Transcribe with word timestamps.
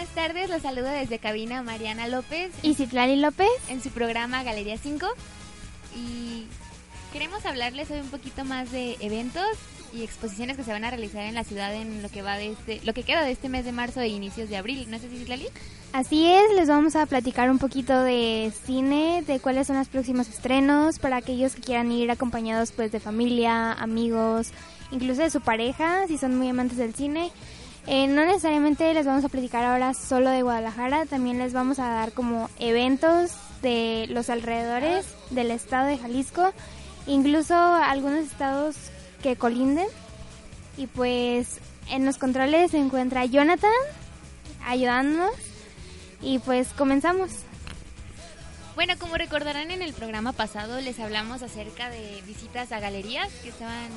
Buenas 0.00 0.14
tardes. 0.14 0.48
Los 0.48 0.62
saludo 0.62 0.88
desde 0.88 1.18
cabina 1.18 1.62
Mariana 1.62 2.08
López 2.08 2.52
y 2.62 2.72
Citlali 2.72 3.16
López 3.16 3.50
en 3.68 3.82
su 3.82 3.90
programa 3.90 4.42
Galería 4.42 4.78
5. 4.78 5.06
Y 5.94 6.46
queremos 7.12 7.44
hablarles 7.44 7.90
hoy 7.90 8.00
un 8.00 8.08
poquito 8.08 8.46
más 8.46 8.72
de 8.72 8.96
eventos 9.00 9.44
y 9.92 10.02
exposiciones 10.02 10.56
que 10.56 10.64
se 10.64 10.72
van 10.72 10.84
a 10.84 10.90
realizar 10.90 11.24
en 11.24 11.34
la 11.34 11.44
ciudad 11.44 11.74
en 11.74 12.00
lo 12.00 12.08
que 12.08 12.22
va 12.22 12.38
de 12.38 12.52
este, 12.52 12.80
lo 12.82 12.94
que 12.94 13.02
queda 13.02 13.22
de 13.24 13.32
este 13.32 13.50
mes 13.50 13.66
de 13.66 13.72
marzo 13.72 14.00
e 14.00 14.08
inicios 14.08 14.48
de 14.48 14.56
abril. 14.56 14.86
¿No 14.90 14.98
sé 14.98 15.10
si 15.10 15.18
Citlali? 15.18 15.48
Así 15.92 16.26
es, 16.26 16.50
les 16.54 16.68
vamos 16.68 16.96
a 16.96 17.04
platicar 17.04 17.50
un 17.50 17.58
poquito 17.58 18.02
de 18.02 18.54
cine, 18.64 19.22
de 19.26 19.38
cuáles 19.38 19.66
son 19.66 19.76
los 19.76 19.88
próximos 19.88 20.28
estrenos 20.28 20.98
para 20.98 21.18
aquellos 21.18 21.54
que 21.54 21.60
quieran 21.60 21.92
ir 21.92 22.10
acompañados 22.10 22.72
pues 22.72 22.90
de 22.90 23.00
familia, 23.00 23.74
amigos, 23.74 24.52
incluso 24.92 25.20
de 25.20 25.28
su 25.28 25.42
pareja, 25.42 26.06
si 26.06 26.16
son 26.16 26.38
muy 26.38 26.48
amantes 26.48 26.78
del 26.78 26.94
cine. 26.94 27.30
Eh, 27.86 28.06
no 28.06 28.24
necesariamente 28.24 28.92
les 28.94 29.06
vamos 29.06 29.24
a 29.24 29.28
platicar 29.28 29.64
ahora 29.64 29.94
solo 29.94 30.30
de 30.30 30.42
Guadalajara, 30.42 31.06
también 31.06 31.38
les 31.38 31.52
vamos 31.52 31.78
a 31.78 31.88
dar 31.88 32.12
como 32.12 32.50
eventos 32.58 33.32
de 33.62 34.06
los 34.10 34.30
alrededores 34.30 35.06
del 35.30 35.50
estado 35.50 35.86
de 35.86 35.98
Jalisco, 35.98 36.52
incluso 37.06 37.54
algunos 37.54 38.26
estados 38.26 38.76
que 39.22 39.36
colinden. 39.36 39.86
Y 40.76 40.86
pues 40.86 41.58
en 41.90 42.06
los 42.06 42.18
controles 42.18 42.70
se 42.70 42.78
encuentra 42.78 43.24
Jonathan 43.24 43.70
ayudándonos 44.64 45.34
y 46.22 46.38
pues 46.38 46.68
comenzamos. 46.68 47.30
Bueno, 48.74 48.94
como 48.98 49.16
recordarán 49.16 49.70
en 49.70 49.82
el 49.82 49.92
programa 49.92 50.32
pasado 50.32 50.80
les 50.80 50.98
hablamos 51.00 51.42
acerca 51.42 51.90
de 51.90 52.22
visitas 52.26 52.72
a 52.72 52.80
galerías 52.80 53.30
que 53.42 53.50
estaban 53.50 53.88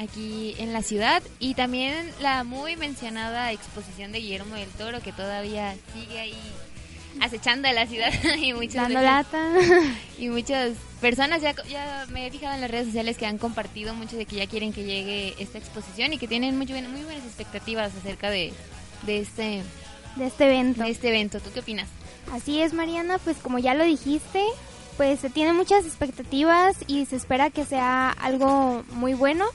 aquí 0.00 0.54
en 0.58 0.72
la 0.72 0.82
ciudad. 0.82 1.22
Y 1.38 1.54
también 1.54 2.10
la 2.20 2.44
muy 2.44 2.76
mencionada 2.76 3.52
exposición 3.52 4.12
de 4.12 4.20
Guillermo 4.20 4.54
del 4.54 4.68
Toro 4.70 5.00
que 5.00 5.12
todavía 5.12 5.74
sigue 5.94 6.18
ahí 6.18 6.38
acechando 7.20 7.68
a 7.68 7.72
la 7.72 7.86
ciudad. 7.86 8.12
Y 8.40 8.52
muchos 8.52 8.74
dando 8.74 9.00
lata. 9.00 9.52
y 10.18 10.28
muchas 10.28 10.72
personas 11.00 11.42
ya, 11.42 11.54
ya 11.68 12.06
me 12.10 12.26
he 12.26 12.30
fijado 12.30 12.54
en 12.54 12.60
las 12.60 12.70
redes 12.70 12.86
sociales 12.86 13.16
que 13.16 13.26
han 13.26 13.38
compartido 13.38 13.94
mucho 13.94 14.16
de 14.16 14.26
que 14.26 14.36
ya 14.36 14.46
quieren 14.46 14.72
que 14.72 14.84
llegue 14.84 15.34
esta 15.38 15.58
exposición 15.58 16.12
y 16.12 16.18
que 16.18 16.28
tienen 16.28 16.56
muy, 16.56 16.66
muy 16.66 17.02
buenas 17.04 17.24
expectativas 17.24 17.94
acerca 17.94 18.30
de, 18.30 18.52
de 19.02 19.20
este 19.20 19.62
de 20.16 20.26
este 20.26 20.46
evento. 20.46 20.82
de 20.82 20.90
este 20.90 21.08
evento. 21.08 21.40
Tú 21.40 21.50
qué 21.52 21.60
opinas 21.60 21.88
Así 22.32 22.60
es, 22.60 22.72
Mariana, 22.72 23.18
pues 23.18 23.38
como 23.38 23.58
ya 23.58 23.74
lo 23.74 23.84
dijiste, 23.84 24.44
pues 24.96 25.18
se 25.20 25.30
tienen 25.30 25.56
muchas 25.56 25.84
expectativas 25.84 26.76
y 26.86 27.06
se 27.06 27.16
espera 27.16 27.50
que 27.50 27.64
sea 27.64 28.10
algo 28.10 28.84
muy 28.92 29.14
bueno. 29.14 29.46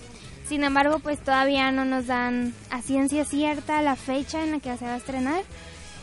Sin 0.48 0.64
embargo, 0.64 1.00
pues 1.00 1.20
todavía 1.20 1.72
no 1.72 1.86
nos 1.86 2.08
dan 2.08 2.54
a 2.70 2.82
ciencia 2.82 3.26
cierta 3.26 3.82
la 3.82 3.96
fecha 3.96 4.44
en 4.44 4.52
la 4.52 4.60
que 4.60 4.78
se 4.78 4.86
va 4.86 4.94
a 4.94 4.98
estrenar. 4.98 5.44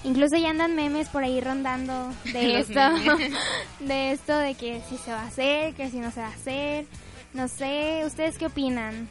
Incluso 0.04 0.36
ya 0.36 0.50
andan 0.50 0.74
memes 0.74 1.08
por 1.08 1.22
ahí 1.22 1.40
rondando 1.40 2.12
de 2.24 2.58
esto, 2.60 2.80
de 3.80 4.12
esto 4.12 4.36
de 4.36 4.54
que 4.54 4.82
si 4.88 4.98
se 4.98 5.12
va 5.12 5.22
a 5.22 5.26
hacer, 5.26 5.74
que 5.74 5.90
si 5.90 5.98
no 5.98 6.10
se 6.10 6.20
va 6.20 6.26
a 6.26 6.32
hacer. 6.32 6.86
No 7.34 7.48
sé, 7.48 8.02
¿ustedes 8.04 8.36
qué 8.36 8.46
opinan? 8.46 9.08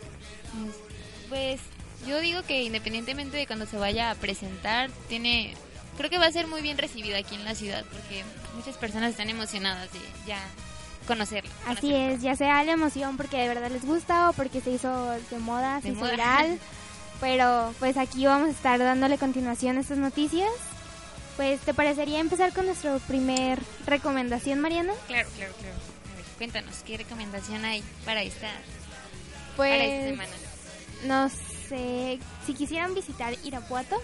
Pues 1.30 1.62
yo 2.06 2.20
digo 2.20 2.44
que 2.44 2.64
independientemente 2.64 3.38
de 3.38 3.48
cuando 3.48 3.66
se 3.66 3.78
vaya 3.78 4.12
a 4.12 4.16
presentar, 4.16 4.92
tiene 5.08 5.54
creo 5.98 6.10
que 6.10 6.18
va 6.18 6.26
a 6.26 6.32
ser 6.32 6.48
muy 6.48 6.62
bien 6.62 6.78
recibido 6.78 7.18
aquí 7.18 7.36
en 7.36 7.46
la 7.46 7.56
ciudad 7.56 7.86
porque 7.92 8.24
muchas 8.56 8.76
personas 8.78 9.12
están 9.12 9.30
emocionadas 9.30 9.92
de 9.94 10.00
ya 10.28 10.40
conocerlo. 11.08 11.50
Así 11.68 11.94
es, 11.94 12.22
ya 12.22 12.36
sea 12.36 12.64
la 12.64 12.74
emoción 12.74 13.18
porque 13.18 13.38
de 13.38 13.48
verdad 13.48 13.70
les 13.70 13.86
gusta 13.86 14.30
o 14.30 14.34
porque 14.34 14.62
se 14.62 14.72
hizo 14.72 15.12
de 15.12 15.40
moda, 15.40 15.82
se 15.82 15.90
hizo 15.90 16.10
viral. 16.10 16.60
Pero 17.22 17.74
pues 17.80 17.98
aquí 17.98 18.26
vamos 18.26 18.48
a 18.48 18.52
estar 18.52 18.80
dándole 18.80 19.18
continuación 19.20 19.78
a 19.78 19.82
estas 19.82 20.00
noticias. 20.00 20.50
Pues, 21.38 21.62
¿te 21.62 21.74
parecería 21.74 22.20
empezar 22.20 22.52
con 22.52 22.66
nuestra 22.66 22.98
primer 23.00 23.60
recomendación, 23.86 24.60
Mariana? 24.60 24.94
Claro, 25.08 25.30
claro, 25.36 25.54
claro. 25.54 25.76
A 26.12 26.16
ver, 26.16 26.26
cuéntanos, 26.38 26.84
¿qué 26.86 26.98
recomendación 26.98 27.64
hay 27.64 27.84
para 28.06 28.22
esta, 28.22 28.50
pues, 29.56 29.72
para 29.72 29.84
esta 29.84 30.10
semana? 30.10 30.32
No 31.06 31.30
sé, 31.30 32.20
si 32.46 32.54
quisieran 32.54 32.94
visitar 32.94 33.34
Irapuato, 33.44 34.02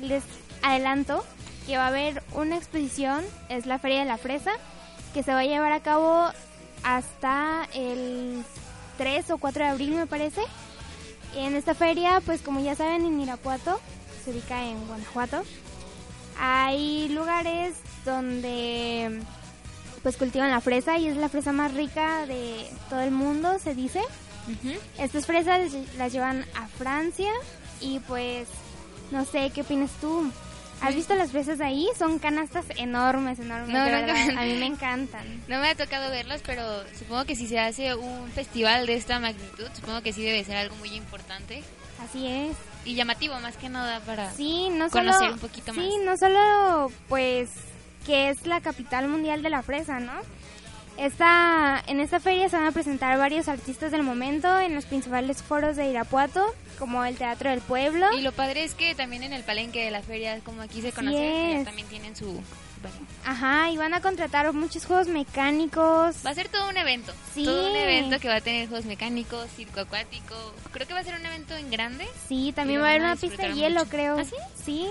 les 0.00 0.22
adelanto 0.62 1.24
que 1.66 1.76
va 1.76 1.84
a 1.84 1.88
haber 1.88 2.22
una 2.34 2.56
exposición, 2.56 3.24
es 3.48 3.66
la 3.66 3.78
Feria 3.78 4.00
de 4.00 4.04
la 4.04 4.18
Fresa, 4.18 4.52
que 5.14 5.22
se 5.22 5.32
va 5.32 5.40
a 5.40 5.44
llevar 5.44 5.72
a 5.72 5.80
cabo 5.80 6.28
hasta 6.82 7.66
el 7.72 8.44
3 8.98 9.30
o 9.30 9.38
4 9.38 9.64
de 9.64 9.70
abril 9.70 9.94
me 9.94 10.06
parece. 10.06 10.42
En 11.36 11.56
esta 11.56 11.74
feria, 11.74 12.20
pues 12.26 12.42
como 12.42 12.60
ya 12.60 12.74
saben, 12.74 13.06
en 13.06 13.20
Irapuato, 13.20 13.80
se 14.24 14.32
ubica 14.32 14.64
en 14.64 14.86
Guanajuato, 14.86 15.42
hay 16.38 17.08
lugares 17.08 17.74
donde 18.04 19.22
pues 20.02 20.16
cultivan 20.16 20.50
la 20.50 20.60
fresa 20.60 20.98
y 20.98 21.08
es 21.08 21.16
la 21.16 21.28
fresa 21.28 21.52
más 21.52 21.72
rica 21.74 22.26
de 22.26 22.68
todo 22.90 23.00
el 23.00 23.10
mundo, 23.10 23.58
se 23.58 23.74
dice. 23.74 24.00
Estas 24.98 25.26
fresas 25.26 25.72
las 25.96 26.12
llevan 26.12 26.44
a 26.54 26.66
Francia 26.66 27.30
y 27.80 28.00
pues 28.00 28.48
no 29.10 29.24
sé, 29.24 29.50
¿qué 29.54 29.62
opinas 29.62 29.90
tú? 30.00 30.30
¿Has 30.84 30.94
visto 30.94 31.14
las 31.14 31.30
fresas 31.30 31.60
ahí? 31.60 31.88
Son 31.98 32.18
canastas 32.18 32.66
enormes, 32.76 33.38
enormes. 33.38 33.68
No, 33.68 33.84
no, 33.86 34.40
a 34.40 34.44
mí 34.44 34.54
me 34.54 34.66
encantan. 34.66 35.42
No 35.48 35.60
me 35.60 35.70
ha 35.70 35.74
tocado 35.74 36.10
verlas, 36.10 36.42
pero 36.44 36.62
supongo 36.98 37.24
que 37.24 37.36
si 37.36 37.46
se 37.46 37.58
hace 37.58 37.94
un 37.94 38.28
festival 38.32 38.86
de 38.86 38.94
esta 38.94 39.18
magnitud, 39.18 39.66
supongo 39.74 40.02
que 40.02 40.12
sí 40.12 40.22
debe 40.22 40.44
ser 40.44 40.56
algo 40.56 40.76
muy 40.76 40.90
importante. 40.90 41.62
Así 42.02 42.26
es. 42.26 42.56
Y 42.84 42.94
llamativo 42.94 43.38
más 43.40 43.56
que 43.56 43.70
nada 43.70 44.00
para 44.00 44.30
sí, 44.32 44.68
no 44.70 44.90
conocer 44.90 45.30
un 45.30 45.38
poquito 45.38 45.72
más. 45.72 45.84
Sí, 45.84 45.90
no 46.04 46.18
solo 46.18 46.92
pues 47.08 47.50
que 48.04 48.28
es 48.28 48.46
la 48.46 48.60
capital 48.60 49.08
mundial 49.08 49.42
de 49.42 49.48
la 49.48 49.62
fresa, 49.62 50.00
¿no? 50.00 50.12
Esta, 50.96 51.82
en 51.88 52.00
esta 52.00 52.20
feria 52.20 52.48
se 52.48 52.56
van 52.56 52.66
a 52.66 52.72
presentar 52.72 53.18
varios 53.18 53.48
artistas 53.48 53.90
del 53.90 54.02
momento 54.02 54.58
en 54.58 54.74
los 54.74 54.84
principales 54.84 55.42
foros 55.42 55.76
de 55.76 55.90
Irapuato, 55.90 56.54
como 56.78 57.04
el 57.04 57.16
Teatro 57.16 57.50
del 57.50 57.60
Pueblo. 57.60 58.12
Y 58.16 58.20
lo 58.20 58.32
padre 58.32 58.64
es 58.64 58.74
que 58.74 58.94
también 58.94 59.24
en 59.24 59.32
el 59.32 59.42
palenque 59.42 59.84
de 59.84 59.90
la 59.90 60.02
feria, 60.02 60.38
como 60.40 60.62
aquí 60.62 60.82
se 60.82 60.92
conoce, 60.92 61.62
también 61.64 61.88
tienen 61.88 62.14
su... 62.14 62.40
Ajá, 63.24 63.70
y 63.70 63.78
van 63.78 63.94
a 63.94 64.02
contratar 64.02 64.52
muchos 64.52 64.84
juegos 64.84 65.08
mecánicos. 65.08 66.16
Va 66.24 66.30
a 66.30 66.34
ser 66.34 66.48
todo 66.48 66.68
un 66.68 66.76
evento. 66.76 67.14
Sí. 67.32 67.44
Todo 67.44 67.70
un 67.70 67.76
evento 67.76 68.20
que 68.20 68.28
va 68.28 68.36
a 68.36 68.40
tener 68.42 68.68
juegos 68.68 68.84
mecánicos, 68.84 69.48
circo 69.56 69.80
acuático. 69.80 70.34
Creo 70.70 70.86
que 70.86 70.92
va 70.92 71.00
a 71.00 71.04
ser 71.04 71.18
un 71.18 71.24
evento 71.24 71.56
en 71.56 71.70
grande. 71.70 72.06
Sí, 72.28 72.52
también 72.54 72.82
va 72.82 72.88
a 72.88 72.90
haber 72.90 73.00
una 73.00 73.16
pista 73.16 73.48
de 73.48 73.54
hielo, 73.54 73.86
creo. 73.86 74.18
¿Ah, 74.18 74.24
sí? 74.24 74.36
Sí 74.64 74.86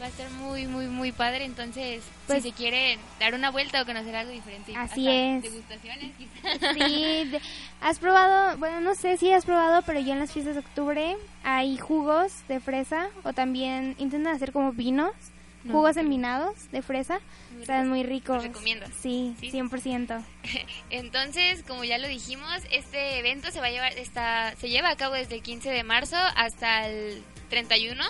va 0.00 0.06
a 0.06 0.08
estar 0.08 0.30
muy, 0.30 0.66
muy, 0.66 0.86
muy 0.86 1.12
padre. 1.12 1.44
Entonces, 1.44 2.02
pues, 2.26 2.42
si 2.42 2.50
se 2.50 2.56
quiere 2.56 2.98
dar 3.18 3.34
una 3.34 3.50
vuelta 3.50 3.82
o 3.82 3.86
conocer 3.86 4.14
algo 4.16 4.32
diferente, 4.32 4.74
así 4.76 5.08
es. 5.08 5.42
Degustaciones, 5.42 6.12
quizás. 6.16 6.74
Sí, 6.74 7.32
has 7.80 7.98
probado, 7.98 8.56
bueno, 8.58 8.80
no 8.80 8.94
sé 8.94 9.16
si 9.16 9.32
has 9.32 9.44
probado, 9.44 9.82
pero 9.82 10.00
ya 10.00 10.14
en 10.14 10.20
las 10.20 10.32
fiestas 10.32 10.54
de 10.54 10.60
octubre 10.60 11.16
hay 11.42 11.76
jugos 11.76 12.32
de 12.48 12.60
fresa 12.60 13.08
o 13.24 13.32
también 13.32 13.94
intentan 13.98 14.34
hacer 14.34 14.52
como 14.52 14.72
vinos. 14.72 15.12
No, 15.62 15.74
jugos 15.74 15.98
envinados 15.98 16.70
de 16.72 16.80
fresa, 16.80 17.20
muy 17.52 17.60
están 17.60 17.86
muy 17.86 18.02
ricos. 18.02 18.42
recomiendas? 18.42 18.88
Sí, 18.98 19.36
sí, 19.40 19.50
100%. 19.50 20.24
Entonces, 20.90 21.62
como 21.68 21.84
ya 21.84 21.98
lo 21.98 22.08
dijimos, 22.08 22.50
este 22.70 23.18
evento 23.18 23.50
se 23.50 23.60
va 23.60 23.66
a 23.66 23.70
llevar 23.70 23.92
está 23.98 24.56
se 24.56 24.70
lleva 24.70 24.88
a 24.88 24.96
cabo 24.96 25.16
desde 25.16 25.34
el 25.34 25.42
15 25.42 25.68
de 25.68 25.82
marzo 25.84 26.16
hasta 26.16 26.88
el 26.88 27.22
31 27.50 28.02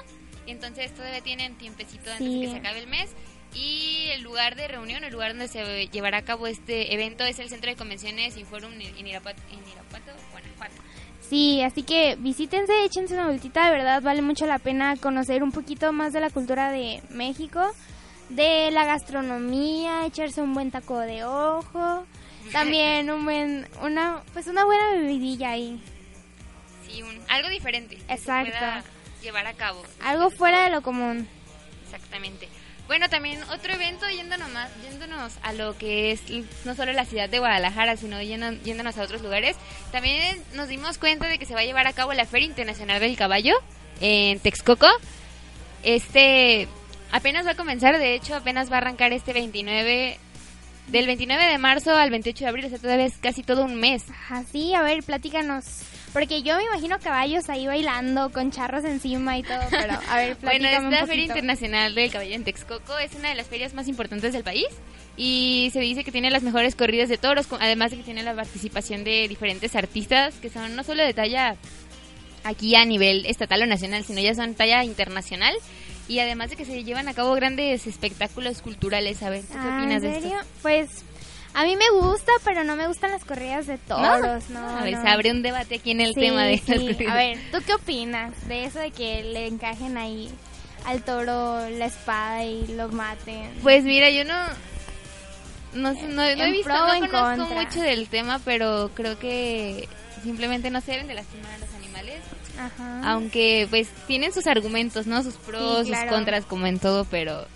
entonces 0.47 0.95
todavía 0.95 1.21
tienen 1.21 1.57
tiempecito 1.57 2.11
antes 2.11 2.33
de 2.33 2.41
que 2.41 2.51
se 2.51 2.57
acabe 2.57 2.79
el 2.81 2.87
mes. 2.87 3.11
Y 3.53 4.07
el 4.13 4.23
lugar 4.23 4.55
de 4.55 4.69
reunión, 4.69 5.03
el 5.03 5.13
lugar 5.13 5.33
donde 5.33 5.49
se 5.49 5.89
llevará 5.89 6.19
a 6.19 6.23
cabo 6.23 6.47
este 6.47 6.95
evento 6.95 7.25
es 7.25 7.39
el 7.41 7.49
Centro 7.49 7.69
de 7.69 7.77
Convenciones 7.77 8.37
en 8.37 9.07
Irapuato, 9.07 9.43
en 9.51 9.59
Irapuato 9.69 10.13
Guanajuato. 10.31 10.75
Sí, 11.31 11.63
así 11.63 11.83
que 11.83 12.17
visítense, 12.19 12.85
échense 12.85 13.15
una 13.15 13.27
vueltita, 13.27 13.65
de 13.65 13.71
verdad 13.71 14.03
vale 14.03 14.23
mucho 14.23 14.47
la 14.47 14.59
pena 14.59 14.97
conocer 14.97 15.43
un 15.43 15.53
poquito 15.53 15.93
más 15.93 16.13
de 16.13 16.21
la 16.21 16.31
cultura 16.31 16.73
de 16.73 17.03
México, 17.11 17.61
de 18.29 18.71
la 18.73 18.85
gastronomía, 18.85 20.07
echarse 20.07 20.43
un 20.43 20.55
buen 20.55 20.71
taco 20.71 20.99
de 20.99 21.25
ojo, 21.25 22.05
también 22.53 23.11
un 23.11 23.25
buen, 23.25 23.69
una, 23.83 24.23
pues 24.33 24.47
una 24.47 24.65
buena 24.65 24.93
bebidilla 24.93 25.51
ahí. 25.51 25.81
Sí, 26.89 27.03
un, 27.03 27.21
algo 27.29 27.49
diferente. 27.49 27.99
Exacto. 28.09 28.89
Llevar 29.21 29.47
a 29.47 29.55
cabo. 29.55 29.83
Algo 30.03 30.31
fuera 30.31 30.65
de 30.65 30.71
lo 30.71 30.83
común. 30.83 31.29
Exactamente. 31.85 32.49
Bueno, 32.87 33.09
también 33.09 33.41
otro 33.45 33.73
evento 33.73 34.09
yéndonos, 34.09 34.49
más, 34.51 34.69
yéndonos 34.83 35.35
a 35.43 35.53
lo 35.53 35.79
que 35.79 36.11
es 36.11 36.23
no 36.65 36.75
solo 36.75 36.93
la 36.93 37.05
ciudad 37.05 37.29
de 37.29 37.39
Guadalajara, 37.39 37.97
sino 37.97 38.21
yéndonos 38.21 38.99
a 38.99 39.03
otros 39.03 39.23
lugares. 39.23 39.57
También 39.93 40.43
nos 40.55 40.67
dimos 40.67 40.99
cuenta 40.99 41.29
de 41.29 41.39
que 41.39 41.47
se 41.47 41.55
va 41.55 41.61
a 41.61 41.65
llevar 41.65 41.87
a 41.87 41.93
cabo 41.93 42.13
la 42.15 42.27
Feria 42.27 42.47
Internacional 42.47 42.99
del 42.99 43.17
Caballo 43.17 43.55
en 44.01 44.41
Texcoco. 44.41 44.89
Este 45.85 46.67
apenas 47.13 47.47
va 47.47 47.53
a 47.53 47.57
comenzar, 47.57 47.97
de 47.97 48.15
hecho, 48.15 48.35
apenas 48.35 48.73
va 48.73 48.77
a 48.77 48.79
arrancar 48.79 49.13
este 49.13 49.33
29 49.33 50.19
del 50.89 51.07
29 51.07 51.45
de 51.45 51.59
marzo 51.59 51.95
al 51.95 52.11
28 52.11 52.45
de 52.45 52.49
abril, 52.49 52.65
o 52.65 52.69
sea, 52.71 52.79
todavía 52.79 53.07
es 53.07 53.19
casi 53.19 53.45
todo 53.45 53.65
un 53.65 53.77
mes. 53.77 54.05
Así, 54.29 54.75
a 54.75 54.83
ver, 54.83 55.05
platícanos. 55.05 55.65
Porque 56.13 56.43
yo 56.43 56.57
me 56.57 56.65
imagino 56.65 56.99
caballos 56.99 57.49
ahí 57.49 57.67
bailando 57.67 58.31
con 58.33 58.51
charros 58.51 58.85
encima 58.85 59.39
y 59.39 59.43
todo, 59.43 59.61
pero 59.71 59.99
a 60.09 60.17
ver, 60.17 60.37
Bueno, 60.43 60.69
esta 60.69 61.07
Feria 61.07 61.25
Internacional 61.25 61.95
del 61.95 62.11
Caballo 62.11 62.35
en 62.35 62.45
Texcoco 62.45 62.99
es 62.99 63.15
una 63.15 63.29
de 63.29 63.37
las 63.37 63.47
ferias 63.47 63.75
más 63.75 63.87
importantes 63.87 64.33
del 64.33 64.43
país 64.43 64.67
y 65.17 65.71
se 65.73 65.81
dice 65.81 66.03
que 66.03 66.11
tiene 66.11 66.31
las 66.31 66.43
mejores 66.43 66.75
corridas 66.75 67.09
de 67.09 67.19
toros, 67.19 67.47
además 67.61 67.91
de 67.91 67.99
que 67.99 68.03
tiene 68.03 68.23
la 68.23 68.35
participación 68.35 69.05
de 69.05 69.29
diferentes 69.29 69.77
artistas 69.77 70.35
que 70.37 70.51
son 70.51 70.75
no 70.75 70.83
solo 70.83 71.05
de 71.05 71.15
talla 71.15 71.57
aquí 72.43 72.75
a 72.75 72.85
nivel 72.85 73.27
estatal 73.27 73.63
o 73.63 73.67
nacional, 73.67 74.05
sino 74.05 74.21
ya 74.21 74.35
son 74.35 74.55
talla 74.55 74.83
internacional 74.85 75.55
y 76.09 76.19
además 76.19 76.51
de 76.51 76.57
que 76.57 76.65
se 76.65 76.83
llevan 76.83 77.07
a 77.07 77.15
cabo 77.15 77.33
grandes 77.35 77.87
espectáculos 77.87 78.63
culturales. 78.63 79.23
A 79.23 79.31
ver, 79.31 79.43
¿tú 79.43 79.53
qué 79.53 79.59
ah, 79.61 79.79
opinas 79.79 80.03
de 80.03 80.19
esto? 80.19 80.31
Pues 80.61 81.05
a 81.55 81.65
mí 81.65 81.77
me 81.77 81.91
gusta, 81.91 82.33
pero 82.45 82.65
no 82.65 82.77
me 82.77 82.87
gustan 82.87 83.11
las 83.11 83.25
corridas 83.25 83.67
de 83.67 83.79
toros, 83.79 84.51
¿no? 84.51 84.69
a 84.69 84.83
ver, 84.83 85.01
se 85.01 85.09
abre 85.09 85.31
un 85.31 85.43
debate 85.43 85.77
aquí 85.77 85.91
en 85.91 86.01
el 86.01 86.15
tema 86.15 86.45
de 86.45 86.59
sí. 86.59 86.97
A 87.09 87.15
ver, 87.15 87.39
¿tú 87.53 87.59
qué 87.67 87.75
opinas 87.75 88.49
de 88.49 88.65
eso 88.65 88.79
de 88.79 88.91
que 88.91 89.23
le 89.23 89.47
encajen 89.47 89.99
ahí 89.99 90.31
al 90.85 91.03
toro 91.03 91.69
la 91.71 91.87
espada 91.87 92.45
y 92.45 92.67
lo 92.69 92.89
maten? 92.89 93.51
Pues 93.63 93.85
mira, 93.85 94.11
yo 94.11 94.25
no... 94.25 94.35
No, 95.73 95.93
no, 95.93 96.25
he 96.25 96.51
visto, 96.51 96.69
no 96.69 97.09
conozco 97.11 97.55
mucho 97.55 97.81
del 97.81 98.09
tema, 98.09 98.41
pero 98.45 98.91
creo 98.95 99.21
que 99.21 99.89
simplemente 100.25 100.69
no 100.69 100.81
se 100.81 100.93
deben 100.93 101.07
de 101.07 101.15
lastimar 101.15 101.53
a 101.53 101.59
los 101.59 101.73
animales 101.75 102.21
aunque 103.05 103.67
pues 103.71 103.89
tienen 104.07 104.33
sus 104.33 104.47
argumentos, 104.47 105.07
¿no? 105.07 105.23
Sus 105.23 105.35
pros, 105.35 105.87
sus 105.87 105.97
contras, 106.09 106.45
como 106.45 106.67
en 106.67 106.79
todo, 106.79 107.05
pero 107.05 107.47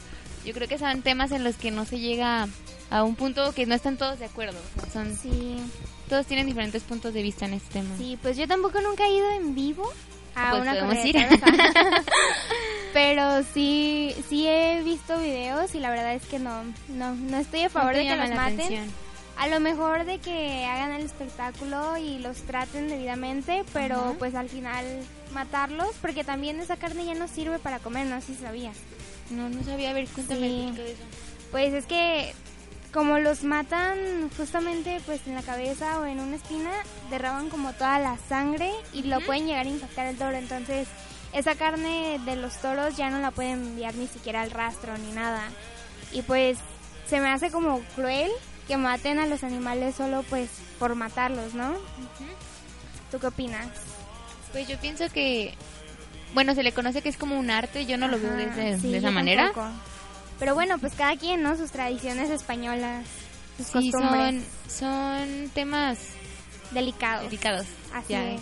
yo 0.44 0.54
creo 0.54 0.68
que 0.68 0.78
son 0.78 1.02
temas 1.02 1.32
en 1.32 1.44
los 1.44 1.56
que 1.56 1.70
no 1.70 1.84
se 1.84 1.98
llega 1.98 2.48
a 2.94 3.02
un 3.02 3.16
punto 3.16 3.52
que 3.52 3.66
no 3.66 3.74
están 3.74 3.96
todos 3.96 4.20
de 4.20 4.26
acuerdo. 4.26 4.56
Son, 4.92 5.16
sí. 5.16 5.56
Todos 6.08 6.26
tienen 6.26 6.46
diferentes 6.46 6.84
puntos 6.84 7.12
de 7.12 7.22
vista 7.22 7.44
en 7.44 7.54
este 7.54 7.80
tema. 7.80 7.96
Sí, 7.98 8.16
pues 8.22 8.36
yo 8.36 8.46
tampoco 8.46 8.80
nunca 8.80 9.04
he 9.08 9.16
ido 9.16 9.28
en 9.32 9.56
vivo 9.56 9.92
a 10.36 10.50
pues 10.50 10.62
una 10.62 11.04
ir. 11.04 11.16
pero 12.92 13.42
sí 13.52 14.14
sí 14.28 14.46
he 14.46 14.80
visto 14.84 15.18
videos 15.18 15.74
y 15.74 15.80
la 15.80 15.90
verdad 15.90 16.14
es 16.14 16.24
que 16.26 16.38
no 16.38 16.62
no 16.88 17.14
no 17.14 17.38
estoy 17.38 17.62
a 17.62 17.68
favor 17.68 17.94
de 17.94 18.02
que 18.02 18.16
los 18.16 18.30
maten 18.30 18.92
a 19.36 19.48
lo 19.48 19.58
mejor 19.58 20.04
de 20.04 20.18
que 20.18 20.64
hagan 20.64 20.92
el 20.92 21.04
espectáculo 21.04 21.96
y 21.96 22.18
los 22.20 22.36
traten 22.42 22.88
debidamente, 22.88 23.64
pero 23.72 24.14
pues 24.20 24.36
al 24.36 24.48
final 24.48 24.84
matarlos, 25.32 25.90
porque 26.00 26.22
también 26.22 26.60
esa 26.60 26.76
carne 26.76 27.04
ya 27.04 27.14
no 27.14 27.26
sirve 27.26 27.58
para 27.58 27.80
comer, 27.80 28.06
no 28.06 28.20
sé 28.20 28.28
si 28.28 28.42
sabías. 28.42 28.76
No, 29.30 29.48
no 29.48 29.64
sabía, 29.64 29.90
a 29.90 29.92
ver, 29.92 30.06
cuéntame 30.06 30.68
eso. 30.68 31.02
Pues 31.50 31.74
es 31.74 31.86
que 31.86 32.32
como 32.94 33.18
los 33.18 33.42
matan 33.42 34.30
justamente 34.36 35.00
pues 35.04 35.20
en 35.26 35.34
la 35.34 35.42
cabeza 35.42 35.98
o 35.98 36.06
en 36.06 36.20
una 36.20 36.36
espina, 36.36 36.70
derraban 37.10 37.50
como 37.50 37.72
toda 37.72 37.98
la 37.98 38.16
sangre 38.28 38.70
y 38.92 39.02
lo 39.02 39.20
pueden 39.20 39.48
llegar 39.48 39.66
a 39.66 39.68
infectar 39.68 40.06
el 40.06 40.16
toro, 40.16 40.36
entonces 40.36 40.86
esa 41.32 41.56
carne 41.56 42.20
de 42.24 42.36
los 42.36 42.56
toros 42.58 42.96
ya 42.96 43.10
no 43.10 43.18
la 43.18 43.32
pueden 43.32 43.54
enviar 43.54 43.96
ni 43.96 44.06
siquiera 44.06 44.42
al 44.42 44.52
rastro 44.52 44.96
ni 44.96 45.10
nada. 45.10 45.42
Y 46.12 46.22
pues 46.22 46.58
se 47.10 47.18
me 47.18 47.30
hace 47.30 47.50
como 47.50 47.80
cruel 47.96 48.30
que 48.68 48.76
maten 48.76 49.18
a 49.18 49.26
los 49.26 49.42
animales 49.42 49.96
solo 49.96 50.22
pues 50.30 50.48
por 50.78 50.94
matarlos, 50.94 51.52
¿no? 51.52 51.74
¿Tú 53.10 53.18
qué 53.18 53.26
opinas? 53.26 53.66
Pues 54.52 54.68
yo 54.68 54.78
pienso 54.78 55.10
que, 55.12 55.54
bueno, 56.32 56.54
se 56.54 56.62
le 56.62 56.70
conoce 56.70 57.02
que 57.02 57.08
es 57.08 57.16
como 57.16 57.36
un 57.40 57.50
arte, 57.50 57.86
yo 57.86 57.98
no 57.98 58.06
lo 58.06 58.20
veo 58.20 58.30
de, 58.36 58.96
esa 58.96 59.10
manera. 59.10 59.52
Pero 60.38 60.54
bueno, 60.54 60.78
pues 60.78 60.94
cada 60.94 61.16
quien, 61.16 61.42
¿no? 61.42 61.56
Sus 61.56 61.70
tradiciones 61.70 62.30
españolas, 62.30 63.06
sus 63.56 63.66
sí, 63.68 63.90
Son, 63.92 64.42
son 64.68 65.50
temas 65.54 65.98
delicados. 66.72 67.24
Delicados. 67.24 67.66
Así 67.92 68.14
es 68.14 68.40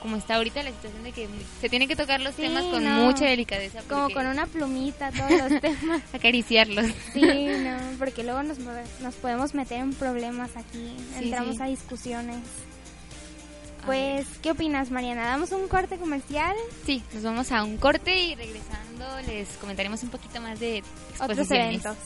como 0.00 0.16
está 0.16 0.36
ahorita 0.36 0.62
la 0.62 0.70
situación 0.70 1.04
de 1.04 1.12
que 1.12 1.28
se 1.60 1.68
tienen 1.68 1.88
que 1.88 1.96
tocar 1.96 2.20
los 2.20 2.34
temas 2.34 2.64
con 2.64 2.84
mucha 2.84 3.26
delicadeza. 3.26 3.82
Como 3.88 4.10
con 4.10 4.26
una 4.26 4.46
plumita 4.46 5.10
todos 5.12 5.30
los 5.30 5.60
temas. 5.60 6.02
Acariciarlos. 6.12 6.86
Sí, 7.12 7.20
no, 7.22 7.76
porque 7.98 8.24
luego 8.24 8.42
nos, 8.42 8.58
nos 8.58 9.14
podemos 9.16 9.54
meter 9.54 9.80
en 9.80 9.92
problemas 9.92 10.56
aquí, 10.56 10.96
entramos 11.16 11.60
a 11.60 11.66
discusiones. 11.66 12.38
Pues, 13.86 14.26
¿qué 14.42 14.52
opinas, 14.52 14.90
Mariana? 14.90 15.24
¿Damos 15.26 15.52
un 15.52 15.68
corte 15.68 15.98
comercial? 15.98 16.54
Sí, 16.86 17.02
nos 17.12 17.22
vamos 17.22 17.52
a 17.52 17.64
un 17.64 17.76
corte 17.76 18.18
y 18.18 18.34
regresando 18.34 19.04
les 19.26 19.48
comentaremos 19.58 20.02
un 20.02 20.08
poquito 20.08 20.40
más 20.40 20.58
de 20.58 20.82
Otros 21.20 21.50
eventos. 21.50 21.96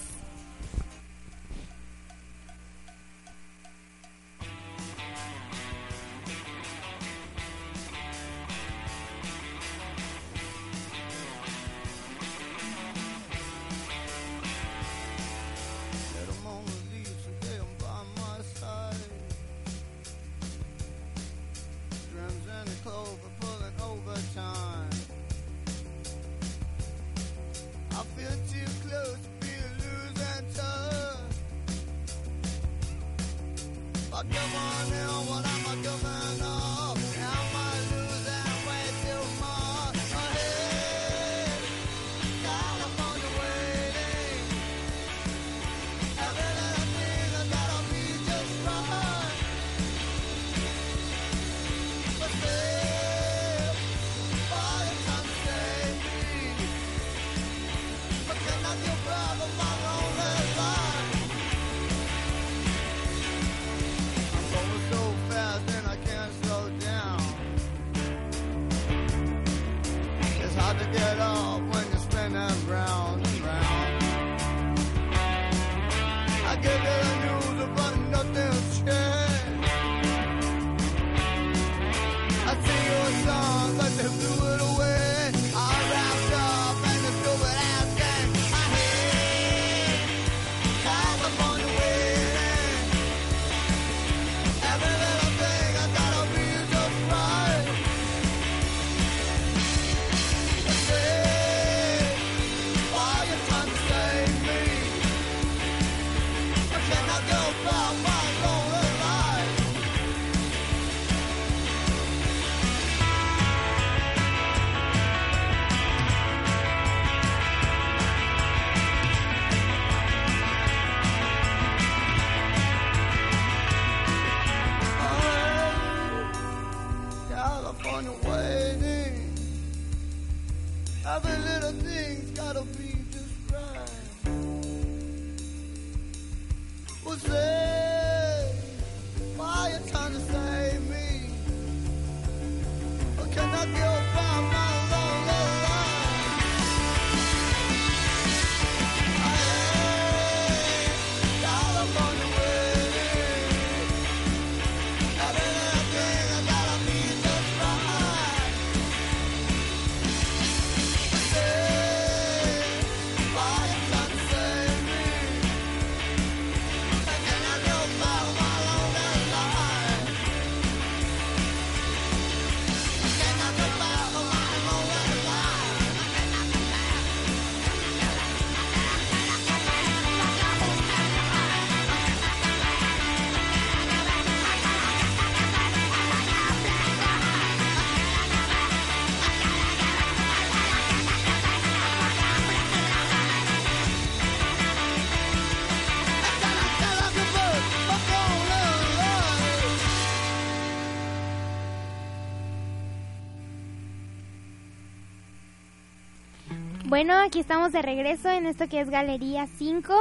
Bueno, 206.99 207.15
aquí 207.15 207.39
estamos 207.39 207.71
de 207.71 207.81
regreso 207.81 208.29
en 208.29 208.45
esto 208.45 208.67
que 208.69 208.81
es 208.81 208.91
Galería 208.91 209.47
5. 209.47 209.95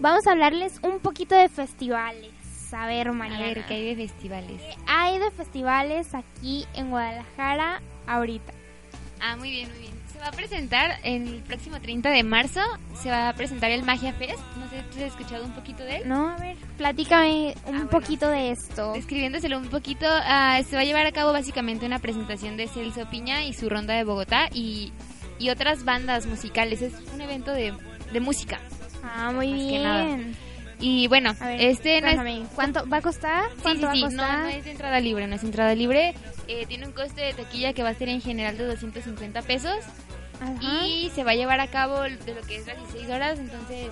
Vamos 0.00 0.26
a 0.26 0.30
hablarles 0.32 0.80
un 0.82 1.00
poquito 1.00 1.34
de 1.34 1.50
festivales. 1.50 2.32
A 2.72 2.86
ver, 2.86 3.12
Mariana. 3.12 3.44
A 3.44 3.48
ver, 3.48 3.66
¿qué 3.66 3.74
hay 3.74 3.94
de 3.94 4.08
festivales? 4.08 4.62
hay 4.86 5.18
de 5.18 5.30
festivales 5.32 6.14
aquí 6.14 6.64
en 6.72 6.88
Guadalajara 6.88 7.82
ahorita? 8.06 8.54
Ah, 9.20 9.36
muy 9.36 9.50
bien, 9.50 9.68
muy 9.68 9.80
bien. 9.80 9.92
Se 10.10 10.18
va 10.18 10.28
a 10.28 10.30
presentar 10.30 10.98
el 11.04 11.42
próximo 11.46 11.78
30 11.78 12.08
de 12.08 12.22
marzo, 12.22 12.60
se 12.94 13.10
va 13.10 13.28
a 13.28 13.34
presentar 13.34 13.70
el 13.70 13.82
Magia 13.82 14.14
Fest. 14.14 14.40
No 14.56 14.70
sé, 14.70 14.82
¿tú 14.92 14.96
has 14.96 15.12
escuchado 15.12 15.44
un 15.44 15.52
poquito 15.52 15.84
de 15.84 15.96
él? 15.98 16.08
No, 16.08 16.30
a 16.30 16.36
ver, 16.38 16.56
platícame 16.78 17.54
un 17.66 17.76
Ah, 17.76 17.88
poquito 17.90 18.30
de 18.30 18.52
esto. 18.52 18.94
Describiéndoselo 18.94 19.58
un 19.58 19.68
poquito, 19.68 20.06
ah, 20.08 20.58
se 20.66 20.74
va 20.74 20.80
a 20.80 20.84
llevar 20.86 21.04
a 21.04 21.12
cabo 21.12 21.32
básicamente 21.34 21.84
una 21.84 21.98
presentación 21.98 22.56
de 22.56 22.66
Celso 22.68 23.10
Piña 23.10 23.44
y 23.44 23.52
su 23.52 23.68
ronda 23.68 23.92
de 23.92 24.04
Bogotá 24.04 24.48
y, 24.54 24.90
y 25.42 25.50
otras 25.50 25.84
bandas 25.84 26.26
musicales. 26.26 26.82
Es 26.82 26.92
un 27.12 27.20
evento 27.20 27.52
de, 27.52 27.74
de 28.12 28.20
música. 28.20 28.60
Ah, 29.02 29.32
muy 29.32 29.50
Más 29.50 29.60
que 29.60 29.78
nada. 29.80 30.04
bien. 30.04 30.36
Y 30.78 31.06
bueno, 31.08 31.34
ver, 31.40 31.60
este 31.60 32.00
no 32.00 32.08
es, 32.24 32.48
¿cuánto 32.54 32.88
va 32.88 32.98
a 32.98 33.02
costar? 33.02 33.44
Sí, 33.56 33.58
¿Cuánto 33.62 33.80
sí, 33.80 33.84
va 33.86 33.90
a 33.90 33.94
sí, 33.94 34.02
costar? 34.02 34.38
No, 34.38 34.42
no 34.44 34.48
es 34.48 34.66
entrada 34.66 35.00
libre, 35.00 35.26
no 35.26 35.34
es 35.36 35.44
entrada 35.44 35.74
libre. 35.74 36.14
Eh, 36.48 36.66
tiene 36.66 36.86
un 36.86 36.92
coste 36.92 37.20
de 37.20 37.34
taquilla 37.34 37.72
que 37.72 37.82
va 37.82 37.90
a 37.90 37.94
ser 37.94 38.08
en 38.08 38.20
general 38.20 38.56
de 38.58 38.64
250 38.66 39.42
pesos 39.42 39.76
Ajá. 40.40 40.54
y 40.86 41.10
se 41.14 41.22
va 41.24 41.32
a 41.32 41.34
llevar 41.34 41.60
a 41.60 41.68
cabo 41.68 42.00
de 42.00 42.10
lo 42.34 42.42
que 42.42 42.56
es 42.56 42.66
las 42.66 42.76
16 42.78 43.10
horas, 43.10 43.38
entonces 43.38 43.90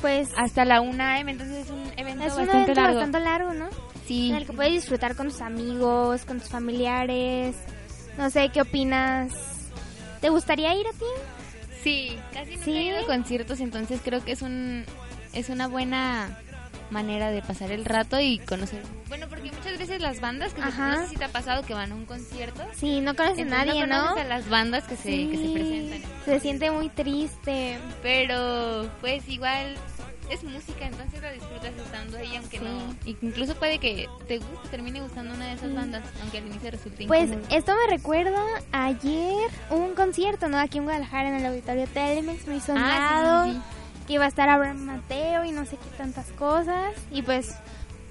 pues 0.00 0.28
hasta 0.36 0.64
la 0.64 0.80
1 0.80 1.02
am, 1.02 1.28
entonces 1.28 1.64
es 1.64 1.70
un 1.70 1.82
evento 1.96 2.24
es 2.24 2.32
un 2.34 2.46
bastante 2.46 2.52
evento 2.52 2.74
largo. 2.80 2.94
bastante 3.00 3.20
largo, 3.20 3.54
¿no? 3.54 3.68
Sí, 4.06 4.30
En 4.30 4.36
el 4.36 4.46
que 4.46 4.52
puedes 4.52 4.72
disfrutar 4.74 5.16
con 5.16 5.28
tus 5.28 5.40
amigos, 5.40 6.24
con 6.24 6.38
tus 6.38 6.48
familiares. 6.50 7.56
No 8.16 8.30
sé, 8.30 8.50
¿qué 8.50 8.60
opinas? 8.60 9.32
¿Te 10.20 10.28
gustaría 10.28 10.74
ir 10.74 10.86
a 10.86 10.92
ti? 10.92 11.04
sí, 11.82 12.18
casi 12.32 12.52
nunca 12.52 12.64
¿Sí? 12.64 12.72
he 12.72 12.82
ido 12.82 12.98
a 12.98 13.06
conciertos, 13.06 13.60
entonces 13.60 14.00
creo 14.04 14.24
que 14.24 14.32
es 14.32 14.42
un 14.42 14.84
es 15.32 15.48
una 15.50 15.68
buena 15.68 16.36
manera 16.90 17.30
de 17.30 17.42
pasar 17.42 17.70
el 17.72 17.84
rato 17.84 18.20
y 18.20 18.38
conocer. 18.38 18.82
Bueno, 19.08 19.26
porque 19.28 19.50
muchas 19.52 19.78
veces 19.78 20.00
las 20.00 20.20
bandas 20.20 20.52
que 20.54 20.60
no 20.60 20.70
sé 20.70 21.08
si 21.08 21.16
te 21.16 21.24
ha 21.24 21.28
pasado 21.28 21.62
que 21.62 21.74
van 21.74 21.92
a 21.92 21.94
un 21.94 22.06
concierto, 22.06 22.62
Sí, 22.74 23.00
no 23.00 23.14
conoces 23.14 23.40
a 23.46 23.64
nadie, 23.64 23.86
no 23.86 24.16
a 24.16 24.24
las 24.24 24.48
bandas 24.48 24.84
que 24.84 24.96
se 24.96 25.10
que 25.28 25.36
se 25.36 25.52
presentan. 25.52 26.10
Se 26.24 26.40
siente 26.40 26.70
muy 26.70 26.88
triste. 26.88 27.78
Pero 28.02 28.88
pues 29.00 29.28
igual 29.28 29.74
es 30.30 30.42
música, 30.42 30.86
entonces 30.86 31.22
la 31.22 31.30
disfrutas 31.30 31.70
estando 31.76 32.16
ahí, 32.18 32.34
aunque 32.36 32.58
Sí. 32.58 32.64
no. 32.64 32.94
Incluso 33.22 33.54
puede 33.54 33.78
que 33.78 34.08
te 34.26 34.38
guste, 34.38 34.68
termine 34.70 35.00
gustando 35.00 35.32
una 35.34 35.46
de 35.46 35.52
esas 35.54 35.72
bandas, 35.72 36.02
aunque 36.20 36.38
al 36.38 36.46
inicio 36.46 36.70
resulte 36.72 37.06
Pues 37.06 37.30
incómodo. 37.30 37.46
esto 37.56 37.72
me 37.74 37.96
recuerda 37.96 38.42
ayer 38.72 39.50
un 39.70 39.94
concierto, 39.94 40.48
¿no? 40.48 40.58
Aquí 40.58 40.78
en 40.78 40.84
Guadalajara 40.84 41.28
en 41.28 41.34
el 41.36 41.46
auditorio 41.46 41.86
Telemex, 41.86 42.46
muy 42.48 42.60
sonado, 42.60 43.44
Ah, 43.44 43.44
sí, 43.46 43.52
sí, 43.52 43.58
que 43.60 43.85
iba 44.14 44.24
a 44.24 44.28
estar 44.28 44.48
Abraham 44.48 44.78
Mateo 44.84 45.44
y 45.44 45.52
no 45.52 45.64
sé 45.64 45.76
qué 45.76 45.96
tantas 45.96 46.26
cosas. 46.32 46.94
Y 47.10 47.22
pues 47.22 47.54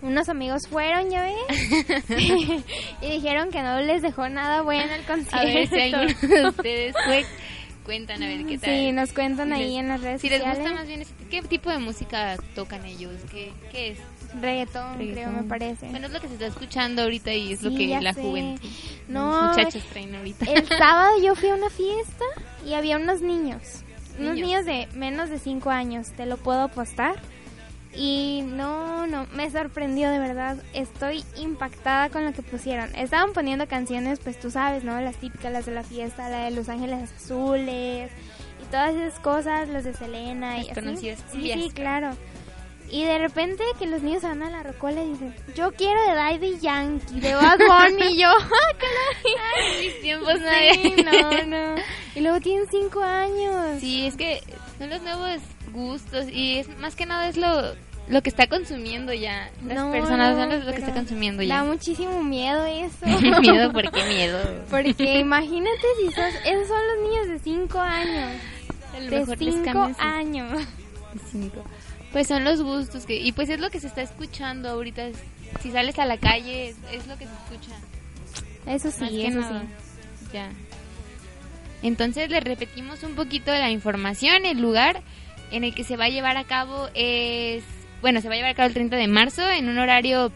unos 0.02 0.30
amigos 0.30 0.64
fueron, 0.70 1.10
ya 1.10 1.24
ves, 1.24 2.06
y 3.02 3.10
dijeron 3.12 3.50
que 3.52 3.62
no 3.62 3.80
les 3.82 4.02
dejó 4.02 4.30
nada 4.30 4.62
bueno 4.62 4.94
el 4.94 5.04
concierto. 5.04 5.36
A 5.38 5.44
ver 5.46 5.68
si 5.68 5.80
alguno 5.82 6.14
de 6.36 6.48
ustedes 6.50 6.96
fue, 7.06 7.26
cuentan 7.86 8.22
a 8.22 8.28
ver 8.28 8.46
qué 8.46 8.58
tal. 8.58 8.70
Sí, 8.70 8.92
nos 8.92 9.14
cuentan 9.14 9.48
Si 9.50 9.54
ahí 9.56 9.70
les- 9.72 9.80
en 9.80 9.88
las 9.88 10.02
redes 10.02 10.22
Si 10.22 10.30
les 10.30 10.40
sociales. 10.40 10.64
gusta 10.64 10.76
más 10.80 10.88
bien, 10.88 11.02
ese- 11.02 11.14
¿qué 11.30 11.42
tipo 11.42 11.70
de 11.72 11.80
música 11.80 12.38
tocan 12.54 12.86
ellos? 12.86 13.14
¿Qué, 13.32 13.52
qué 13.72 13.92
es? 13.92 14.00
Reggaetón, 14.42 14.96
creo, 14.98 15.08
Reggaetón. 15.08 15.36
me 15.38 15.44
parece. 15.44 15.88
Bueno, 15.90 16.08
es 16.08 16.14
lo 16.14 16.20
que 16.20 16.28
se 16.28 16.34
está 16.34 16.48
escuchando 16.48 17.04
ahorita 17.04 17.34
y 17.34 17.54
es 17.54 17.64
lo 17.64 17.70
Sí, 17.72 17.78
que 17.78 17.88
ya 17.88 18.02
la 18.02 18.14
sé. 18.14 18.22
juventud, 18.22 18.70
No, 19.08 19.32
los 19.48 19.58
muchachos 19.58 19.84
traen 19.92 20.14
ahorita. 20.14 20.46
El 20.52 20.68
sábado 20.68 21.12
yo 21.24 21.36
fui 21.36 21.50
a 21.50 21.56
una 21.56 21.70
fiesta 21.70 22.26
y 22.66 22.74
había 22.74 22.98
unos 22.98 23.22
niños. 23.22 23.62
Unos 24.20 24.36
Niños. 24.36 24.66
de 24.66 24.88
menos 24.94 25.30
de 25.30 25.40
5 25.40 25.70
años, 25.70 26.12
te 26.12 26.26
lo 26.26 26.38
puedo 26.38 26.62
apostar. 26.62 27.16
Y 27.98 28.44
no, 28.46 29.08
no, 29.08 29.26
me 29.34 29.50
sorprendió 29.50 30.10
de 30.10 30.20
verdad. 30.20 30.58
Estoy 30.74 31.24
impactada 31.38 32.10
con 32.10 32.26
lo 32.26 32.34
que 32.34 32.42
pusieron. 32.42 32.94
Estaban 32.96 33.32
poniendo 33.32 33.68
canciones, 33.68 34.20
pues 34.20 34.38
tú 34.38 34.52
sabes, 34.52 34.84
¿no? 34.84 35.00
Las 35.00 35.16
típicas, 35.16 35.52
las 35.52 35.66
de 35.66 35.72
la 35.74 35.84
fiesta, 35.84 36.30
la 36.30 36.46
de 36.46 36.52
Los 36.52 36.68
Ángeles 36.68 37.10
Azules 37.14 38.12
y 38.62 38.66
todas 38.70 38.94
esas 38.96 39.18
cosas, 39.22 39.70
las 39.70 39.86
de 39.86 39.94
Selena 39.94 40.58
y 40.58 40.68
Las 40.68 40.72
así. 40.78 40.82
conocidas 40.86 41.24
Sí, 41.32 41.52
sí, 41.54 41.72
claro. 41.74 42.10
Y 42.90 43.04
de 43.04 43.18
repente 43.18 43.64
que 43.80 43.88
los 43.88 44.02
niños 44.04 44.22
van 44.24 44.44
a 44.44 44.50
la 44.50 44.64
rocola 44.64 45.02
y 45.04 45.10
dicen, 45.10 45.36
yo 45.56 45.72
quiero 45.74 46.00
de 46.08 46.14
Daddy 46.14 46.60
Yankee, 46.60 47.20
de 47.20 47.36
Bunny, 47.36 48.14
y 48.14 48.22
yo, 48.22 48.30
¡ah! 48.32 49.72
En 49.74 49.80
mis 49.86 50.02
tiempos 50.02 50.34
Sí, 50.74 50.96
no, 51.04 51.46
no. 51.46 51.82
Y 52.16 52.22
luego 52.22 52.40
tienen 52.40 52.68
cinco 52.70 53.02
años. 53.02 53.80
Sí, 53.80 54.06
es 54.06 54.16
que 54.16 54.42
son 54.78 54.90
los 54.90 55.02
nuevos 55.02 55.40
gustos 55.74 56.26
y 56.32 56.60
es 56.60 56.70
más 56.78 56.96
que 56.96 57.06
nada 57.06 57.28
es 57.28 57.38
lo, 57.38 57.74
lo 58.08 58.22
que 58.22 58.30
está 58.30 58.48
consumiendo 58.48 59.12
ya. 59.14 59.50
Las 59.66 59.76
No, 59.78 59.92
personas 59.92 60.38
son 60.38 60.66
lo 60.66 60.72
que 60.72 60.80
está 60.80 60.94
consumiendo 60.94 61.42
Da 61.42 61.48
ya. 61.48 61.64
muchísimo 61.64 62.24
miedo 62.24 62.66
eso. 62.66 63.06
miedo, 63.42 63.72
¿por 63.74 63.92
qué 63.92 64.04
miedo? 64.06 64.40
Porque 64.70 65.20
imagínate 65.20 65.82
si 66.00 66.12
sos, 66.14 66.34
esos 66.46 66.68
son 66.68 66.80
los 66.88 67.10
niños 67.10 67.28
de 67.28 67.40
cinco 67.40 67.80
años. 67.80 68.32
Lo 68.94 69.10
De 69.10 69.20
mejor 69.20 69.38
cinco 69.38 69.90
años. 69.98 70.62
cinco. 71.32 71.64
Pues 72.16 72.28
son 72.30 72.46
los 72.46 72.62
gustos 72.62 73.06
que 73.06 73.18
y 73.18 73.34
pues 73.34 73.50
es 73.50 73.60
lo 73.60 73.70
que 73.70 73.82
se 73.82 73.88
está 73.88 74.02
escuchando 74.02 74.70
ahorita. 74.70 75.10
Si 75.60 75.70
sales 75.70 76.00
a 76.00 76.06
la 76.06 76.18
calle 76.18 76.70
es, 76.70 76.78
es 76.94 77.08
lo 77.08 77.18
que 77.18 77.26
se 77.26 77.34
escucha. 77.34 77.76
Eso 78.66 78.90
sí, 78.90 79.26
eso 79.26 79.42
sí. 79.42 80.30
Ya. 80.32 80.50
Entonces 81.84 82.30
le 82.30 82.40
repetimos 82.40 83.04
un 83.04 83.16
poquito 83.16 83.52
la 83.52 83.70
información. 83.70 84.46
El 84.46 84.62
lugar 84.62 85.02
en 85.52 85.66
el 85.66 85.76
que 85.76 85.84
se 85.84 85.98
va 85.98 86.06
a 86.06 86.08
llevar 86.10 86.38
a 86.38 86.46
cabo 86.46 86.88
es. 86.94 87.66
Bueno, 88.00 88.22
se 88.22 88.30
va 88.30 88.36
a 88.36 88.38
llevar 88.38 88.52
a 88.52 88.56
cabo 88.56 88.68
el 88.70 88.74
30 88.76 88.96
de 88.96 89.08
marzo 89.10 89.52
en 89.52 89.68
un 89.68 89.78
horario 89.78 90.32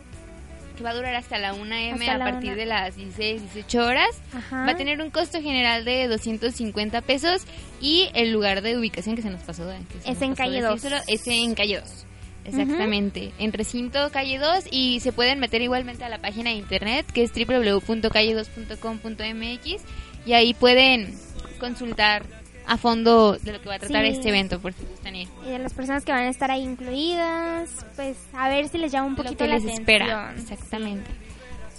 que 0.79 0.83
va 0.83 0.89
a 0.91 0.95
durar 0.95 1.13
hasta 1.15 1.37
la 1.37 1.53
1 1.53 1.75
am 1.75 1.93
Hasta 1.99 2.15
a 2.15 2.17
la 2.17 2.25
partir 2.25 2.51
1. 2.53 2.57
de 2.57 2.65
las 2.65 2.95
16, 2.95 3.41
18 3.53 3.85
horas. 3.85 4.21
Ajá. 4.33 4.65
Va 4.65 4.71
a 4.71 4.77
tener 4.77 5.01
un 5.01 5.09
costo 5.09 5.41
general 5.41 5.83
de 5.83 6.07
250 6.07 7.01
pesos 7.01 7.41
y 7.81 8.07
el 8.13 8.31
lugar 8.31 8.61
de 8.61 8.77
ubicación 8.77 9.17
que 9.17 9.21
se 9.21 9.29
nos 9.29 9.41
pasó. 9.43 9.69
se 9.69 9.75
Es 9.77 9.83
nos 10.05 10.21
en 10.21 10.29
pasó 10.29 10.35
calle 10.35 10.61
2. 10.61 10.73
decírselo, 10.81 11.03
Es 11.07 11.27
en 11.27 11.53
calle 11.53 11.81
2. 11.81 12.05
Exactamente, 12.45 13.31
en 13.37 13.51
recinto 13.53 14.09
calle 14.11 14.39
2 14.39 14.67
y 14.71 15.01
se 15.01 15.11
pueden 15.11 15.39
meter 15.39 15.61
igualmente 15.61 16.03
a 16.05 16.09
la 16.09 16.19
página 16.19 16.49
de 16.51 16.55
internet 16.55 17.05
que 17.13 17.23
es 17.23 17.31
www.calle2.com.mx 17.33 19.81
y 20.25 20.33
ahí 20.33 20.53
pueden 20.53 21.13
consultar 21.59 22.23
a 22.69 22.77
fondo 22.77 23.37
de 23.37 23.51
lo 23.53 23.61
que 23.61 23.67
va 23.67 23.75
a 23.75 23.79
tratar 23.79 24.03
Sí. 24.05 24.11
este 24.11 24.29
evento 24.29 24.59
por 24.59 24.73
si 24.73 24.83
gustan 24.85 25.15
ir. 25.15 25.27
Y 25.45 25.49
de 25.49 25.59
las 25.59 25.73
personas 25.73 26.05
que 26.05 26.11
van 26.11 26.21
a 26.25 26.29
estar 26.29 26.51
ahí 26.51 26.63
incluidas, 26.63 27.69
pues 27.95 28.15
a 28.33 28.47
ver 28.47 28.69
si 28.69 28.77
les 28.77 28.91
llama 28.91 29.07
un 29.07 29.13
Lo 29.15 29.23
poquito 29.23 29.43
que 29.43 29.47
la 29.47 29.55
les 29.55 29.63
atención. 29.63 29.81
espera, 29.81 30.33
exactamente. 30.37 31.09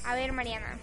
A 0.05 0.15
ver, 0.15 0.33
Mariana. 0.33 0.77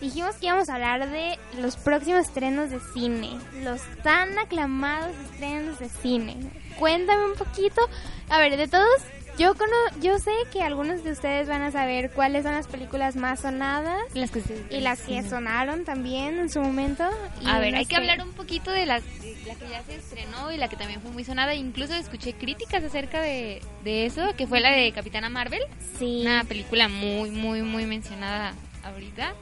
Dijimos 0.00 0.34
que 0.36 0.46
íbamos 0.46 0.68
a 0.68 0.74
hablar 0.74 1.08
de 1.08 1.38
los 1.60 1.76
próximos 1.76 2.26
estrenos 2.26 2.70
de 2.70 2.80
cine, 2.92 3.30
los 3.62 3.80
tan 4.02 4.36
aclamados 4.38 5.14
estrenos 5.30 5.78
de 5.78 5.88
cine. 5.88 6.36
Cuéntame 6.78 7.24
un 7.24 7.34
poquito, 7.34 7.80
a 8.28 8.38
ver, 8.38 8.56
de 8.56 8.66
todos, 8.68 9.00
Yo 9.38 9.52
yo 10.00 10.18
sé 10.18 10.30
que 10.52 10.62
algunos 10.62 11.02
de 11.02 11.10
ustedes 11.10 11.48
van 11.48 11.62
a 11.62 11.72
saber 11.72 12.10
cuáles 12.12 12.44
son 12.44 12.52
las 12.52 12.68
películas 12.68 13.16
más 13.16 13.40
sonadas 13.40 14.00
las 14.14 14.30
que 14.30 14.42
y 14.70 14.80
las 14.80 15.00
que 15.00 15.22
sonaron 15.22 15.84
también 15.84 16.38
en 16.38 16.48
su 16.48 16.60
momento. 16.60 17.04
a 17.44 17.58
ver, 17.58 17.74
hay 17.74 17.86
que 17.86 17.96
hablar 17.96 18.22
un 18.22 18.32
poquito 18.32 18.70
de 18.70 18.86
las, 18.86 19.02
la 19.46 19.54
que 19.56 19.68
ya 19.68 19.82
se 19.82 19.96
estrenó 19.96 20.52
y 20.52 20.56
la 20.56 20.68
que 20.68 20.76
también 20.76 21.00
fue 21.00 21.10
muy 21.10 21.24
sonada. 21.24 21.54
Incluso 21.54 21.94
escuché 21.94 22.34
críticas 22.34 22.84
acerca 22.84 23.20
de, 23.20 23.60
de 23.82 24.06
eso, 24.06 24.22
que 24.36 24.46
fue 24.46 24.60
la 24.60 24.70
de 24.70 24.92
Capitana 24.92 25.28
Marvel. 25.28 25.62
Sí. 25.98 26.20
Una 26.22 26.44
película 26.44 26.88
muy, 26.88 27.30
muy, 27.30 27.62
muy 27.62 27.86
mencionada 27.86 28.54
ahorita. 28.84 29.34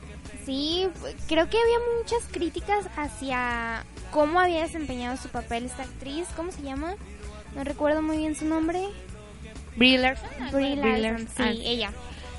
Sí, 0.47 0.89
creo 1.29 1.49
que 1.51 1.59
había 1.59 1.79
muchas 1.99 2.23
críticas 2.31 2.87
hacia 2.97 3.85
cómo 4.11 4.41
había 4.41 4.63
desempeñado 4.63 5.17
su 5.17 5.29
papel 5.29 5.67
esta 5.67 5.83
actriz. 5.83 6.27
¿Cómo 6.35 6.51
se 6.51 6.63
llama? 6.63 6.95
No 7.55 7.65
recuerdo 7.65 8.01
muy 8.01 8.17
bien 8.17 8.35
su 8.35 8.47
nombre. 8.47 8.89
Brie 9.77 9.99
Larson. 9.99 10.29
Brie 10.53 10.77
Larson, 10.77 11.29
sí, 11.29 11.43
ah. 11.43 11.51
ella. 11.51 11.93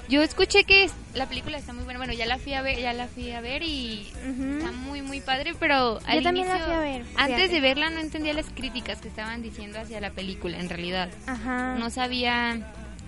Yo 0.10 0.22
escuché 0.22 0.64
que 0.66 0.90
la 1.14 1.28
película 1.28 1.58
está 1.58 1.74
muy 1.74 1.84
buena. 1.86 1.98
Bueno, 1.98 2.14
ya 2.14 2.26
la 2.26 2.38
fui 2.38 2.54
a 2.54 2.62
ver, 2.62 2.78
ya 2.80 2.94
la 2.94 3.08
fui 3.08 3.32
a 3.32 3.42
ver 3.42 3.64
y 3.64 4.12
está 4.56 4.72
muy 4.72 5.02
muy 5.02 5.22
padre, 5.22 5.54
pero 5.60 6.00
al 6.06 6.18
Yo 6.18 6.24
también 6.24 6.48
la 6.48 6.60
fui 6.60 6.74
a 6.74 6.80
ver. 6.80 7.06
Antes 7.16 7.52
de 7.52 7.62
verla 7.62 7.90
no 7.90 8.00
entendía 8.00 8.34
las 8.34 8.48
críticas 8.50 9.00
que 9.00 9.08
estaban 9.08 9.42
diciendo 9.42 9.80
hacia 9.80 10.02
la 10.02 10.12
película 10.12 10.60
en 10.60 10.70
realidad. 10.70 11.10
Ajá. 11.26 11.76
No 11.80 11.90
sabía 11.90 12.60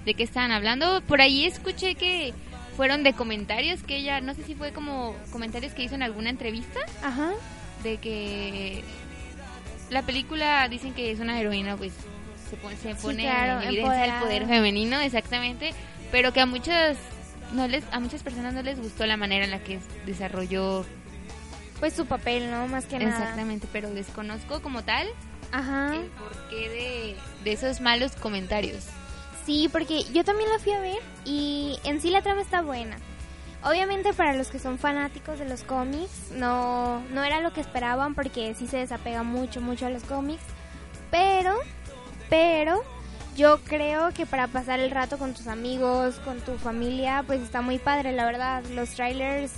de 0.05 0.13
qué 0.13 0.23
estaban 0.23 0.51
hablando. 0.51 1.01
Por 1.01 1.19
ahí 1.19 1.45
escuché 1.45 1.95
que 1.95 2.33
fueron 2.77 3.03
de 3.03 3.13
comentarios 3.13 3.83
que 3.83 3.97
ella, 3.97 4.21
no 4.21 4.33
sé 4.33 4.43
si 4.43 4.55
fue 4.55 4.71
como 4.71 5.15
comentarios 5.31 5.73
que 5.73 5.83
hizo 5.83 5.95
en 5.95 6.03
alguna 6.03 6.29
entrevista. 6.29 6.79
Ajá. 7.03 7.33
De 7.83 7.97
que 7.97 8.83
la 9.89 10.01
película 10.03 10.67
dicen 10.69 10.93
que 10.93 11.11
es 11.11 11.19
una 11.19 11.39
heroína 11.39 11.75
pues 11.75 11.93
se 12.49 12.57
pone, 12.57 12.77
se 12.77 12.95
pone 12.95 13.27
en 13.27 13.61
evidencia 13.63 14.05
el 14.05 14.21
poder 14.21 14.47
femenino, 14.47 14.99
exactamente, 14.99 15.73
pero 16.11 16.33
que 16.33 16.41
a 16.41 16.45
muchas 16.45 16.97
no 17.53 17.67
les 17.67 17.83
a 17.91 17.99
muchas 17.99 18.23
personas 18.23 18.53
no 18.53 18.61
les 18.61 18.79
gustó 18.79 19.05
la 19.05 19.17
manera 19.17 19.45
en 19.45 19.51
la 19.51 19.59
que 19.59 19.79
desarrolló 20.05 20.85
pues 21.79 21.93
su 21.93 22.05
papel, 22.05 22.49
¿no? 22.51 22.67
Más 22.67 22.85
que 22.85 22.99
nada. 22.99 23.11
Exactamente, 23.11 23.67
pero 23.71 23.89
desconozco 23.89 24.61
como 24.61 24.83
tal 24.83 25.07
Ajá. 25.51 25.93
el 25.95 26.05
porqué 26.05 26.69
de, 26.69 27.15
de 27.43 27.51
esos 27.51 27.81
malos 27.81 28.13
comentarios. 28.13 28.85
Sí, 29.45 29.69
porque 29.71 30.03
yo 30.13 30.23
también 30.23 30.49
la 30.49 30.59
fui 30.59 30.71
a 30.71 30.79
ver 30.79 30.97
y 31.23 31.77
en 31.83 32.01
sí 32.01 32.09
la 32.09 32.21
trama 32.21 32.41
está 32.41 32.61
buena. 32.61 32.97
Obviamente 33.63 34.13
para 34.13 34.33
los 34.33 34.49
que 34.49 34.59
son 34.59 34.77
fanáticos 34.77 35.39
de 35.39 35.49
los 35.49 35.63
cómics 35.63 36.31
no, 36.31 37.01
no 37.11 37.23
era 37.23 37.41
lo 37.41 37.51
que 37.51 37.61
esperaban 37.61 38.15
porque 38.15 38.53
sí 38.55 38.67
se 38.67 38.77
desapega 38.77 39.23
mucho, 39.23 39.61
mucho 39.61 39.85
a 39.85 39.89
los 39.89 40.03
cómics. 40.03 40.43
Pero 41.11 41.55
pero 42.29 42.83
yo 43.35 43.59
creo 43.63 44.11
que 44.11 44.25
para 44.25 44.47
pasar 44.47 44.79
el 44.79 44.91
rato 44.91 45.17
con 45.17 45.33
tus 45.33 45.47
amigos, 45.47 46.15
con 46.23 46.39
tu 46.39 46.57
familia, 46.57 47.23
pues 47.25 47.41
está 47.41 47.61
muy 47.61 47.79
padre, 47.79 48.11
la 48.11 48.25
verdad. 48.25 48.63
Los 48.73 48.91
trailers 48.91 49.53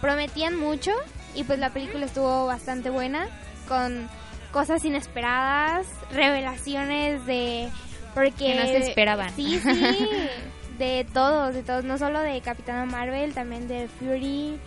prometían 0.00 0.56
mucho 0.56 0.92
y 1.34 1.44
pues 1.44 1.58
la 1.58 1.70
película 1.70 2.06
estuvo 2.06 2.46
bastante 2.46 2.90
buena 2.90 3.28
con 3.66 4.08
cosas 4.52 4.84
inesperadas, 4.84 5.86
revelaciones 6.12 7.26
de 7.26 7.68
porque 8.14 8.52
que 8.52 8.54
no 8.54 8.62
se 8.62 8.78
esperaban. 8.78 9.34
Sí, 9.34 9.60
sí, 9.60 10.08
de 10.78 11.06
todos, 11.12 11.54
de 11.54 11.62
todos, 11.62 11.84
no 11.84 11.98
solo 11.98 12.20
de 12.20 12.40
Capitana 12.40 12.84
Marvel, 12.84 13.34
también 13.34 13.68
de 13.68 13.88
Fury. 13.88 14.58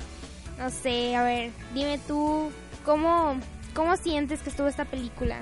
No 0.58 0.70
sé, 0.70 1.16
a 1.16 1.24
ver, 1.24 1.52
dime 1.74 2.00
tú 2.08 2.52
cómo 2.86 3.38
cómo 3.74 3.96
sientes 3.96 4.42
que 4.42 4.50
estuvo 4.50 4.68
esta 4.68 4.86
película. 4.86 5.40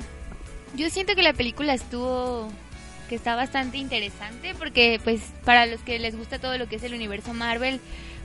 Yo 0.75 0.89
siento 0.89 1.15
que 1.15 1.23
la 1.23 1.33
película 1.33 1.73
estuvo 1.73 2.49
que 3.09 3.15
está 3.15 3.35
bastante 3.35 3.77
interesante 3.77 4.53
porque 4.53 5.01
pues 5.03 5.21
para 5.43 5.65
los 5.65 5.81
que 5.81 5.97
les 5.97 6.15
gusta 6.15 6.37
todo 6.37 6.57
lo 6.59 6.69
que 6.69 6.75
es 6.75 6.83
el 6.83 6.93
universo 6.93 7.33
Marvel 7.33 7.81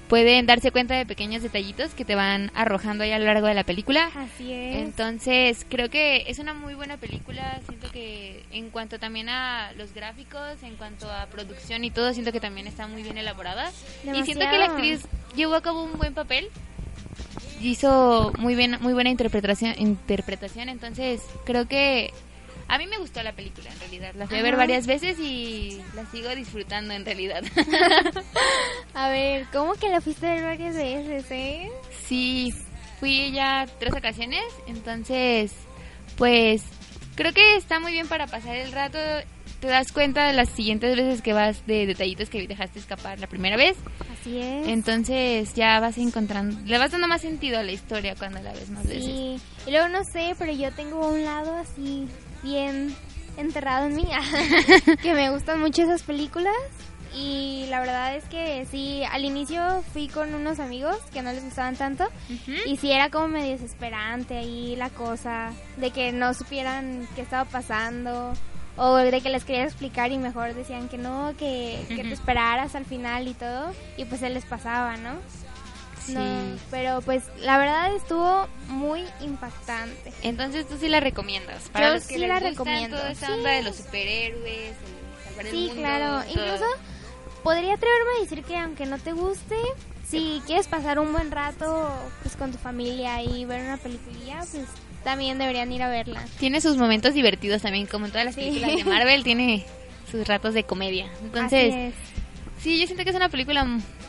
pueden 0.08 0.46
darse 0.46 0.70
cuenta 0.70 0.94
de 0.94 1.06
pequeños 1.06 1.42
detallitos 1.42 1.94
que 1.94 2.04
te 2.04 2.14
van 2.14 2.50
arrojando 2.54 3.04
ahí 3.04 3.12
a 3.12 3.18
lo 3.18 3.24
largo 3.24 3.46
de 3.46 3.54
la 3.54 3.64
película. 3.64 4.10
Así 4.14 4.52
es. 4.52 4.76
Entonces, 4.76 5.66
creo 5.68 5.88
que 5.88 6.24
es 6.26 6.38
una 6.38 6.54
muy 6.54 6.74
buena 6.74 6.98
película. 6.98 7.60
Siento 7.66 7.90
que 7.90 8.44
en 8.52 8.70
cuanto 8.70 8.98
también 8.98 9.28
a 9.28 9.72
los 9.76 9.94
gráficos, 9.94 10.62
en 10.62 10.76
cuanto 10.76 11.10
a 11.10 11.26
producción 11.26 11.84
y 11.84 11.90
todo, 11.90 12.12
siento 12.12 12.32
que 12.32 12.40
también 12.40 12.66
está 12.66 12.86
muy 12.86 13.02
bien 13.02 13.18
elaborada. 13.18 13.72
Y 14.02 14.22
siento 14.24 14.48
que 14.50 14.58
la 14.58 14.66
actriz 14.66 15.06
llevó 15.34 15.54
a 15.54 15.62
cabo 15.62 15.82
un 15.82 15.96
buen 15.96 16.14
papel. 16.14 16.48
Hizo 17.60 18.32
muy 18.38 18.54
bien 18.54 18.76
muy 18.80 18.92
buena 18.92 19.08
interpretación 19.08 19.74
interpretación, 19.78 20.68
entonces 20.68 21.22
creo 21.46 21.66
que 21.66 22.12
a 22.68 22.78
mí 22.78 22.86
me 22.86 22.98
gustó 22.98 23.22
la 23.22 23.32
película, 23.32 23.70
en 23.70 23.78
realidad. 23.80 24.14
La 24.16 24.26
fui 24.26 24.38
a 24.38 24.42
ver 24.42 24.56
varias 24.56 24.86
veces 24.86 25.18
y 25.18 25.80
la 25.94 26.06
sigo 26.06 26.34
disfrutando, 26.34 26.94
en 26.94 27.04
realidad. 27.04 27.42
a 28.94 29.08
ver, 29.08 29.46
¿cómo 29.52 29.74
que 29.74 29.88
la 29.88 30.00
fuiste 30.00 30.26
a 30.26 30.34
ver 30.34 30.44
varias 30.44 30.74
veces, 30.76 31.30
eh? 31.30 31.70
Sí, 32.06 32.54
fui 33.00 33.32
ya 33.32 33.66
tres 33.78 33.94
ocasiones, 33.94 34.44
entonces, 34.66 35.52
pues, 36.16 36.62
creo 37.14 37.32
que 37.32 37.56
está 37.56 37.80
muy 37.80 37.92
bien 37.92 38.08
para 38.08 38.26
pasar 38.26 38.56
el 38.56 38.72
rato. 38.72 38.98
Te 39.60 39.68
das 39.68 39.92
cuenta 39.92 40.26
de 40.26 40.34
las 40.34 40.50
siguientes 40.50 40.94
veces 40.94 41.22
que 41.22 41.32
vas 41.32 41.66
de 41.66 41.86
detallitos 41.86 42.28
que 42.28 42.46
dejaste 42.46 42.78
escapar 42.78 43.18
la 43.18 43.26
primera 43.26 43.56
vez. 43.56 43.76
Así 44.12 44.38
es. 44.38 44.68
Entonces 44.68 45.54
ya 45.54 45.80
vas 45.80 45.96
encontrando, 45.96 46.58
le 46.66 46.76
vas 46.76 46.90
dando 46.90 47.08
más 47.08 47.22
sentido 47.22 47.58
a 47.58 47.62
la 47.62 47.72
historia 47.72 48.14
cuando 48.14 48.42
la 48.42 48.52
ves 48.52 48.68
más 48.68 48.86
veces. 48.86 49.04
Sí, 49.04 49.40
y 49.66 49.70
luego 49.70 49.88
no 49.88 50.04
sé, 50.04 50.34
pero 50.38 50.52
yo 50.52 50.70
tengo 50.72 51.08
un 51.08 51.24
lado 51.24 51.56
así 51.56 52.08
bien 52.44 52.94
enterrado 53.36 53.86
en 53.86 53.96
mí, 53.96 54.06
que 55.02 55.14
me 55.14 55.30
gustan 55.30 55.58
mucho 55.58 55.82
esas 55.82 56.02
películas. 56.02 56.54
Y 57.16 57.66
la 57.70 57.78
verdad 57.78 58.16
es 58.16 58.24
que 58.24 58.66
sí, 58.70 59.02
al 59.04 59.24
inicio 59.24 59.84
fui 59.92 60.08
con 60.08 60.34
unos 60.34 60.58
amigos 60.58 60.96
que 61.12 61.22
no 61.22 61.32
les 61.32 61.44
gustaban 61.44 61.76
tanto. 61.76 62.08
Y 62.66 62.76
sí 62.76 62.90
era 62.90 63.08
como 63.08 63.28
medio 63.28 63.52
desesperante 63.52 64.36
ahí 64.36 64.74
la 64.74 64.90
cosa, 64.90 65.52
de 65.76 65.90
que 65.92 66.10
no 66.10 66.34
supieran 66.34 67.06
qué 67.14 67.22
estaba 67.22 67.44
pasando. 67.48 68.32
O 68.76 68.96
de 68.96 69.20
que 69.20 69.30
les 69.30 69.44
quería 69.44 69.62
explicar 69.62 70.10
y 70.10 70.18
mejor 70.18 70.52
decían 70.54 70.88
que 70.88 70.98
no, 70.98 71.32
que, 71.38 71.84
que 71.88 72.02
te 72.02 72.12
esperaras 72.12 72.74
al 72.74 72.84
final 72.84 73.28
y 73.28 73.34
todo. 73.34 73.72
Y 73.96 74.04
pues 74.06 74.20
se 74.20 74.30
les 74.30 74.44
pasaba, 74.44 74.96
¿no? 74.96 75.12
Sí. 76.06 76.14
pero 76.70 77.00
pues 77.02 77.22
la 77.40 77.58
verdad 77.58 77.94
estuvo 77.94 78.46
muy 78.68 79.04
impactante. 79.20 80.12
Entonces 80.22 80.68
tú 80.68 80.76
sí 80.78 80.88
la 80.88 81.00
recomiendas. 81.00 81.68
Para 81.70 81.88
Yo 81.88 81.94
los 81.94 82.06
que 82.06 82.14
sí 82.14 82.26
la 82.26 82.40
recomiendo. 82.40 82.96
Toda 82.96 83.10
esa 83.10 83.32
onda 83.32 83.50
de 83.50 83.62
los 83.62 83.76
superhéroes, 83.76 84.74
salvar 85.24 85.46
sí, 85.46 85.50
el 85.50 85.66
mundo, 85.68 85.74
claro. 85.74 86.22
Incluso 86.28 86.64
podría 87.42 87.74
atreverme 87.74 88.10
a 88.18 88.20
decir 88.22 88.44
que 88.44 88.56
aunque 88.56 88.86
no 88.86 88.98
te 88.98 89.12
guste, 89.12 89.56
si 90.08 90.42
quieres 90.46 90.68
pasar 90.68 90.98
un 90.98 91.12
buen 91.12 91.30
rato 91.30 91.90
pues 92.22 92.36
con 92.36 92.52
tu 92.52 92.58
familia 92.58 93.22
y 93.22 93.44
ver 93.44 93.62
una 93.62 93.76
peliculilla, 93.76 94.40
pues 94.50 94.66
también 95.04 95.38
deberían 95.38 95.70
ir 95.72 95.82
a 95.82 95.88
verla. 95.88 96.24
Tiene 96.38 96.60
sus 96.60 96.76
momentos 96.76 97.14
divertidos 97.14 97.62
también, 97.62 97.86
como 97.86 98.06
en 98.06 98.12
todas 98.12 98.24
las 98.24 98.34
películas 98.34 98.76
de 98.76 98.84
Marvel, 98.84 99.22
tiene 99.22 99.66
sus 100.10 100.26
ratos 100.26 100.54
de 100.54 100.64
comedia. 100.64 101.10
Entonces, 101.22 101.94
sí, 102.60 102.78
yo 102.78 102.86
siento 102.86 103.04
que 103.04 103.10
es 103.10 103.16
una 103.16 103.28
película 103.28 103.66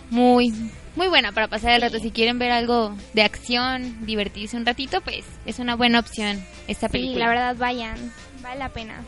muy 0.10 0.54
muy 0.96 1.08
buena 1.08 1.32
para 1.32 1.48
pasar 1.48 1.72
el 1.72 1.82
rato. 1.82 2.00
Si 2.00 2.12
quieren 2.12 2.39
ver 2.39 2.52
algo 2.52 2.96
de 3.13 3.24
acción, 3.24 4.06
divertirse 4.06 4.56
un 4.56 4.65
ratito, 4.65 5.02
pues 5.02 5.26
es 5.46 5.60
una 5.60 5.76
buena 5.76 6.00
opción 6.00 6.44
esta 6.68 6.89
película. 6.89 7.15
Sí, 7.15 7.20
la 7.20 7.30
verdad, 7.30 7.56
vayan. 7.58 8.13
Vale 8.41 8.60
la 8.60 8.70
pena. 8.70 9.04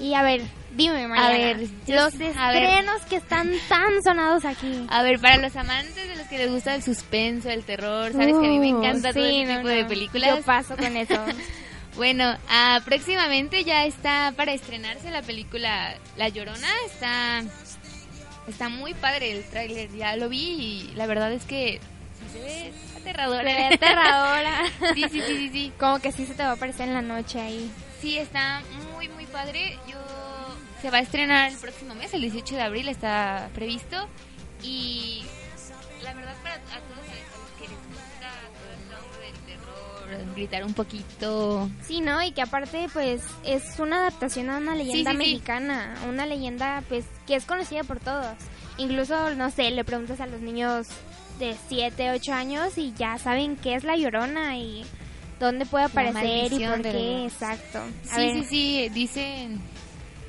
Y 0.00 0.14
a 0.14 0.22
ver, 0.22 0.42
dime, 0.74 1.06
Mariana. 1.06 1.28
A 1.28 1.30
ver, 1.30 1.68
los 1.86 2.14
estrenos 2.14 3.02
que 3.08 3.16
están 3.16 3.52
tan 3.68 4.02
sonados 4.02 4.44
aquí. 4.44 4.86
A 4.88 5.02
ver, 5.02 5.20
para 5.20 5.36
los 5.36 5.54
amantes 5.56 5.94
de 5.94 6.16
los 6.16 6.26
que 6.26 6.38
les 6.38 6.50
gusta 6.50 6.74
el 6.74 6.82
suspenso, 6.82 7.50
el 7.50 7.64
terror, 7.64 8.12
sabes 8.12 8.34
que 8.40 8.46
a 8.46 8.50
mí 8.50 8.58
me 8.58 8.72
uh, 8.72 8.78
encanta 8.78 9.12
todo 9.12 9.24
ese 9.24 9.54
tipo 9.54 9.68
de 9.68 9.84
películas. 9.84 10.38
Yo 10.38 10.42
paso 10.42 10.76
con 10.76 10.96
eso. 10.96 11.14
bueno, 11.96 12.32
uh, 12.32 12.82
próximamente 12.82 13.62
ya 13.62 13.84
está 13.84 14.32
para 14.36 14.54
estrenarse 14.54 15.10
la 15.10 15.20
película 15.20 15.94
La 16.16 16.28
Llorona. 16.30 16.68
Está 16.86 17.42
Está 18.50 18.68
muy 18.68 18.94
padre 18.94 19.30
el 19.30 19.44
tráiler, 19.44 19.88
ya 19.92 20.16
lo 20.16 20.28
vi 20.28 20.38
y 20.90 20.92
la 20.96 21.06
verdad 21.06 21.32
es 21.32 21.44
que 21.44 21.80
se 22.32 22.40
ve 22.40 22.72
aterradora. 22.96 23.48
Se 23.48 23.56
ve 23.56 23.74
aterradora. 23.74 24.62
sí, 24.94 25.04
sí, 25.08 25.20
sí, 25.20 25.36
sí, 25.36 25.48
sí. 25.50 25.72
Como 25.78 26.00
que 26.00 26.10
sí 26.10 26.26
se 26.26 26.34
te 26.34 26.42
va 26.42 26.50
a 26.50 26.52
aparecer 26.54 26.88
en 26.88 26.94
la 26.94 27.02
noche 27.02 27.40
ahí. 27.40 27.70
Sí, 28.00 28.18
está 28.18 28.60
muy, 28.92 29.08
muy 29.08 29.26
padre. 29.26 29.78
Yo 29.86 29.98
se 30.82 30.90
va 30.90 30.98
a 30.98 31.00
estrenar 31.00 31.52
el 31.52 31.58
próximo 31.58 31.94
mes, 31.94 32.12
el 32.12 32.22
18 32.22 32.56
de 32.56 32.62
abril 32.62 32.88
está 32.88 33.48
previsto 33.54 34.08
y 34.64 35.22
la 36.02 36.12
verdad 36.14 36.34
para 36.42 36.54
a 36.56 36.58
todos 36.58 36.99
gritar 40.34 40.64
un 40.64 40.74
poquito. 40.74 41.68
Sí, 41.82 42.00
¿no? 42.00 42.22
Y 42.22 42.32
que 42.32 42.42
aparte 42.42 42.88
pues 42.92 43.22
es 43.44 43.78
una 43.78 43.98
adaptación 43.98 44.50
a 44.50 44.58
una 44.58 44.74
leyenda 44.74 45.12
mexicana, 45.12 45.94
una 46.08 46.26
leyenda 46.26 46.82
pues 46.88 47.04
que 47.26 47.36
es 47.36 47.44
conocida 47.44 47.84
por 47.84 48.00
todos. 48.00 48.36
Incluso, 48.78 49.34
no 49.34 49.50
sé, 49.50 49.70
le 49.70 49.84
preguntas 49.84 50.20
a 50.20 50.26
los 50.26 50.40
niños 50.40 50.86
de 51.38 51.56
7, 51.68 52.12
8 52.12 52.32
años 52.32 52.78
y 52.78 52.92
ya 52.96 53.18
saben 53.18 53.56
qué 53.56 53.74
es 53.74 53.84
la 53.84 53.96
llorona 53.96 54.56
y 54.56 54.84
dónde 55.38 55.66
puede 55.66 55.86
aparecer 55.86 56.52
y 56.52 56.66
por 56.66 56.82
qué, 56.82 57.24
exacto. 57.24 57.80
sí, 58.04 58.32
sí, 58.32 58.44
sí, 58.44 58.88
dicen 58.90 59.60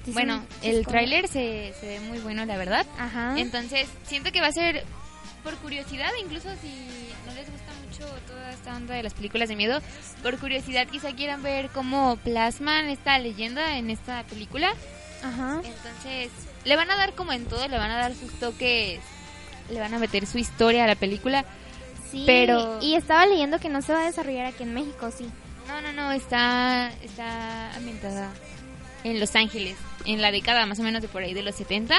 bueno, 0.07 0.43
el 0.63 0.85
tráiler 0.85 1.27
se, 1.27 1.73
se 1.79 1.85
ve 1.85 1.99
muy 1.99 2.19
bueno, 2.19 2.45
la 2.45 2.57
verdad. 2.57 2.85
Ajá. 2.97 3.35
Entonces, 3.37 3.87
siento 4.03 4.31
que 4.31 4.41
va 4.41 4.47
a 4.47 4.51
ser 4.51 4.83
por 5.43 5.55
curiosidad, 5.57 6.09
incluso 6.21 6.49
si 6.61 6.69
no 7.25 7.33
les 7.33 7.49
gusta 7.51 7.70
mucho 7.91 8.05
toda 8.27 8.51
esta 8.51 8.75
onda 8.75 8.95
de 8.95 9.03
las 9.03 9.13
películas 9.13 9.49
de 9.49 9.55
miedo, 9.55 9.81
por 10.23 10.37
curiosidad 10.39 10.87
quizá 10.87 11.13
quieran 11.13 11.43
ver 11.43 11.69
cómo 11.69 12.15
plasman 12.17 12.89
esta 12.89 13.17
leyenda 13.19 13.77
en 13.77 13.89
esta 13.89 14.23
película. 14.23 14.73
Ajá. 15.23 15.61
Entonces, 15.63 16.31
le 16.63 16.75
van 16.75 16.89
a 16.89 16.95
dar 16.95 17.13
como 17.13 17.33
en 17.33 17.45
todo, 17.45 17.67
le 17.67 17.77
van 17.77 17.91
a 17.91 17.97
dar 17.97 18.13
sus 18.15 18.31
toques, 18.39 18.99
le 19.69 19.79
van 19.79 19.93
a 19.93 19.99
meter 19.99 20.25
su 20.25 20.37
historia 20.37 20.85
a 20.85 20.87
la 20.87 20.95
película. 20.95 21.45
Sí, 22.09 22.23
Pero- 22.25 22.79
y 22.81 22.95
estaba 22.95 23.25
leyendo 23.25 23.59
que 23.59 23.69
no 23.69 23.81
se 23.81 23.93
va 23.93 24.01
a 24.01 24.05
desarrollar 24.05 24.45
aquí 24.47 24.63
en 24.63 24.73
México, 24.73 25.11
sí. 25.15 25.29
No, 25.67 25.81
no, 25.81 25.93
no, 25.93 26.11
está, 26.11 26.91
está 27.03 27.73
ambientada 27.75 28.29
en 29.03 29.19
Los 29.19 29.35
Ángeles, 29.35 29.77
en 30.05 30.21
la 30.21 30.31
década 30.31 30.65
más 30.65 30.79
o 30.79 30.83
menos 30.83 31.01
de 31.01 31.07
por 31.07 31.23
ahí 31.23 31.33
de 31.33 31.43
los 31.43 31.55
70. 31.55 31.95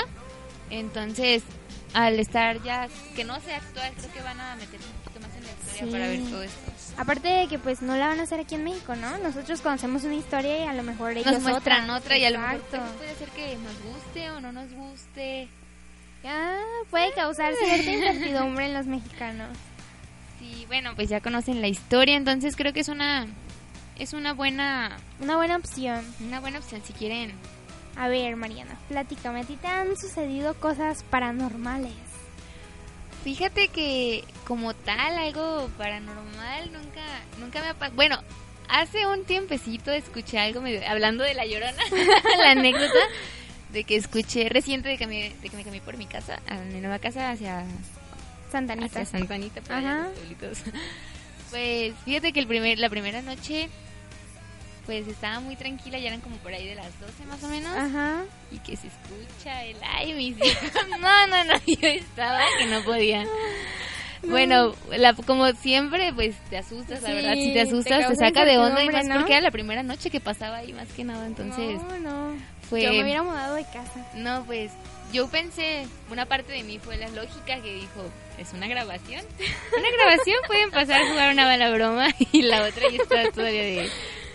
Entonces, 0.71 1.43
al 1.95 2.19
estar 2.19 2.63
ya, 2.63 2.89
que 3.15 3.25
no 3.25 3.39
sea 3.41 3.59
actual, 3.59 3.93
creo 3.97 4.13
que 4.13 4.23
van 4.23 4.41
a 4.41 4.57
meter 4.57 4.81
historia 5.73 5.87
Sí. 5.87 5.93
para 5.93 6.07
ver 6.09 6.21
todo 6.31 6.43
esto. 6.43 6.73
Aparte 6.99 7.29
de 7.29 7.49
que 7.49 7.59
pues 7.59 7.83
no 7.83 7.97
la 7.97 8.09
van 8.09 8.21
a 8.21 8.25
hacer 8.25 8.41
aquí 8.41 8.55
en 8.55 8.65
México, 8.65 8.95
¿no? 8.97 9.17
Nosotros 9.19 9.61
conocemos 9.61 10.05
una 10.05 10.15
historia 10.15 10.65
y 10.65 10.69
a 10.69 10.73
lo 10.75 10.83
mejor 10.83 11.13
ellos 11.13 11.33
Nos 11.33 11.43
muestran 11.43 11.89
otra, 11.91 12.17
y 12.19 12.25
a 12.25 12.31
lo 12.31 12.39
mejor 12.39 12.61
puede 12.61 13.15
ser 13.17 13.29
que 13.31 13.57
nos 13.57 13.83
guste 13.95 14.31
o 14.31 14.41
no 14.41 14.53
nos 14.53 14.73
guste. 14.73 15.49
Ah, 16.25 16.61
puede 16.91 17.13
causar 17.15 17.53
cierta 17.57 17.91
incertidumbre 17.91 18.67
en 18.67 18.75
los 18.75 18.87
mexicanos. 18.87 19.57
Sí, 20.39 20.65
bueno, 20.69 20.95
pues 20.95 21.09
ya 21.09 21.21
conocen 21.21 21.61
la 21.61 21.69
historia, 21.69 22.17
entonces 22.17 22.55
creo 22.57 22.73
que 22.73 22.81
es 22.81 22.89
una 22.89 23.27
es 23.99 24.13
una 24.13 24.33
buena 24.33 24.97
Una 25.21 25.37
buena 25.37 25.57
opción. 25.57 26.05
una 26.21 26.41
buena 26.41 26.59
opción 26.59 26.83
si 26.85 26.93
quieren. 26.93 27.33
A 27.97 28.09
ver, 28.09 28.37
Mariana, 28.37 28.77
platícame, 28.89 29.41
¿a 29.41 29.45
ti 29.45 29.57
te 29.57 29.67
han 29.69 29.97
sucedido 29.97 30.55
cosas 30.55 31.03
paranormales? 31.11 31.93
Fíjate 33.25 33.69
que 33.69 34.25
como 34.47 34.75
tal 34.75 35.17
algo 35.19 35.71
paranormal 35.79 36.73
nunca 36.73 37.03
nunca 37.39 37.61
me 37.61 37.69
ha 37.69 37.75
pasado. 37.75 37.95
Bueno, 37.95 38.19
hace 38.69 39.07
un 39.07 39.25
tiempecito 39.25 39.91
escuché 39.93 40.39
algo 40.39 40.61
medio 40.61 40.81
hablando 40.89 41.23
de 41.25 41.35
la 41.35 41.47
Llorona, 41.47 41.73
la 42.39 42.51
anécdota 42.51 42.99
de 43.73 43.85
que 43.85 43.97
escuché 43.97 44.49
reciente 44.49 44.89
de 44.89 44.99
que 44.99 45.07
me 45.07 45.31
de 45.41 45.49
que 45.49 45.57
me 45.57 45.63
cambié 45.65 45.81
por 45.81 45.97
mi 45.97 46.07
casa, 46.07 46.41
a 46.49 46.57
mi 46.57 46.81
nueva 46.81 46.99
casa 46.99 47.31
hacia 47.31 47.65
Santa 48.51 48.73
Anita. 48.75 49.01
hacia 49.01 49.19
Santa 49.19 49.35
Anita, 49.35 49.61
por 49.61 49.73
allá, 49.77 49.93
Ajá. 50.01 50.03
los 50.09 50.19
pueblitos. 50.19 50.59
Pues 51.51 51.93
fíjate 52.07 52.33
que 52.33 52.41
el 52.41 52.47
primer, 52.47 52.79
la 52.79 52.89
primera 52.89 53.21
noche, 53.21 53.69
pues 54.87 55.07
estaba 55.07 55.41
muy 55.41 55.57
tranquila, 55.57 55.99
ya 55.99 56.09
eran 56.09 56.21
como 56.21 56.37
por 56.37 56.53
ahí 56.53 56.67
de 56.67 56.75
las 56.75 56.99
12 57.01 57.25
más 57.27 57.43
o 57.45 57.49
menos, 57.49 57.77
Ajá. 57.77 58.23
y 58.51 58.59
que 58.59 58.77
se 58.77 58.89
escucha 58.89 59.65
el 59.65 59.77
ay, 59.83 60.13
mis 60.15 60.37
hijos. 60.39 60.73
No, 61.01 61.27
no, 61.27 61.45
no, 61.45 61.55
yo 61.67 61.89
estaba 61.89 62.41
que 62.59 62.67
no 62.67 62.83
podía. 62.83 63.25
Bueno, 64.25 64.75
la, 64.97 65.15
como 65.15 65.51
siempre, 65.53 66.13
pues 66.15 66.37
te 66.49 66.57
asustas, 66.57 67.03
la 67.03 67.13
verdad, 67.13 67.35
si 67.35 67.53
te 67.53 67.61
asustas, 67.61 68.07
te, 68.07 68.15
saca 68.15 68.45
de 68.45 68.57
onda 68.57 68.83
y 68.85 68.89
más 68.89 69.05
¿no? 69.07 69.17
porque 69.17 69.33
era 69.33 69.41
la 69.41 69.51
primera 69.51 69.83
noche 69.83 70.11
que 70.11 70.21
pasaba 70.21 70.59
ahí 70.59 70.73
más 70.73 70.87
que 70.93 71.03
nada, 71.03 71.27
entonces 71.27 71.81
No, 71.83 71.99
no. 71.99 72.37
fue... 72.71 72.83
Yo 72.83 72.93
me 72.93 73.03
hubiera 73.03 73.25
mudado 73.25 73.57
de 73.57 73.65
casa. 73.65 74.07
No, 74.15 74.45
pues 74.45 74.71
yo 75.13 75.29
pensé, 75.29 75.87
una 76.11 76.27
parte 76.27 76.53
de 76.53 76.63
mí 76.63 76.79
fue 76.79 76.97
la 76.97 77.09
lógica 77.09 77.61
que 77.61 77.75
dijo, 77.75 78.11
¿es 78.39 78.53
una 78.53 78.67
grabación? 78.69 79.25
Una 79.77 79.91
grabación 79.91 80.37
pueden 80.47 80.71
pasar 80.71 81.03
a 81.03 81.09
jugar 81.09 81.33
una 81.33 81.45
mala 81.45 81.71
broma 81.71 82.09
y 82.33 82.43
la 82.43 82.63
otra 82.63 82.89
ya 82.91 83.03
está 83.03 83.31
todavía 83.33 83.63
de, 83.63 83.91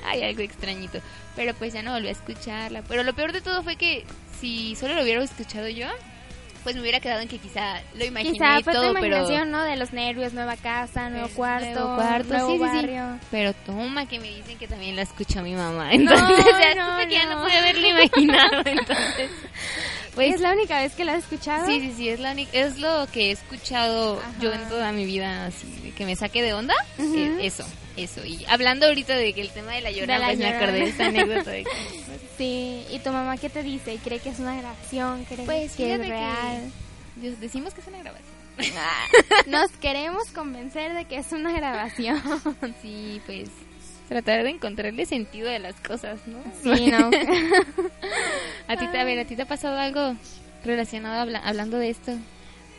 hay 0.08 0.24
algo 0.24 0.41
extrañito. 0.41 1.00
Pero 1.36 1.54
pues 1.54 1.74
ya 1.74 1.84
no 1.84 1.93
volví 1.93 2.08
a 2.08 2.12
escucharla. 2.12 2.82
Pero 2.84 3.04
lo 3.04 3.13
peor 3.13 3.32
de 3.32 3.41
todo 3.41 3.63
fue 3.63 3.76
que 3.76 4.06
si 4.39 4.76
solo 4.76 4.96
lo 4.96 5.04
hubiera 5.04 5.24
escuchado 5.24 5.67
yo, 5.67 5.88
pues 6.63 6.76
me 6.76 6.82
hubiera 6.82 7.00
quedado 7.00 7.22
en 7.22 7.30
que 7.30 7.38
quizá 7.38 7.82
lo 7.96 8.04
imaginé 8.04 8.34
Quizá 8.34 8.60
fue 8.62 8.74
todo, 8.74 8.89
tu 8.89 8.93
pero... 8.96 9.08
imaginación, 9.08 9.52
¿no? 9.52 9.63
De 9.63 9.78
los 9.78 9.93
nervios, 9.93 10.34
nueva 10.34 10.58
casa, 10.58 11.10
nuevo 11.10 11.28
Nuevo 11.28 11.36
cuarto, 11.36 11.96
cuarto, 11.96 12.34
nuevo 12.34 12.50
sí, 12.50 12.58
sí, 12.58 12.63
sí. 12.65 12.76
barrio. 12.76 13.20
Pero 13.32 13.54
toma 13.54 14.06
que 14.06 14.20
me 14.20 14.28
dicen 14.28 14.58
que 14.58 14.67
también 14.67 14.96
la 14.96 15.04
escuchó 15.04 15.41
mi 15.41 15.54
mamá. 15.54 15.93
Entonces 15.93 16.46
ya 16.46 16.76
no, 16.76 17.08
que 17.08 17.13
ya 17.13 17.26
no 17.26 17.36
no. 17.36 17.43
pude 17.43 17.58
haberlo 17.58 17.88
imaginado. 17.88 18.62
Entonces, 18.65 19.32
pues 20.17 20.34
¿Es 20.34 20.41
la 20.41 20.51
única 20.51 20.82
vez 20.82 20.95
que 20.95 21.06
la 21.06 21.13
has 21.13 21.19
escuchado? 21.19 21.67
Sí, 21.67 21.80
sí, 21.80 21.93
sí, 21.95 22.10
es, 22.10 22.19
la 22.19 22.34
es 22.34 22.80
lo 22.80 23.08
que 23.13 23.27
he 23.27 23.32
escuchado 23.32 24.19
Ajá. 24.19 24.32
yo 24.41 24.51
en 24.51 24.67
toda 24.67 24.91
mi 24.91 25.06
vida, 25.06 25.45
así, 25.45 25.93
que 25.95 26.06
me 26.06 26.15
saque 26.15 26.41
de 26.41 26.53
onda, 26.53 26.73
eh, 26.97 27.38
eso, 27.41 27.63
eso. 27.97 28.25
Y 28.25 28.43
hablando 28.49 28.88
ahorita 28.88 29.15
de 29.15 29.34
que 29.34 29.41
el 29.41 29.51
tema 29.51 29.73
de 29.73 29.82
la 29.82 29.91
llorona, 29.91 30.15
De 30.15 30.19
la 30.19 30.27
pues 30.27 30.39
me 30.39 30.47
acordé 30.47 30.80
de 30.80 30.86
esta 30.86 31.06
anécdota 31.06 31.51
de 31.51 31.63
que, 31.65 31.69
Sí, 32.39 32.84
¿y 32.89 32.97
tu 32.97 33.12
mamá 33.12 33.38
qué 33.38 33.49
te 33.49 33.62
dice? 33.62 33.99
¿Cree 34.03 34.17
que 34.17 34.30
es 34.30 34.39
una 34.39 34.58
grabación? 34.58 35.23
¿Cree 35.25 35.45
pues 35.45 35.75
que 35.75 35.93
es 35.93 35.99
real? 35.99 36.71
que 37.21 37.32
decimos 37.32 37.75
que 37.75 37.82
es 37.82 37.88
una 37.88 37.99
grabación. 37.99 38.36
Nos 39.45 39.69
queremos 39.73 40.32
convencer 40.32 40.95
de 40.95 41.06
que 41.06 41.17
es 41.17 41.32
una 41.32 41.51
grabación. 41.51 42.19
Sí, 42.82 43.21
pues 43.27 43.49
tratar 44.08 44.43
de 44.43 44.50
encontrarle 44.52 45.06
sentido 45.06 45.50
a 45.50 45.60
las 45.60 45.76
cosas, 45.82 46.20
¿no? 46.28 46.38
Sí, 46.63 46.89
¿no? 46.91 47.10
a 48.67 48.78
ti, 48.78 48.88
te, 48.88 49.00
a 49.00 49.04
ver, 49.04 49.20
¿a 49.20 49.26
ti 49.26 49.36
te 49.36 49.41
ha 49.43 49.48
pasado 49.48 49.78
algo 49.78 50.15
relacionado 50.63 51.20
habla- 51.22 51.39
hablando 51.43 51.78
de 51.78 51.89
esto? 51.89 52.13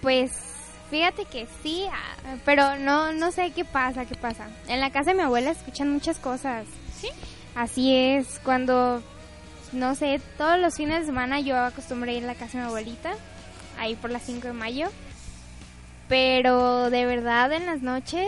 Pues 0.02 0.32
fíjate 0.90 1.24
que 1.26 1.46
sí, 1.62 1.84
ah, 1.92 2.36
pero 2.44 2.76
no 2.76 3.12
no 3.12 3.30
sé 3.32 3.52
qué 3.54 3.64
pasa, 3.64 4.06
qué 4.06 4.14
pasa. 4.14 4.46
En 4.68 4.80
la 4.80 4.90
casa 4.90 5.10
de 5.10 5.16
mi 5.16 5.22
abuela 5.22 5.50
escuchan 5.50 5.90
muchas 5.90 6.18
cosas. 6.18 6.66
¿Sí? 7.00 7.08
Así 7.54 7.94
es, 7.94 8.40
cuando 8.44 9.02
no 9.72 9.94
sé, 9.94 10.20
todos 10.38 10.58
los 10.58 10.76
fines 10.76 11.00
de 11.00 11.06
semana 11.06 11.40
yo 11.40 11.56
acostumbré 11.58 12.14
ir 12.14 12.24
a 12.24 12.28
la 12.28 12.34
casa 12.34 12.58
de 12.58 12.64
mi 12.64 12.68
abuelita, 12.68 13.10
ahí 13.78 13.94
por 13.96 14.10
las 14.10 14.22
5 14.22 14.46
de 14.48 14.52
mayo. 14.54 14.88
Pero 16.08 16.88
de 16.90 17.04
verdad 17.04 17.52
en 17.52 17.66
las 17.66 17.82
noches 17.82 18.26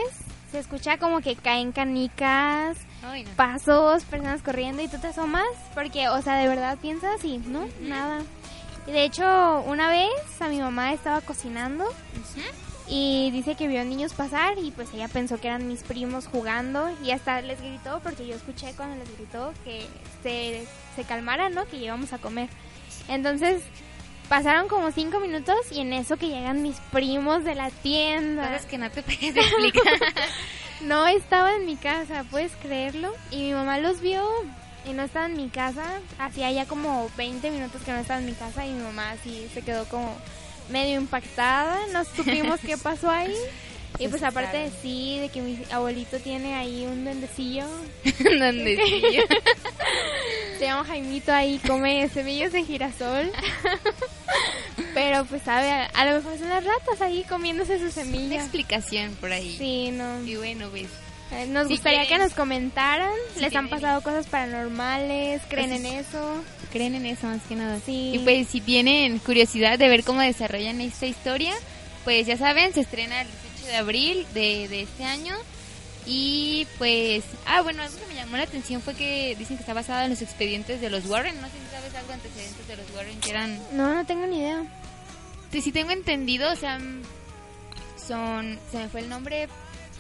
se 0.53 0.59
escucha 0.59 0.99
como 0.99 1.21
que 1.21 1.37
caen 1.37 1.73
canicas, 1.73 2.77
Ay, 3.03 3.25
no. 3.25 3.31
pasos, 3.31 4.05
personas 4.05 4.43
corriendo 4.43 4.83
y 4.83 4.89
tú 4.89 4.99
te 4.99 5.09
asomas 5.09 5.47
porque, 5.75 6.09
o 6.09 6.21
sea, 6.23 6.37
de 6.37 6.49
verdad 6.49 6.79
piensas 6.79 7.25
y 7.25 7.39
no, 7.39 7.67
nada. 7.81 8.23
Y 8.87 8.93
de 8.93 9.05
hecho, 9.05 9.63
una 9.67 9.89
vez 9.89 10.11
a 10.41 10.49
mi 10.49 10.59
mamá 10.61 10.93
estaba 10.93 11.21
cocinando 11.21 11.85
y 12.89 13.31
dice 13.31 13.55
que 13.55 13.69
vio 13.69 13.85
niños 13.85 14.15
pasar 14.15 14.59
y 14.59 14.71
pues 14.73 14.93
ella 14.93 15.07
pensó 15.09 15.39
que 15.41 15.49
eran 15.49 15.69
mis 15.69 15.83
primos 15.83 16.27
jugando 16.27 16.91
y 17.05 17.13
hasta 17.13 17.41
les 17.41 17.61
gritó 17.61 18.01
porque 18.03 18.27
yo 18.27 18.35
escuché 18.35 18.73
cuando 18.75 18.97
les 18.97 19.17
gritó 19.17 19.53
que 19.65 19.87
se, 20.23 20.67
se 20.97 21.05
calmaran, 21.05 21.55
¿no? 21.55 21.67
Que 21.67 21.77
íbamos 21.77 22.13
a 22.13 22.19
comer. 22.19 22.49
Entonces 23.09 23.63
pasaron 24.29 24.69
como 24.69 24.91
cinco 24.93 25.21
minutos 25.21 25.57
y 25.71 25.81
en 25.81 25.93
eso 25.93 26.17
que 26.17 26.29
llegan 26.29 26.63
mis 26.63 26.77
primos 26.93 27.45
de 27.45 27.55
la 27.55 27.71
tienda. 27.71 28.45
Cosas 28.45 28.67
que 28.67 28.79
no 28.79 28.91
te 28.91 29.03
puedes 29.05 29.37
explicar. 29.37 30.01
No 30.83 31.07
estaba 31.07 31.55
en 31.55 31.67
mi 31.67 31.77
casa, 31.77 32.25
¿puedes 32.31 32.53
creerlo? 32.63 33.13
Y 33.31 33.43
mi 33.43 33.53
mamá 33.53 33.79
los 33.79 34.01
vio 34.01 34.23
y 34.87 34.93
no 34.93 35.03
estaba 35.03 35.27
en 35.27 35.37
mi 35.37 35.49
casa. 35.49 35.85
Hacía 36.19 36.51
ya 36.51 36.67
como 36.67 37.11
20 37.17 37.51
minutos 37.51 37.83
que 37.83 37.93
no 37.93 37.99
estaba 37.99 38.21
en 38.21 38.27
mi 38.27 38.33
casa 38.33 38.67
y 38.67 38.73
mi 38.73 38.83
mamá 38.83 39.11
así 39.11 39.49
se 39.53 39.63
quedó 39.63 39.85
como 39.87 40.17
medio 40.71 40.99
impactada. 40.99 41.79
No 41.93 42.05
supimos 42.05 42.61
qué 42.61 42.79
pasó 42.79 43.11
ahí. 43.11 43.35
Y 43.99 44.09
pues 44.09 44.23
aparte 44.23 44.57
de 44.57 44.71
sí, 44.83 45.19
de 45.19 45.29
que 45.29 45.43
mi 45.43 45.59
abuelito 45.71 46.19
tiene 46.19 46.55
ahí 46.55 46.87
un 46.87 47.05
duendecillo. 47.05 47.67
Donde 48.39 48.81
sí. 48.83 49.03
Se 50.59 50.65
llama 50.65 50.85
Jaimito 50.85 51.33
ahí, 51.33 51.61
come 51.67 52.09
semillas 52.09 52.53
de 52.53 52.65
girasol. 52.65 53.31
Pero 55.03 55.25
pues 55.25 55.43
sabe, 55.43 55.71
a, 55.71 55.87
a 55.87 56.05
lo 56.07 56.17
mejor 56.17 56.39
son 56.39 56.49
las 56.49 56.65
ratas 56.65 57.01
ahí 57.01 57.25
comiéndose 57.29 57.79
sus 57.79 57.97
Una 57.97 58.05
semillas. 58.05 58.43
explicación 58.43 59.15
por 59.17 59.33
ahí. 59.33 59.57
Sí, 59.59 59.91
no. 59.93 60.23
Y 60.25 60.37
bueno, 60.37 60.69
pues 60.71 60.87
Nos 61.49 61.69
Si 61.69 61.75
gustaría 61.75 62.01
quieren- 62.01 62.19
que 62.19 62.25
nos 62.25 62.35
comentaran. 62.35 63.11
si 63.35 63.41
¿Les 63.41 63.55
han 63.55 63.69
pasado 63.69 64.03
cosas 64.03 64.27
paranormales? 64.27 65.43
¿Creen 65.49 65.73
en 65.73 65.87
eso? 65.87 66.43
creen 66.73 66.95
en 66.95 67.07
eso 67.07 67.27
más 67.27 67.41
que 67.49 67.57
nada. 67.57 67.79
Sí. 67.85 68.13
Y 68.15 68.19
pues 68.21 68.47
si 68.49 68.61
tienen 68.61 69.19
curiosidad 69.19 69.79
de 69.79 69.89
ver 69.89 70.05
cómo 70.05 70.21
desarrollan 70.21 70.81
esta 70.81 71.07
historia, 71.07 71.53
pues 72.05 72.27
ya 72.27 72.37
saben, 72.37 72.73
se 72.75 72.81
estrena 72.81 73.23
el 73.23 73.29
18 73.55 73.67
de 73.73 73.77
abril 73.77 74.27
de, 74.35 74.69
de 74.69 74.83
este 74.83 75.05
año. 75.05 75.35
Y 76.07 76.67
pues, 76.79 77.25
ah, 77.47 77.61
bueno, 77.63 77.83
algo 77.83 77.97
que 77.99 78.07
me 78.07 78.15
llamó 78.15 78.37
la 78.37 78.45
atención 78.45 78.81
fue 78.83 78.95
que 78.95 79.37
dicen 79.39 79.57
que 79.57 79.63
está 79.63 79.75
basada 79.75 80.05
en 80.05 80.11
los 80.11 80.23
expedientes 80.23 80.81
de 80.81 80.91
los 80.91 81.05
Warren. 81.07 81.41
No 81.41 81.47
sé 81.49 81.55
si 81.55 81.75
sabes 81.77 81.95
algo 81.95 82.13
antecedentes 82.13 82.67
de 82.67 82.77
los 82.77 82.87
Warren, 82.97 83.21
que 83.21 83.31
eran 83.31 83.59
No, 83.73 83.95
no 83.95 84.07
tengo 84.07 84.27
ni 84.27 84.39
idea. 84.39 84.63
Sí, 85.53 85.61
sí 85.63 85.73
tengo 85.73 85.91
entendido, 85.91 86.53
o 86.53 86.57
sea, 86.57 86.79
son, 88.07 88.59
se 88.71 88.79
me 88.79 88.89
fue 88.89 89.01
el 89.01 89.09
nombre, 89.09 89.49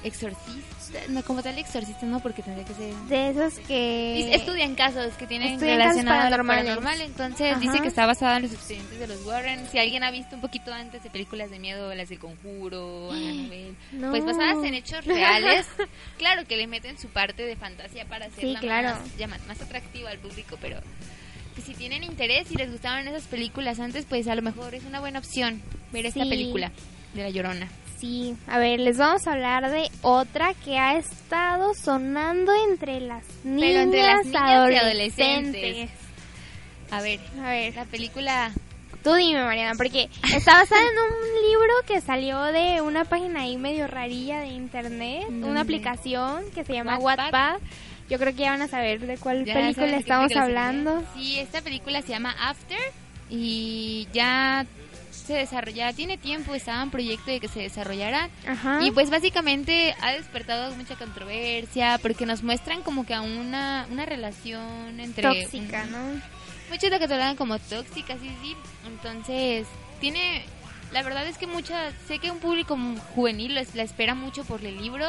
exorcista, 0.04 0.98
no 1.08 1.22
como 1.22 1.42
tal 1.42 1.58
exorcista, 1.58 2.06
no, 2.06 2.20
porque 2.20 2.42
tendría 2.42 2.64
que 2.64 2.74
ser... 2.74 2.94
De 2.94 3.30
esos 3.30 3.58
que... 3.66 4.34
Estudian 4.34 4.74
casos 4.74 5.12
que 5.14 5.26
tienen 5.26 5.54
Estudian 5.54 5.78
casos 5.78 5.94
relacionado 6.02 6.34
a 6.34 6.38
lo 6.38 6.46
paranormal, 6.46 7.00
entonces 7.00 7.52
Ajá. 7.52 7.60
dice 7.60 7.80
que 7.80 7.88
está 7.88 8.06
basada 8.06 8.36
en 8.36 8.44
los 8.44 8.52
expedientes 8.52 8.98
de 8.98 9.06
los 9.06 9.24
Warren. 9.26 9.66
Si 9.70 9.78
alguien 9.78 10.02
ha 10.04 10.10
visto 10.10 10.36
un 10.36 10.40
poquito 10.40 10.72
antes 10.72 11.02
de 11.02 11.10
películas 11.10 11.50
de 11.50 11.58
miedo, 11.58 11.94
las 11.94 12.08
del 12.08 12.18
Conjuro, 12.18 13.10
Annabelle, 13.12 13.74
No. 13.92 14.10
pues 14.10 14.24
basadas 14.24 14.64
en 14.64 14.74
hechos 14.74 15.04
reales, 15.04 15.66
claro 16.18 16.44
que 16.46 16.56
le 16.56 16.66
meten 16.66 16.98
su 16.98 17.08
parte 17.08 17.44
de 17.44 17.56
fantasía 17.56 18.06
para 18.06 18.26
hacerla 18.26 18.60
Sí, 18.60 18.66
claro. 18.66 18.88
más, 19.28 19.46
más 19.46 19.60
atractiva 19.60 20.10
al 20.10 20.18
público, 20.18 20.56
pero 20.60 20.78
si 21.60 21.74
tienen 21.74 22.02
interés 22.04 22.50
y 22.50 22.56
les 22.56 22.70
gustaban 22.70 23.06
esas 23.08 23.24
películas 23.24 23.80
antes, 23.80 24.04
pues 24.08 24.26
a 24.28 24.34
lo 24.34 24.42
mejor 24.42 24.74
es 24.74 24.84
una 24.84 25.00
buena 25.00 25.18
opción 25.18 25.62
ver 25.92 26.06
esta 26.06 26.24
película 26.24 26.70
de 27.14 27.22
La 27.22 27.30
Llorona. 27.30 27.68
Sí, 27.98 28.34
a 28.46 28.58
ver, 28.58 28.80
les 28.80 28.96
vamos 28.96 29.26
a 29.26 29.32
hablar 29.32 29.70
de 29.70 29.90
otra 30.00 30.54
que 30.64 30.78
ha 30.78 30.96
estado 30.96 31.74
sonando 31.74 32.50
entre 32.70 32.98
las 33.00 33.24
niñas, 33.44 33.84
entre 33.84 34.02
las 34.02 34.24
niñas 34.24 34.42
adolescentes. 34.42 34.72
y 34.72 34.78
adolescentes. 34.78 35.90
A 36.90 37.02
ver, 37.02 37.20
A 37.44 37.50
ver, 37.50 37.74
la 37.74 37.84
película 37.84 38.50
tú 39.04 39.14
dime, 39.14 39.42
Mariana, 39.44 39.74
porque 39.76 40.08
está 40.34 40.54
basada 40.54 40.80
en 40.80 40.98
un 40.98 41.42
libro 41.50 41.72
que 41.86 42.00
salió 42.00 42.42
de 42.44 42.80
una 42.80 43.04
página 43.04 43.42
ahí 43.42 43.56
medio 43.56 43.86
rarilla 43.86 44.40
de 44.40 44.48
internet, 44.48 45.24
¿Dónde? 45.28 45.48
una 45.50 45.60
aplicación 45.60 46.44
que 46.54 46.64
se 46.64 46.72
llama 46.74 46.98
Wattpad. 46.98 47.32
Wattpad. 47.32 47.60
Yo 48.10 48.18
creo 48.18 48.32
que 48.34 48.42
ya 48.42 48.50
van 48.50 48.62
a 48.62 48.68
saber 48.68 49.00
de 49.06 49.16
cuál 49.16 49.44
Ya 49.44 49.54
película 49.54 49.86
de 49.86 49.96
estamos 49.96 50.24
película 50.28 50.44
hablando. 50.44 51.04
Sí, 51.14 51.38
esta 51.38 51.62
película 51.62 52.02
se 52.02 52.08
llama 52.08 52.34
After 52.40 52.78
y 53.30 54.08
ya 54.12 54.66
se 55.12 55.34
desarrolla, 55.34 55.92
tiene 55.92 56.18
tiempo, 56.18 56.54
estaba 56.54 56.82
en 56.82 56.90
proyecto 56.90 57.30
de 57.30 57.38
que 57.38 57.46
se 57.46 57.60
desarrollara 57.60 58.28
Ajá. 58.48 58.80
y 58.82 58.90
pues 58.90 59.10
básicamente 59.10 59.94
ha 60.00 60.10
despertado 60.12 60.74
mucha 60.74 60.96
controversia 60.96 61.98
porque 62.02 62.26
nos 62.26 62.42
muestran 62.42 62.82
como 62.82 63.06
que 63.06 63.14
a 63.14 63.20
una, 63.20 63.86
una 63.90 64.06
relación 64.06 64.98
entre... 64.98 65.22
tóxica, 65.22 65.84
un- 65.84 65.92
¿no? 65.92 66.22
Muchos 66.70 66.90
la 66.90 66.98
catalogan 66.98 67.36
como 67.36 67.58
tóxica, 67.58 68.14
sí, 68.20 68.30
sí. 68.42 68.56
Entonces, 68.86 69.66
tiene... 70.00 70.44
La 70.92 71.02
verdad 71.04 71.26
es 71.26 71.38
que 71.38 71.46
muchas... 71.46 71.92
Sé 72.08 72.18
que 72.18 72.30
un 72.32 72.38
público 72.38 72.76
juvenil 73.14 73.54
la 73.54 73.82
espera 73.82 74.14
mucho 74.16 74.44
por 74.44 74.64
el 74.64 74.76
libro. 74.80 75.06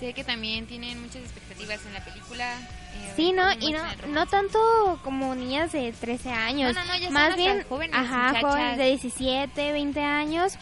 Sé 0.00 0.14
que 0.14 0.24
también 0.24 0.66
tienen 0.66 1.00
muchas 1.00 1.16
expectativas 1.22 1.84
en 1.84 1.92
la 1.92 2.02
película. 2.02 2.54
eh, 2.58 3.12
Sí, 3.16 3.32
¿no? 3.32 3.52
Y 3.52 3.70
no, 3.72 3.82
no 4.08 4.26
tanto 4.26 4.58
como 5.04 5.34
niñas 5.34 5.72
de 5.72 5.92
13 5.92 6.30
años. 6.30 6.74
No, 6.74 6.82
no, 6.84 6.92
no, 6.94 6.98
ya 6.98 7.10
Más 7.10 7.36
bien, 7.36 7.62
jóvenes, 7.68 7.94
ajá, 7.94 8.40
jóvenes 8.40 8.78
de 8.78 8.84
17, 8.86 9.72
20 9.72 10.00
años. 10.02 10.54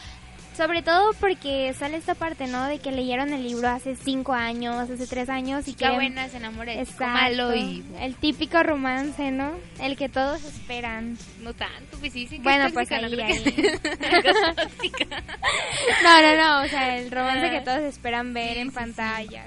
Sobre 0.59 0.81
todo 0.81 1.13
porque 1.21 1.73
sale 1.73 1.95
esta 1.95 2.15
parte, 2.15 2.45
¿no? 2.47 2.65
De 2.65 2.79
que 2.79 2.91
leyeron 2.91 3.31
el 3.31 3.43
libro 3.43 3.69
hace 3.69 3.95
5 3.95 4.33
años, 4.33 4.75
hace 4.75 5.07
3 5.07 5.29
años 5.29 5.65
y 5.69 5.73
que... 5.73 5.89
buena 5.89 6.27
se 6.27 6.35
enamora 6.35 6.73
malo 6.99 7.55
y... 7.55 7.81
El 8.01 8.15
típico 8.15 8.61
romance, 8.61 9.31
¿no? 9.31 9.53
El 9.81 9.95
que 9.95 10.09
todos 10.09 10.43
esperan. 10.43 11.17
No 11.39 11.53
tanto, 11.53 11.97
pues 12.01 12.11
sí, 12.11 12.27
sí 12.27 12.39
que 12.39 12.43
Bueno, 12.43 12.65
es 12.65 12.73
pues 12.73 12.89
tóxica, 12.89 13.07
no 13.07 13.23
ahí, 13.23 13.41
que. 13.41 13.79
No, 16.03 16.21
no, 16.21 16.35
no, 16.35 16.61
o 16.63 16.67
sea, 16.67 16.97
el 16.97 17.09
romance 17.09 17.47
Ah. 17.47 17.51
que 17.51 17.61
todos 17.61 17.79
esperan 17.83 18.33
ver 18.33 18.55
Sí, 18.55 18.59
en 18.59 18.69
sí, 18.69 18.75
pantalla. 18.75 19.45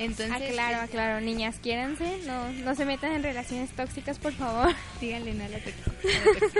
Entonces, 0.00 0.30
aclaro, 0.50 0.74
este, 0.82 0.84
aclaro, 0.96 1.20
niñas, 1.20 1.56
quiéranse, 1.62 2.18
no, 2.26 2.48
no 2.50 2.74
se 2.74 2.84
metan 2.84 3.12
en 3.12 3.22
relaciones 3.22 3.70
tóxicas, 3.70 4.18
por 4.18 4.32
favor. 4.32 4.74
Díganle 5.00 5.34
no 5.34 5.44
a 5.44 5.48
la 5.48 5.58
tóxica. 5.58 5.90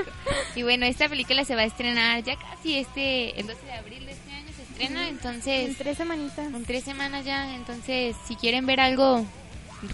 Y 0.57 0.63
bueno, 0.63 0.85
esta 0.87 1.09
película 1.09 1.45
se 1.45 1.55
va 1.55 1.63
a 1.63 1.65
estrenar 1.65 2.23
ya 2.23 2.37
casi 2.37 2.79
este, 2.79 3.39
el 3.41 3.47
12 3.47 3.65
de 3.67 3.73
abril 3.73 4.05
de 4.07 4.13
este 4.13 4.33
año 4.33 4.47
se 4.57 4.63
estrena, 4.63 5.03
En 5.05 5.09
entonces 5.15 5.77
tres 5.79 5.97
semanitas. 5.97 6.47
en 6.53 6.65
tres 6.65 6.85
semanas 6.85 7.25
ya, 7.25 7.55
entonces 7.55 8.17
si 8.27 8.35
quieren 8.37 8.67
ver 8.67 8.81
algo 8.81 9.25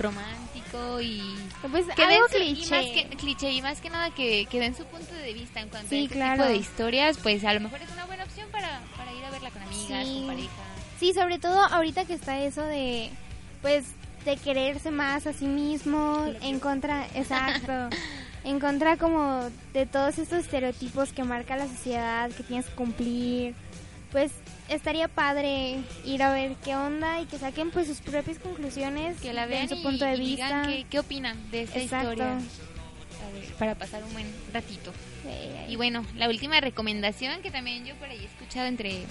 romántico 0.00 1.00
y 1.00 1.22
Pues 1.70 1.86
que 1.94 2.02
algo 2.02 2.26
su- 2.28 2.34
cliché. 2.36 2.66
y 2.66 2.70
más 2.70 2.84
que 3.10 3.16
cliché 3.16 3.50
y 3.52 3.62
más 3.62 3.80
que 3.80 3.90
nada 3.90 4.10
que, 4.10 4.46
que 4.46 4.60
den 4.60 4.74
su 4.76 4.84
punto 4.86 5.14
de 5.14 5.32
vista 5.32 5.60
en 5.60 5.68
cuanto 5.68 5.88
Sí, 5.90 5.96
a 6.00 6.02
este 6.04 6.14
claro. 6.14 6.42
tipo 6.42 6.48
de 6.48 6.56
historias, 6.56 7.18
pues 7.22 7.44
a 7.44 7.52
lo 7.54 7.60
mejor 7.60 7.80
es 7.82 7.90
una 7.90 8.04
buena 8.06 8.24
opción 8.24 8.48
para, 8.50 8.80
para 8.96 9.12
ir 9.12 9.24
a 9.24 9.30
verla 9.30 9.50
con 9.50 9.62
amigas, 9.62 10.06
Sí. 10.06 10.14
con 10.18 10.26
pareja. 10.26 10.50
Sí, 10.98 11.12
sobre 11.12 11.38
todo 11.38 11.60
ahorita 11.66 12.04
que 12.06 12.14
está 12.14 12.40
eso 12.42 12.62
de, 12.62 13.10
pues, 13.66 13.84
de 14.24 14.36
quererse 14.36 14.92
más 14.92 15.26
a 15.26 15.32
sí 15.32 15.46
mismo, 15.46 16.24
en 16.40 16.60
contra, 16.60 17.04
exacto, 17.16 17.88
en 18.44 18.60
contra 18.60 18.96
como 18.96 19.50
de 19.72 19.86
todos 19.86 20.18
estos 20.20 20.44
estereotipos 20.44 21.12
que 21.12 21.24
marca 21.24 21.56
la 21.56 21.66
sociedad, 21.66 22.30
que 22.30 22.44
tienes 22.44 22.66
que 22.66 22.74
cumplir, 22.76 23.54
pues 24.12 24.30
estaría 24.68 25.08
padre 25.08 25.80
ir 26.04 26.22
a 26.22 26.32
ver 26.32 26.54
qué 26.64 26.76
onda 26.76 27.20
y 27.20 27.24
que 27.26 27.38
saquen 27.38 27.72
pues 27.72 27.88
sus 27.88 27.98
propias 27.98 28.38
conclusiones, 28.38 29.20
Que 29.20 29.32
la 29.32 29.46
vean 29.46 29.68
su 29.68 29.82
punto 29.82 30.04
de 30.04 30.14
y 30.14 30.20
vista. 30.20 30.46
digan 30.46 30.66
qué, 30.68 30.86
qué 30.88 30.98
opinan 31.00 31.50
de 31.50 31.62
esta 31.62 31.80
Exacto. 31.80 32.10
historia. 32.12 32.34
A 32.34 33.32
ver, 33.32 33.52
para 33.58 33.74
pasar 33.74 34.04
un 34.04 34.12
buen 34.12 34.32
ratito. 34.52 34.92
Y 35.68 35.74
bueno, 35.74 36.06
la 36.14 36.28
última 36.28 36.60
recomendación 36.60 37.42
que 37.42 37.50
también 37.50 37.84
yo 37.84 37.96
por 37.96 38.08
ahí 38.08 38.20
he 38.22 38.26
escuchado 38.26 38.68
entre 38.68 39.02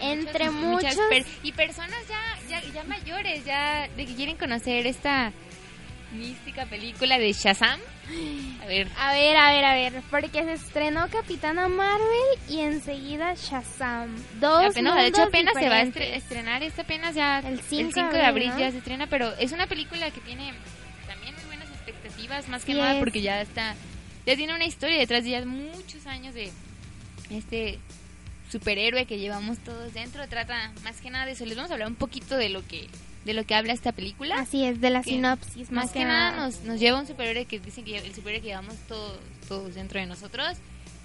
Entre 0.00 0.50
muchas 0.50 0.96
muchos. 0.96 1.08
per- 1.10 1.26
y 1.42 1.52
personas 1.52 1.98
ya, 2.08 2.60
ya 2.60 2.72
ya 2.72 2.84
mayores 2.84 3.44
ya 3.44 3.88
de 3.96 4.06
que 4.06 4.14
quieren 4.14 4.36
conocer 4.36 4.86
esta 4.86 5.32
mística 6.12 6.64
película 6.66 7.18
de 7.18 7.32
Shazam. 7.32 7.78
A 8.62 8.66
ver, 8.66 8.88
A 8.98 9.12
ver, 9.12 9.36
a 9.36 9.50
ver, 9.50 9.64
a 9.66 9.74
ver, 9.74 9.92
porque 10.10 10.30
se 10.42 10.52
estrenó 10.54 11.06
Capitana 11.10 11.68
Marvel 11.68 12.38
y 12.48 12.60
enseguida 12.60 13.34
Shazam. 13.34 14.16
Dos 14.40 14.70
apenas, 14.70 14.96
de 14.96 15.06
hecho 15.08 15.22
apenas 15.24 15.52
se 15.54 15.68
va 15.68 15.74
a 15.76 15.82
estrenar 15.82 16.62
esta 16.62 16.82
apenas 16.82 17.14
ya 17.14 17.40
El 17.40 17.54
el 17.54 17.60
5 17.60 17.90
5 17.92 18.10
de 18.12 18.22
abril, 18.22 18.24
abril 18.24 18.48
¿no? 18.50 18.58
ya 18.58 18.70
se 18.70 18.78
estrena, 18.78 19.06
pero 19.08 19.34
es 19.38 19.52
una 19.52 19.66
película 19.66 20.10
que 20.10 20.20
tiene 20.22 20.54
también 21.06 21.34
muy 21.34 21.44
buenas 21.44 21.68
expectativas, 21.68 22.48
más 22.48 22.64
que 22.64 22.72
Sí 22.72 22.78
nada 22.78 22.94
es. 22.94 22.98
porque 23.00 23.20
ya 23.20 23.42
está 23.42 23.74
ya 24.24 24.36
tiene 24.36 24.54
una 24.54 24.64
historia 24.64 24.98
detrás 24.98 25.24
de 25.24 25.30
ya 25.30 25.44
muchos 25.44 26.06
años 26.06 26.32
de 26.34 26.50
este 27.30 27.78
superhéroe 28.50 29.06
que 29.06 29.18
llevamos 29.18 29.58
todos 29.58 29.92
dentro, 29.94 30.26
trata 30.28 30.72
más 30.82 31.00
que 31.00 31.10
nada 31.10 31.26
de 31.26 31.32
eso. 31.32 31.44
Les 31.44 31.56
vamos 31.56 31.70
a 31.70 31.74
hablar 31.74 31.88
un 31.88 31.96
poquito 31.96 32.36
de 32.36 32.48
lo 32.48 32.66
que 32.66 32.88
de 33.24 33.34
lo 33.34 33.44
que 33.44 33.54
habla 33.54 33.72
esta 33.72 33.92
película. 33.92 34.38
Así 34.38 34.64
es, 34.64 34.80
de 34.80 34.90
la 34.90 35.02
que 35.02 35.10
sinopsis, 35.10 35.70
más, 35.70 35.84
más 35.86 35.92
que 35.92 36.04
nada 36.04 36.30
nos, 36.34 36.62
nos 36.62 36.80
lleva 36.80 36.98
un 36.98 37.06
superhéroe 37.06 37.44
que 37.44 37.60
dicen 37.60 37.84
que 37.84 37.98
el 37.98 38.14
superhéroe 38.14 38.40
que 38.40 38.48
llevamos 38.48 38.76
todos, 38.88 39.18
todos 39.48 39.74
dentro 39.74 40.00
de 40.00 40.06
nosotros 40.06 40.56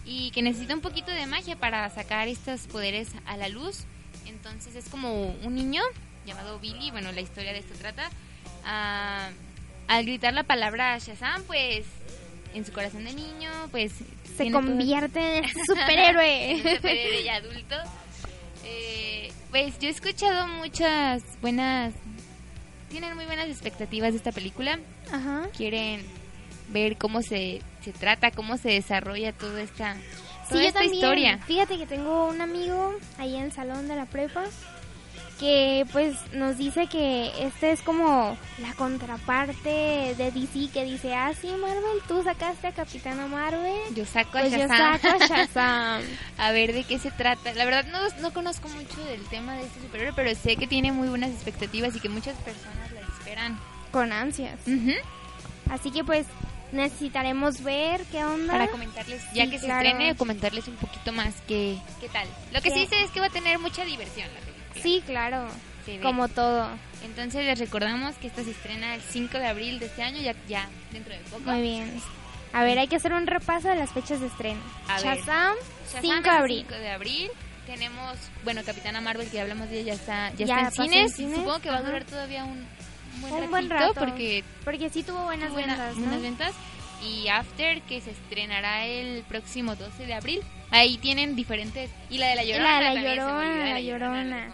y 0.06 0.32
que 0.32 0.42
necesita 0.42 0.74
un 0.74 0.82
poquito 0.82 1.12
de 1.12 1.26
magia 1.26 1.58
para 1.58 1.90
sacar 1.90 2.28
estos 2.28 2.62
poderes 2.68 3.10
a 3.26 3.36
la 3.36 3.50
luz. 3.50 3.80
Entonces 4.26 4.76
es 4.76 4.88
como 4.90 5.36
un 5.44 5.56
niño 5.56 5.82
llamado 6.26 6.60
Billy, 6.60 6.92
bueno, 6.92 7.12
la 7.12 7.22
historia 7.22 7.52
de 7.52 7.60
esto 7.60 7.74
trata. 7.78 8.10
ah, 8.66 9.30
al 9.88 10.06
gritar 10.06 10.34
la 10.34 10.44
palabra 10.44 10.98
Shazam, 10.98 11.44
pues 11.44 11.86
en 12.54 12.66
su 12.66 12.72
corazón 12.72 13.04
de 13.04 13.14
niño, 13.14 13.52
pues 13.72 13.92
Se 14.38 14.52
convierte 14.52 15.38
en 15.38 15.44
este 15.46 15.60
superhéroe. 15.68 16.54
un 16.56 16.76
superhéroe 16.76 17.24
ya 17.24 17.36
adulto. 17.36 17.76
Eh, 18.66 19.32
pues 19.52 19.78
yo 19.80 19.88
he 19.88 19.92
escuchado 19.92 20.48
muchas 20.48 21.22
buenas, 21.42 21.94
tienen 22.90 23.16
muy 23.16 23.26
buenas 23.26 23.48
expectativas 23.48 24.12
de 24.12 24.18
esta 24.18 24.32
película. 24.32 24.80
Ajá. 25.12 25.48
Quieren 25.56 26.02
ver 26.70 26.98
cómo 26.98 27.22
se, 27.22 27.62
se 27.84 27.92
trata, 27.92 28.32
cómo 28.32 28.58
se 28.58 28.70
desarrolla 28.70 29.34
toda 29.34 29.62
esta, 29.62 29.96
Sí, 29.96 30.50
toda 30.50 30.62
yo 30.62 30.68
esta 30.70 30.84
historia. 30.86 31.38
Fíjate 31.46 31.78
que 31.78 31.86
tengo 31.86 32.28
un 32.28 32.42
amigo 32.42 32.96
ahí 33.18 33.36
en 33.36 33.44
el 33.44 33.52
salón 33.52 33.88
de 33.88 33.96
la 33.96 34.06
prepa 34.06 34.46
que 35.44 35.86
pues 35.92 36.16
nos 36.32 36.58
dice 36.58 36.88
que 36.88 37.32
este 37.46 37.74
es 37.74 37.82
como 37.82 38.38
la 38.62 38.74
contraparte 38.76 40.16
de 40.18 40.32
DC 40.32 40.72
que 40.72 40.86
dice, 40.86 41.14
ah, 41.14 41.34
sí, 41.40 41.48
Marvel, 41.50 42.00
tú 42.08 42.24
sacaste 42.24 42.68
a 42.68 42.72
Capitana 42.72 43.28
Marvel. 43.28 43.76
Yo 43.94 44.06
saco 44.06 44.38
a 44.38 44.42
Pues 44.42 44.54
yo 44.54 44.60
Shazam. 44.60 45.00
saco 45.02 45.22
a 45.22 45.28
Shazam. 45.28 46.02
a 46.38 46.52
ver 46.54 46.72
de 46.74 46.86
qué 46.86 46.98
se 46.98 47.12
trata. 47.12 47.54
La 47.56 47.66
verdad 47.66 47.86
no, 47.92 48.00
no 48.22 48.32
conozco 48.32 48.70
mucho 48.70 49.04
del 49.04 49.22
tema 49.26 49.56
de 49.56 49.64
este 49.64 49.82
superhéroe, 49.82 50.14
pero 50.16 50.34
sé 50.34 50.56
que 50.56 50.66
tiene 50.66 50.94
muy 50.94 51.10
buenas 51.10 51.32
expectativas 51.32 51.94
y 51.96 52.00
que 52.00 52.08
muchas 52.08 52.38
personas 52.38 52.90
la 52.94 53.02
esperan. 53.02 53.60
con 53.92 54.14
ansias. 54.14 54.60
Así 55.70 55.92
que 55.92 56.06
pues 56.06 56.26
necesitaremos 56.72 57.62
ver 57.64 58.06
qué 58.12 58.24
onda. 58.24 58.54
Para 58.54 58.68
comentarles, 58.70 59.22
ya 59.34 59.44
Sí, 59.44 59.52
que 59.52 59.60
claro. 59.60 59.82
se 59.82 59.88
estrene, 59.90 60.16
comentarles 60.16 60.68
un 60.70 60.76
poquito 60.78 61.12
más 61.12 61.34
qué, 61.50 61.78
qué 62.00 62.08
tal. 62.10 62.28
Lo 62.54 62.62
que 62.62 62.70
¿Qué? 62.70 62.76
sí 62.76 62.88
sé 62.88 63.04
es 63.04 63.12
que 63.12 63.20
va 63.20 63.26
a 63.28 63.30
tener 63.30 63.60
mucha 63.60 63.84
diversión 63.84 64.28
la. 64.34 64.53
Sí, 64.82 65.04
claro. 65.06 65.48
Como 66.02 66.28
todo. 66.30 66.70
Entonces 67.04 67.46
les 67.46 67.60
recordamos 67.60 68.16
que 68.16 68.28
esta 68.28 68.44
se 68.44 68.52
estrena 68.52 68.96
el 68.96 69.02
5 69.02 69.38
de 69.38 69.48
abril 69.48 69.80
de 69.80 69.88
este 69.88 70.02
año, 70.04 70.22
ya, 70.22 70.34
ya 70.48 70.68
dentro 70.92 71.14
de 71.14 71.20
poco. 71.22 71.52
Muy 71.52 71.62
bien. 71.62 72.02
A 72.54 72.64
ver, 72.64 72.80
hay 72.80 72.88
que 72.88 72.96
hacer 72.96 73.14
un 73.14 73.28
repaso 73.28 73.68
de 73.68 73.76
las 73.76 73.92
fechas 73.92 74.22
de 74.22 74.28
estreno. 74.28 74.62
A. 74.88 75.00
Shazam, 75.00 75.56
Shazam 75.88 76.02
5 76.02 76.16
es 76.18 76.24
de 76.24 76.30
abril. 76.30 76.66
5 76.70 76.80
de 76.80 76.90
abril. 76.92 77.32
Tenemos, 77.66 78.18
bueno, 78.44 78.62
Capitana 78.66 79.02
Marvel, 79.02 79.28
que 79.30 79.38
ya 79.38 79.42
hablamos 79.42 79.70
de 79.70 79.80
ella, 79.80 79.94
ya 79.94 80.00
está, 80.00 80.30
ya 80.36 80.46
Ya 80.46 80.68
está 80.68 80.84
en 80.86 80.90
cines. 81.10 81.16
Supongo 81.36 81.60
que 81.60 81.70
va 81.70 81.78
a 81.78 81.82
durar 81.82 82.04
todavía 82.06 82.44
un, 82.46 82.66
un 83.16 83.22
buen, 83.22 83.34
Un 83.46 83.50
buen 83.50 83.70
ratito, 83.70 83.94
rato. 83.94 84.00
porque 84.06 84.44
Porque 84.64 84.90
sí 84.90 85.04
tuvo 85.04 85.24
buenas 85.24 85.48
tuvo 85.50 85.58
buena- 85.60 85.76
ventas, 85.76 85.96
¿no? 85.98 86.02
buenas 86.06 86.22
ventas. 86.22 86.54
Y 87.06 87.28
After, 87.28 87.82
que 87.82 88.02
se 88.02 88.12
estrenará 88.12 88.86
el 88.86 89.24
próximo 89.24 89.76
12 89.76 90.06
de 90.06 90.14
abril. 90.14 90.42
Ahí 90.72 90.98
tienen 90.98 91.36
diferentes. 91.36 91.90
Y 92.10 92.18
la 92.18 92.28
de 92.28 92.36
la 92.36 92.44
la 92.44 92.50
Llorona. 92.50 92.82
La 92.82 92.94
me 92.94 93.16
Llorona, 93.16 93.56
La 93.56 93.74
la 93.74 93.80
Llorona. 93.80 94.54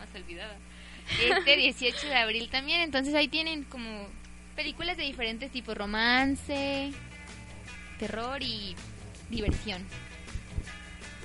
Este 1.22 1.58
18 1.58 2.08
de 2.08 2.16
abril 2.16 2.50
también. 2.50 2.82
Entonces 2.82 3.14
ahí 3.16 3.28
tienen 3.28 3.64
como 3.64 4.08
películas 4.56 4.98
de 4.98 5.04
diferentes 5.04 5.52
tipos: 5.52 5.78
romance, 5.78 6.92
terror 8.00 8.42
y 8.42 8.76
diversión. 9.30 9.86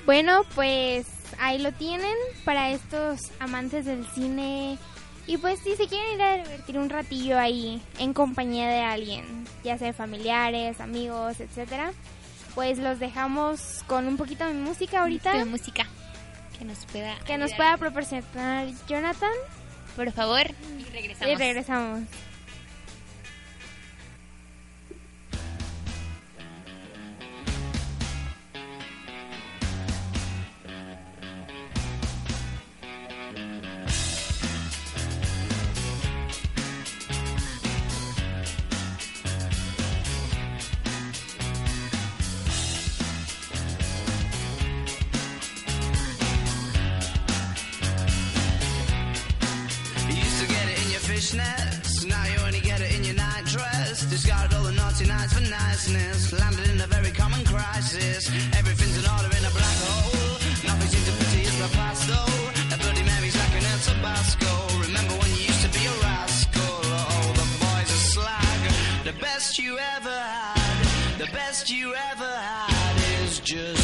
Bueno, 0.07 0.45
pues 0.55 1.07
ahí 1.39 1.59
lo 1.59 1.73
tienen 1.73 2.15
para 2.45 2.71
estos 2.71 3.21
amantes 3.41 3.87
del 3.87 4.07
cine 4.15 4.79
Y 5.27 5.39
pues 5.39 5.59
si 5.61 5.75
se 5.77 5.89
quieren 5.89 6.15
ir 6.15 6.23
a 6.23 6.37
divertir 6.37 6.79
un 6.79 6.91
ratillo 6.91 7.39
ahí 7.39 7.81
en 7.99 8.13
compañía 8.13 8.69
de 8.69 8.81
alguien, 8.81 9.25
ya 9.63 9.79
sea 9.79 9.93
familiares, 9.93 10.81
amigos, 10.81 11.41
etcétera, 11.41 11.93
pues 12.55 12.79
los 12.79 12.99
dejamos 12.99 13.83
con 13.87 14.07
un 14.07 14.17
poquito 14.17 14.47
de 14.47 14.55
música 14.55 15.01
ahorita. 15.01 15.37
De 15.37 15.45
música 15.47 15.87
que 16.59 16.65
nos 16.65 16.85
pueda 16.87 17.19
que 17.27 17.39
nos 17.39 17.53
pueda 17.55 17.77
proporcionar 17.77 18.69
Jonathan. 18.87 19.33
Por 19.97 20.13
favor, 20.13 20.43
y 20.79 20.85
regresamos. 20.85 21.35
Y 21.35 21.37
regresamos. 21.37 22.01
Niceness. 55.75 56.33
Landed 56.33 56.71
in 56.71 56.81
a 56.81 56.87
very 56.87 57.11
common 57.11 57.45
crisis. 57.45 58.29
Everything's 58.59 58.97
in 58.97 59.07
order 59.11 59.31
in 59.37 59.45
a 59.45 59.53
black 59.59 59.79
hole. 59.87 60.39
Nothing 60.71 60.89
seems 60.93 61.07
to 61.09 61.15
pity 61.21 61.43
is 61.43 61.57
the 61.59 61.71
past 61.77 62.07
though. 62.09 62.75
A 62.75 62.79
bloody 62.79 63.03
Mary's 63.03 63.37
like 63.37 63.55
an 63.59 63.65
El 63.73 63.81
Tabasco. 63.89 64.53
Remember 64.87 65.15
when 65.21 65.31
you 65.37 65.43
used 65.51 65.63
to 65.67 65.71
be 65.79 65.85
a 65.87 65.95
rascal? 66.07 66.79
Oh, 67.01 67.33
the 67.41 67.49
boys 67.63 67.91
are 67.97 68.05
slag. 68.15 68.61
The 69.05 69.17
best 69.21 69.59
you 69.59 69.79
ever 69.97 70.19
had. 70.37 71.19
The 71.19 71.31
best 71.33 71.71
you 71.71 71.95
ever 72.11 72.33
had 72.49 72.97
is 73.23 73.41
just 73.41 73.84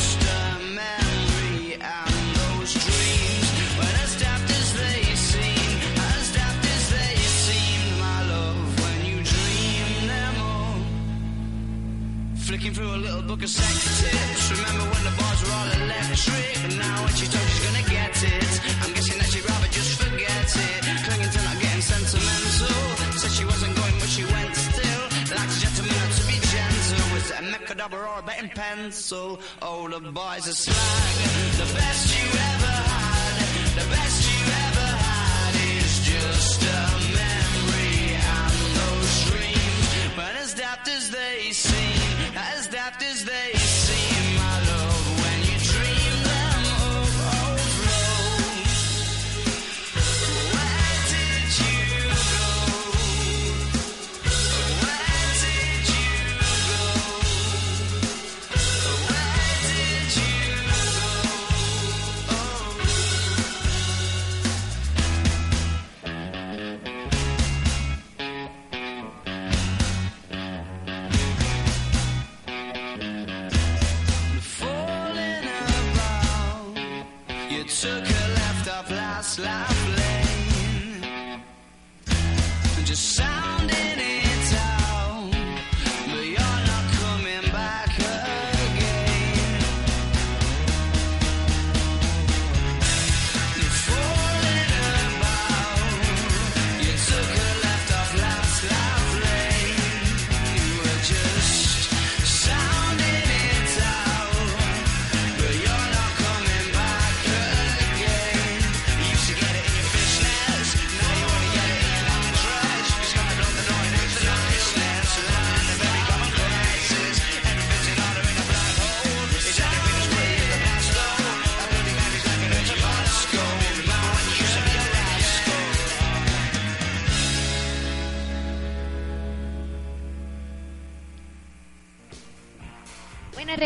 through 13.41 13.49
a 13.49 13.49
little 13.49 13.49
book 13.49 13.49
of 13.49 13.51
sex 13.51 14.01
tips. 14.01 14.51
Remember 14.53 14.85
when 14.93 15.05
the 15.05 15.15
bars 15.17 15.41
were 15.45 15.53
all 15.53 15.71
electric? 15.81 16.77
Now 16.77 17.05
when 17.05 17.15
she 17.15 17.27
told 17.27 17.47
she's 17.49 17.65
gonna 17.65 17.87
get 17.89 18.23
it, 18.23 18.53
I'm 18.83 18.93
guessing 18.93 19.19
that 19.19 19.29
she'd 19.33 19.49
rather 19.49 19.69
just 19.69 20.03
forget 20.03 20.51
it. 20.57 20.83
Clinging 21.05 21.31
to 21.31 21.41
not 21.43 21.59
getting 21.61 21.83
sentimental. 21.83 22.81
Said 23.17 23.33
she 23.33 23.45
wasn't 23.45 23.75
going, 23.77 23.97
but 23.99 24.09
she 24.09 24.25
went 24.25 24.55
still. 24.57 25.05
Like 25.37 25.49
a 25.49 25.59
gentleman 25.61 26.07
to 26.17 26.23
be 26.29 26.37
gentle. 26.53 27.07
Was 27.15 27.31
it 27.31 27.39
a 27.39 27.45
mechadabra 27.53 28.03
or 28.05 28.19
a 28.19 28.23
betting 28.23 28.51
pencil? 28.51 29.41
Oh, 29.63 29.89
the 29.89 30.13
boys 30.13 30.45
are 30.49 30.53
slag. 30.53 31.17
The 31.57 31.69
best 31.75 32.05
you 32.13 32.27
ever 32.29 32.90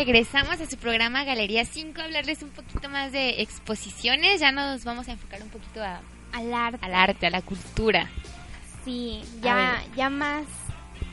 regresamos 0.05 0.61
a 0.61 0.67
su 0.69 0.77
programa 0.77 1.23
Galería 1.23 1.65
5 1.65 1.99
a 1.99 2.03
hablarles 2.05 2.43
un 2.43 2.49
poquito 2.49 2.89
más 2.89 3.11
de 3.11 3.41
exposiciones. 3.41 4.39
Ya 4.39 4.51
nos 4.51 4.83
vamos 4.83 5.07
a 5.07 5.13
enfocar 5.13 5.41
un 5.41 5.49
poquito 5.49 5.83
a- 5.83 6.01
Al 6.31 6.53
arte. 6.53 6.85
al 6.85 6.93
arte, 6.93 7.25
a 7.27 7.29
la 7.31 7.41
cultura. 7.41 8.07
Sí, 8.83 9.23
ya, 9.41 9.81
ya 9.95 10.11
más, 10.11 10.43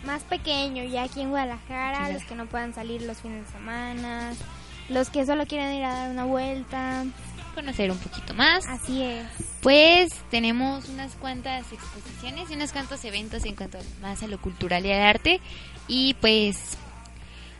más 0.05 0.23
pequeño, 0.25 0.85
ya 0.85 1.05
aquí 1.05 1.23
en 1.23 1.31
Guadalajara, 1.31 2.09
Sí, 2.09 2.13
los 2.13 2.25
que 2.25 2.35
no 2.35 2.47
puedan 2.47 2.75
salir 2.75 3.01
los 3.03 3.19
fines 3.19 3.47
de 3.47 3.53
semana, 3.53 4.35
los 4.91 5.09
que 5.09 5.25
solo 5.25 5.47
quieren 5.47 5.73
ir 5.75 5.85
a 5.85 5.95
dar 5.95 6.11
una 6.11 6.25
vuelta, 6.25 7.05
Conocer 7.55 7.91
un 7.91 7.99
poquito 7.99 8.35
más. 8.35 8.67
así 8.67 9.03
es. 9.03 9.27
Pues 9.63 10.11
tenemos 10.31 10.89
unas 10.91 11.15
cuantas 11.15 11.71
exposiciones 11.73 12.51
y 12.51 12.55
unos 12.55 12.73
cuantos 12.73 13.03
eventos 13.07 13.45
en 13.47 13.55
cuanto 13.57 13.79
más 14.03 14.23
a 14.23 14.27
lo 14.27 14.39
cultural 14.41 14.85
y 14.85 14.93
al 14.93 15.03
arte. 15.03 15.41
Y 15.89 16.15
pues 16.15 16.77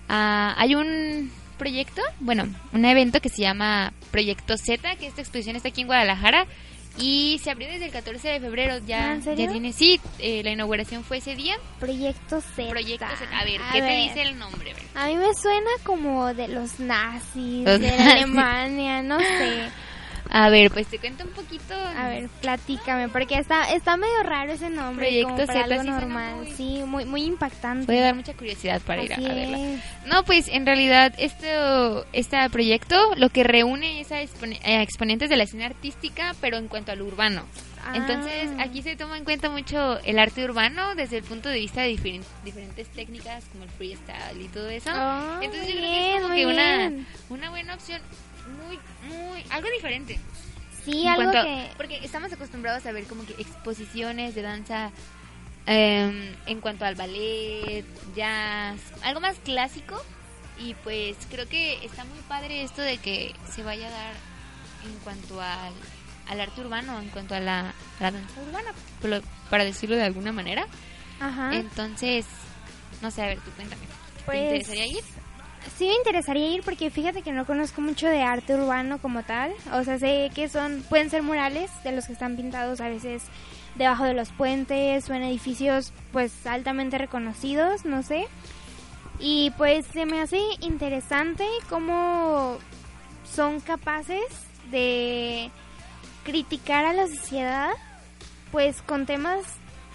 ah, 0.09 0.55
hay 0.59 0.75
un 0.75 1.31
proyecto, 1.59 2.03
bueno, 2.21 2.49
un 2.73 2.85
evento 2.85 3.21
que 3.21 3.29
se 3.29 3.43
llama 3.43 3.93
Proyecto 4.11 4.57
Z, 4.57 4.97
que 4.97 5.07
esta 5.07 5.21
exposición 5.21 5.57
está 5.57 5.69
aquí 5.69 5.83
en 5.83 5.87
Guadalajara. 5.87 6.47
Y 6.99 7.41
se 7.43 7.51
abrió 7.51 7.69
desde 7.69 7.87
el 7.87 7.91
14 7.91 8.29
de 8.29 8.41
febrero, 8.41 8.77
ya, 8.87 9.13
¿Ah, 9.13 9.15
en 9.15 9.23
serio? 9.23 9.47
ya 9.47 9.51
tiene, 9.53 9.73
sí, 9.73 9.99
eh, 10.19 10.43
la 10.45 10.51
inauguración 10.51 11.05
fue 11.05 11.19
ese 11.19 11.35
día. 11.35 11.55
Proyecto 11.81 12.43
Z. 12.43 12.69
Proyecto 12.69 13.07
Z. 13.19 13.39
A 13.39 13.45
ver, 13.45 13.63
A 13.63 13.73
¿qué 13.73 13.81
te 13.81 13.97
dice 13.97 14.21
el 14.23 14.39
nombre? 14.39 14.75
A 14.95 15.07
mí 15.07 15.17
me 15.17 15.33
suena 15.33 15.71
como 15.85 16.35
de 16.35 16.49
los 16.49 16.79
nazis, 16.81 17.65
Los 17.65 17.81
de 17.81 17.97
nazis. 17.97 18.07
Alemania, 18.13 19.03
no 19.03 19.19
sé. 19.21 19.69
A 20.35 20.49
ver, 20.49 20.71
pues 20.71 20.87
te 20.87 20.99
cuento 20.99 21.25
un 21.25 21.31
poquito. 21.31 21.75
A 21.75 22.09
ver, 22.09 22.29
platícame, 22.41 23.09
porque 23.11 23.37
está 23.39 23.71
está 23.73 23.99
medio 23.99 24.23
raro 24.23 24.53
ese 24.53 24.71
nombre, 24.71 25.07
Proyecto 25.07 25.29
como 25.35 25.47
para 25.47 25.53
Z, 25.53 25.65
algo 25.75 25.83
sí 25.83 25.89
normal, 25.91 26.35
muy- 26.37 26.51
sí, 26.53 26.83
muy 26.87 27.05
muy 27.05 27.23
impactante. 27.25 27.85
Puede 27.87 28.01
dar 28.01 28.15
mucha 28.15 28.33
curiosidad 28.33 28.81
para 28.81 29.03
ir 29.03 29.13
a, 29.13 29.19
verla. 29.19 29.59
No, 30.07 30.25
pues 30.25 30.49
en 30.49 30.65
realidad 30.65 31.13
esto, 31.19 32.07
este 32.15 32.39
proyecto 32.51 32.97
lo 33.17 33.29
que 33.29 33.45
reúne 33.45 34.01
es 34.01 34.11
a 34.11 34.23
expone- 34.23 34.61
a 34.65 34.81
exponentes 34.83 35.29
de 35.29 35.37
la 35.37 35.45
escena 35.45 35.67
artística, 35.67 36.35
pero 36.41 36.57
en 36.57 36.69
cuanto 36.69 36.93
a 36.93 36.97
lo 36.97 37.05
urbano. 37.05 37.43
Ah. 37.85 37.93
Entonces 37.97 38.49
aquí 38.59 38.81
se 38.81 38.95
toma 38.97 39.19
en 39.19 39.25
cuenta 39.25 39.51
mucho 39.51 39.99
el 40.05 40.19
arte 40.19 40.45
urbano 40.45 40.95
desde 40.95 41.19
el 41.19 41.25
punto 41.25 41.49
de 41.49 41.59
vista 41.59 41.83
de 41.83 41.89
diferen- 41.91 42.23
diferentes 42.45 42.89
técnicas 42.89 43.45
como 43.53 43.65
el 43.65 43.71
freestyle 43.71 44.41
y 44.41 44.49
todo 44.49 44.71
eso. 44.71 44.89
Ah, 44.91 45.41
Entonces 45.43 45.69
yo 45.69 45.79
creo 45.79 45.91
que 45.91 46.15
es 46.17 46.23
como 46.23 46.35
que 46.35 46.47
una, 46.47 46.93
una 47.29 47.51
buena 47.51 47.75
opción, 47.75 48.01
muy, 48.47 48.79
muy, 49.09 49.45
algo 49.51 49.69
diferente. 49.71 50.19
Sí, 50.85 51.03
En 51.03 51.09
algo 51.09 51.31
cuanto- 51.33 51.43
que 51.49 51.71
Porque 51.77 52.05
estamos 52.05 52.33
acostumbrados 52.33 52.85
a 52.87 52.93
ver 52.93 53.05
como 53.05 53.25
que 53.25 53.33
exposiciones 53.35 54.35
de 54.35 54.43
danza 54.43 54.91
eh, 55.67 56.35
en 56.47 56.61
cuanto 56.61 56.85
al 56.85 56.97
ballet, 56.97 57.85
jazz, 58.17 58.81
algo 59.03 59.21
más 59.21 59.37
clásico. 59.39 60.03
Y 60.59 60.75
pues 60.75 61.17
creo 61.31 61.49
que 61.49 61.85
está 61.85 62.05
muy 62.05 62.19
padre 62.29 62.63
esto 62.63 62.83
de 62.83 62.99
que 62.99 63.35
se 63.53 63.63
vaya 63.63 63.89
a 63.89 63.91
dar 63.91 64.15
en 64.87 64.93
cuanto 65.05 65.41
al, 65.41 65.73
al 66.29 66.41
arte 66.41 66.61
urbano 66.61 67.01
en 67.01 67.09
cuanto 67.11 67.35
a 67.35 67.41
la, 67.41 67.61
a 67.71 68.03
la 68.03 68.11
danza 68.11 68.41
urbana, 68.41 68.73
lo- 69.03 69.23
para 69.51 69.65
decirlo 69.65 69.97
de 69.97 70.05
alguna 70.05 70.33
manera. 70.33 70.67
Ajá. 71.21 71.55
Entonces, 71.55 72.27
no 73.01 73.11
sé, 73.11 73.23
a 73.23 73.27
ver, 73.27 73.39
tú 73.41 73.51
cuéntame. 73.53 73.83
Pues- 74.27 74.39
¿Te 74.39 74.45
interesaría 74.57 74.87
ir? 74.87 75.05
Sí 75.79 75.87
me 75.87 75.95
interesaría 75.95 76.49
ir 76.49 76.63
porque 76.63 76.91
fíjate 76.91 77.23
que 77.23 77.33
no 77.33 77.47
conozco 77.47 77.81
mucho 77.81 78.07
de 78.09 78.23
arte 78.23 78.55
urbano 78.55 78.99
como 78.99 79.23
tal. 79.23 79.53
O 79.73 79.83
sea, 79.85 79.99
sé 79.99 80.31
que 80.35 80.49
son 80.49 80.83
pueden 80.89 81.11
ser 81.11 81.23
murales 81.23 81.71
de 81.85 81.93
los 81.93 82.07
que 82.07 82.13
están 82.13 82.37
pintados 82.37 82.81
a 82.81 82.89
veces 82.89 83.23
debajo 83.77 84.05
de 84.05 84.15
los 84.15 84.29
puentes 84.31 85.09
o 85.09 85.15
en 85.15 85.23
edificios 85.23 85.93
pues 86.13 86.47
altamente 86.47 86.99
reconocidos, 86.99 87.85
no 87.85 88.03
sé. 88.03 88.27
Y 89.19 89.51
pues 89.57 89.87
se 89.87 90.05
me 90.05 90.21
hace 90.21 90.41
interesante 90.61 91.47
cómo 91.69 92.59
son 93.33 93.61
capaces 93.61 94.23
de 94.71 95.51
criticar 96.25 96.85
a 96.85 96.93
la 96.93 97.07
sociedad 97.09 97.71
pues 98.51 98.83
con 98.83 99.07
temas 99.07 99.45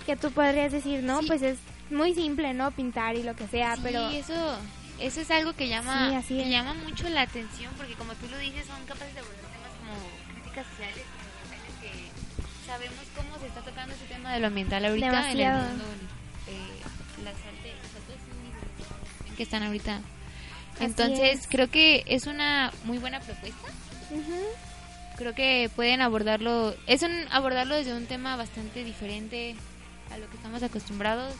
que 0.05 0.15
tú 0.15 0.31
podrías 0.31 0.71
decir, 0.71 1.03
no, 1.03 1.21
Sí. 1.21 1.27
pues 1.27 1.41
es 1.41 1.57
muy 1.91 2.13
simple, 2.15 2.53
¿no? 2.53 2.71
Pintar 2.71 3.15
y 3.15 3.23
lo 3.23 3.35
que 3.35 3.47
sea, 3.47 3.75
Sí, 3.75 3.81
pero 3.83 4.09
eso, 4.09 4.33
eso 4.99 5.21
es 5.21 5.31
algo 5.31 5.53
que 5.53 5.67
llama, 5.67 6.21
Sí, 6.23 6.37
que 6.37 6.49
llama 6.49 6.73
mucho 6.73 7.07
la 7.09 7.21
atención 7.21 7.73
porque 7.77 7.93
como 7.93 8.13
tú 8.15 8.27
lo 8.29 8.37
dices 8.37 8.65
son 8.67 8.83
capaces 8.85 9.13
de 9.13 9.19
abordar 9.19 9.41
temas 9.51 9.71
como 9.79 10.33
críticas 10.33 10.65
sociales, 10.67 11.03
que 11.81 12.67
sabemos 12.67 12.95
cómo 13.15 13.39
se 13.39 13.47
está 13.47 13.61
tocando 13.61 13.93
ese 13.95 14.05
tema 14.05 14.33
de 14.33 14.39
lo 14.39 14.47
ambiental 14.47 14.85
ahorita 14.85 15.07
Demasiado. 15.07 15.59
en 15.59 15.65
el 15.65 15.69
mundo, 15.77 15.85
eh, 16.47 17.23
las 17.23 17.33
artes, 17.35 17.73
las 19.27 19.35
que 19.37 19.43
están 19.43 19.63
ahorita. 19.63 19.97
Así 20.75 20.85
Entonces 20.85 21.39
es. 21.41 21.47
creo 21.47 21.69
que 21.69 22.03
es 22.07 22.25
una 22.27 22.71
muy 22.85 22.97
buena 22.97 23.19
propuesta. 23.19 23.67
Ujú. 24.11 24.43
Creo 25.17 25.33
que 25.33 25.69
pueden 25.75 26.01
abordarlo, 26.01 26.75
es 26.85 27.01
un 27.01 27.11
abordarlo 27.31 27.75
desde 27.75 27.93
un 27.95 28.05
tema 28.05 28.35
bastante 28.35 28.83
diferente 28.83 29.55
a 30.11 30.17
lo 30.17 30.29
que 30.29 30.35
estamos 30.37 30.61
acostumbrados. 30.63 31.33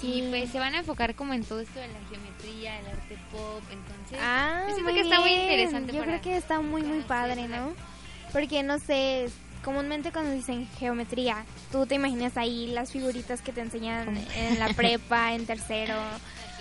Sí. 0.00 0.26
Pues 0.30 0.50
se 0.50 0.58
van 0.58 0.74
a 0.74 0.78
enfocar 0.78 1.14
como 1.14 1.34
en 1.34 1.44
todo 1.44 1.60
esto 1.60 1.78
de 1.78 1.88
la 1.88 1.98
geometría, 2.08 2.78
el 2.80 2.86
arte 2.86 3.18
pop, 3.30 3.62
entonces 3.70 4.18
Ah, 4.20 4.64
yo 4.68 4.74
siento 4.74 4.92
muy 4.92 4.94
que 4.94 5.00
está 5.08 5.20
muy 5.20 5.32
interesante 5.32 5.92
Yo 5.92 5.98
para 6.00 6.10
creo 6.12 6.22
que 6.22 6.36
está 6.36 6.60
muy, 6.60 6.82
muy 6.82 7.00
padre, 7.02 7.46
la- 7.48 7.58
¿no? 7.60 7.72
Porque, 8.32 8.62
no 8.62 8.78
sé, 8.78 9.28
comúnmente 9.64 10.12
cuando 10.12 10.30
dicen 10.32 10.66
geometría, 10.78 11.44
tú 11.72 11.84
te 11.86 11.96
imaginas 11.96 12.36
ahí 12.36 12.68
las 12.68 12.92
figuritas 12.92 13.42
que 13.42 13.52
te 13.52 13.60
enseñan 13.60 14.16
en 14.36 14.58
la 14.58 14.68
prepa, 14.68 15.32
en 15.34 15.46
tercero, 15.46 15.94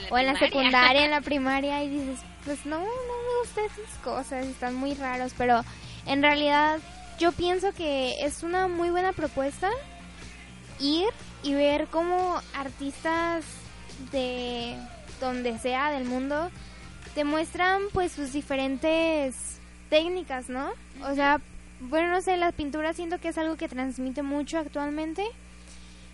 o 0.10 0.18
en 0.18 0.26
la 0.26 0.34
primaria. 0.34 0.40
secundaria, 0.40 1.06
en 1.06 1.12
la 1.12 1.22
primaria, 1.32 1.84
y 1.84 1.90
dices, 1.90 2.20
pues 2.46 2.66
no, 2.66 2.80
no 2.80 2.86
me 2.86 3.40
gustan 3.42 3.66
esas 3.66 3.98
cosas, 4.04 4.46
están 4.48 4.76
muy 4.76 4.96
raros, 4.96 5.34
pero 5.38 5.64
en 6.08 6.22
realidad 6.24 6.80
yo 7.20 7.32
pienso 7.32 7.72
que 7.74 8.26
es 8.26 8.44
una 8.44 8.68
muy 8.68 8.90
buena 8.90 9.14
propuesta 9.14 9.70
ir 10.80 11.08
y 11.44 11.54
ver 11.54 11.88
cómo 11.88 12.42
artistas 12.54 13.44
de 14.12 14.76
donde 15.20 15.58
sea 15.60 15.92
del 15.92 16.06
mundo 16.06 16.50
te 17.16 17.24
muestran 17.24 17.82
pues 17.94 18.12
sus 18.12 18.32
diferentes 18.34 19.36
técnicas, 19.90 20.48
¿no? 20.50 20.70
O 21.04 21.16
sea, 21.16 21.42
bueno, 21.82 22.10
no 22.10 22.22
sé, 22.22 22.38
la 22.38 22.52
pintura 22.52 22.94
siento 22.94 23.20
que 23.20 23.30
es 23.30 23.38
algo 23.38 23.56
que 23.58 23.68
transmite 23.68 24.22
mucho 24.22 24.58
actualmente 24.60 25.24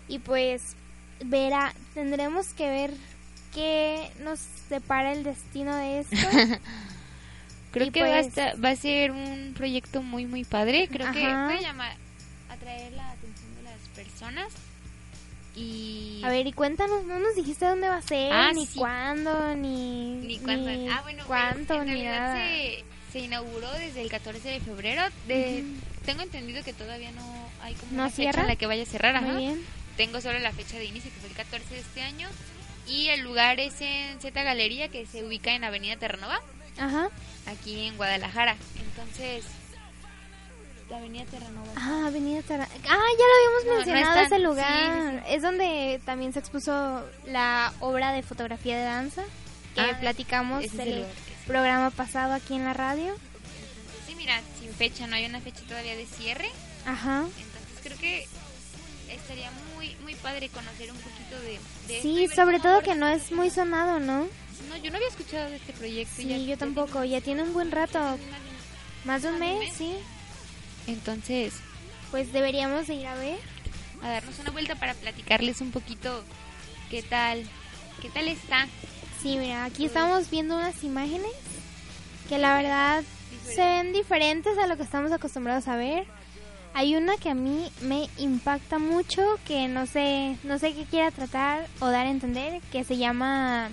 y 0.08 0.18
pues 0.20 0.74
verá, 1.24 1.72
tendremos 1.94 2.48
que 2.54 2.68
ver 2.70 2.90
qué 3.54 4.10
nos 4.22 4.38
separa 4.68 5.12
el 5.12 5.22
destino 5.24 5.74
de 5.76 6.00
esto. 6.00 6.16
Creo 7.72 7.86
Y 7.88 7.90
que 7.90 8.02
va, 8.02 8.08
a 8.08 8.12
pues- 8.22 8.26
estar- 8.28 8.64
va 8.64 8.70
a 8.70 8.76
ser 8.76 9.10
un 9.10 9.52
proyecto 9.56 10.02
muy 10.02 10.24
muy 10.26 10.44
padre. 10.44 10.88
Creo 10.88 11.10
que 11.12 11.24
Ajá. 11.24 11.46
puede 11.48 11.62
llamar, 11.62 11.96
atraer 12.48 12.92
la 12.92 13.02
las 13.02 13.05
personas. 14.18 14.52
Y 15.54 16.20
A 16.24 16.28
ver, 16.28 16.46
y 16.46 16.52
cuéntanos, 16.52 17.04
no 17.04 17.18
nos 17.18 17.34
dijiste 17.34 17.64
dónde 17.64 17.88
va 17.88 17.96
a 17.96 18.02
ser, 18.02 18.30
Ah, 18.32 18.52
ni 18.54 18.66
sí. 18.66 18.78
cuándo, 18.78 19.54
ni 19.54 20.16
ni 20.16 20.38
cuánto. 20.38 20.68
ni 20.68 20.88
ah, 20.88 21.00
bueno, 21.02 21.24
pues, 21.26 21.26
cuánto, 21.26 21.80
en 21.82 21.94
ni 21.94 22.02
nada. 22.02 22.36
Se, 22.36 22.84
se 23.12 23.18
inauguró 23.20 23.70
desde 23.72 24.02
el 24.02 24.10
14 24.10 24.48
de 24.50 24.60
febrero. 24.60 25.02
De, 25.26 25.64
Tengo 26.04 26.22
entendido 26.22 26.62
que 26.62 26.74
todavía 26.74 27.10
no 27.12 27.22
hay 27.62 27.74
como 27.74 27.92
¿No 27.92 28.02
una 28.02 28.10
fecha 28.10 28.40
en 28.42 28.46
la 28.48 28.56
que 28.56 28.66
vaya 28.66 28.82
a 28.82 28.86
cerrar. 28.86 29.20
Muy 29.22 29.30
ajá. 29.30 29.38
bien. 29.38 29.64
Tengo 29.96 30.20
solo 30.20 30.38
la 30.40 30.52
fecha 30.52 30.76
de 30.76 30.84
inicio, 30.84 31.10
que 31.10 31.20
fue 31.20 31.30
el 31.30 31.34
14 31.36 31.74
de 31.74 31.80
este 31.80 32.02
año. 32.02 32.28
Y 32.86 33.08
el 33.08 33.20
lugar 33.22 33.58
es 33.58 33.80
en 33.80 34.20
Z 34.20 34.42
Galería, 34.42 34.88
que 34.88 35.06
se 35.06 35.24
ubica 35.24 35.52
en 35.54 35.64
Avenida 35.64 35.96
Terranova, 35.96 36.38
Ajá. 36.78 37.08
aquí 37.46 37.86
en 37.86 37.96
Guadalajara. 37.96 38.56
Entonces, 38.78 39.44
la 40.90 40.98
Avenida 40.98 41.24
Terranova. 41.24 41.72
Ah, 41.76 42.04
Avenida 42.06 42.42
Tara- 42.42 42.68
Ah, 42.72 42.78
ya 42.78 42.88
lo 42.88 43.34
habíamos 43.34 43.64
No, 43.64 43.70
no 43.70 43.76
mencionado 43.78 44.20
ese 44.20 44.38
lugar. 44.38 45.10
sí, 45.12 45.18
sí, 45.26 45.34
Es 45.34 45.42
donde 45.42 46.00
también 46.04 46.32
se 46.32 46.38
expuso 46.38 47.04
la 47.26 47.72
obra 47.80 48.12
de 48.12 48.22
fotografía 48.22 48.76
de 48.78 48.84
danza 48.84 49.22
que 49.74 49.80
Ah, 49.80 49.98
platicamos 50.00 50.64
es 50.64 50.76
del 50.76 51.04
programa 51.46 51.90
pasado 51.90 52.34
aquí 52.34 52.54
en 52.54 52.64
la 52.64 52.72
radio. 52.72 53.14
Sí, 54.06 54.14
mira, 54.14 54.40
sin 54.60 54.72
fecha, 54.72 55.06
no 55.06 55.16
hay 55.16 55.26
una 55.26 55.40
fecha 55.40 55.60
todavía 55.68 55.96
de 55.96 56.06
cierre. 56.06 56.48
Ajá. 56.86 57.20
Entonces 57.22 57.78
creo 57.82 57.98
que 57.98 58.28
estaría 59.10 59.50
muy 59.76 59.94
muy 60.02 60.14
padre 60.16 60.48
conocer 60.50 60.90
un 60.92 60.98
poquito 60.98 61.40
de, 61.40 62.00
Sí, 62.00 62.26
ver 62.26 62.34
sobre 62.34 62.60
todo 62.60 62.80
que 62.82 62.94
no 62.94 63.08
es 63.08 63.22
este 63.24 63.34
muy 63.34 63.50
sonado, 63.50 63.98
¿no? 63.98 64.28
No, 64.68 64.76
yo 64.82 64.90
no 64.90 64.96
había 64.96 65.08
escuchado 65.08 65.50
de 65.50 65.56
este 65.56 65.72
proyecto. 65.72 66.14
Sí, 66.16 66.28
ya- 66.28 66.38
yo 66.38 66.56
tampoco. 66.56 67.04
Ya 67.04 67.20
tiene 67.20 67.42
un 67.42 67.52
buen 67.52 67.70
rato. 67.72 67.98
más 69.04 69.22
de 69.22 69.28
un- 69.28 69.38
mes. 69.38 69.72
sí. 69.74 69.96
Entonces, 70.86 71.54
Pues 72.10 72.32
deberíamos 72.32 72.86
de 72.86 72.94
ir 72.94 73.06
a 73.06 73.14
ver. 73.16 73.38
a 74.02 74.08
darnos 74.08 74.38
una 74.38 74.50
vuelta 74.50 74.74
para 74.76 74.94
platicarles 74.94 75.60
un 75.60 75.70
poquito 75.72 76.22
qué 76.90 77.02
tal, 77.02 77.42
qué 78.00 78.08
tal 78.10 78.28
está. 78.28 78.68
Sí, 79.22 79.36
mira, 79.38 79.64
aquí 79.64 79.86
estamos 79.86 80.30
viendo 80.30 80.56
unas 80.56 80.84
imágenes 80.84 81.32
que 82.28 82.38
la 82.38 82.56
verdad 82.56 83.02
se 83.44 83.60
ven 83.60 83.92
diferentes 83.92 84.56
a 84.58 84.66
lo 84.66 84.76
que 84.76 84.82
estamos 84.84 85.12
acostumbrados 85.12 85.66
a 85.68 85.76
ver. 85.76 86.06
Hay 86.74 86.94
una 86.94 87.16
que 87.16 87.30
a 87.30 87.34
mí 87.34 87.70
me 87.80 88.08
impacta 88.18 88.78
mucho, 88.78 89.22
que 89.46 89.66
no 89.66 89.86
sé, 89.86 90.36
no 90.44 90.58
sé 90.58 90.74
qué 90.74 90.84
quiera 90.84 91.10
tratar 91.10 91.66
o 91.80 91.86
dar 91.86 92.06
a 92.06 92.10
entender, 92.10 92.60
que 92.70 92.84
se 92.84 92.98
llama 92.98 93.70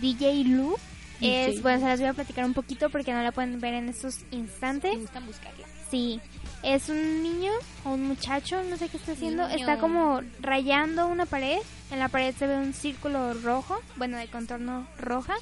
DJ 0.00 0.44
Lu. 0.44 0.76
Es, 1.20 1.62
bueno, 1.62 1.78
se 1.80 1.86
las 1.86 2.00
voy 2.00 2.08
a 2.08 2.14
platicar 2.14 2.44
un 2.44 2.54
poquito 2.54 2.88
porque 2.90 3.12
no 3.12 3.22
la 3.22 3.30
pueden 3.32 3.60
ver 3.60 3.74
en 3.74 3.88
estos 3.90 4.20
instantes. 4.32 4.94
Me 4.94 5.00
gustan 5.02 5.26
buscarla. 5.26 5.66
Sí, 5.90 6.20
es 6.62 6.88
un 6.88 7.22
niño 7.22 7.52
o 7.84 7.90
un 7.90 8.06
muchacho, 8.06 8.62
no 8.64 8.76
sé 8.76 8.88
qué 8.88 8.96
está 8.96 9.12
haciendo. 9.12 9.46
Niño. 9.48 9.58
Está 9.58 9.78
como 9.78 10.22
rayando 10.40 11.06
una 11.06 11.26
pared. 11.26 11.58
En 11.90 11.98
la 11.98 12.08
pared 12.08 12.34
se 12.38 12.46
ve 12.46 12.56
un 12.56 12.72
círculo 12.72 13.34
rojo, 13.34 13.80
bueno, 13.96 14.16
de 14.16 14.28
contorno 14.28 14.86
roja. 14.98 15.34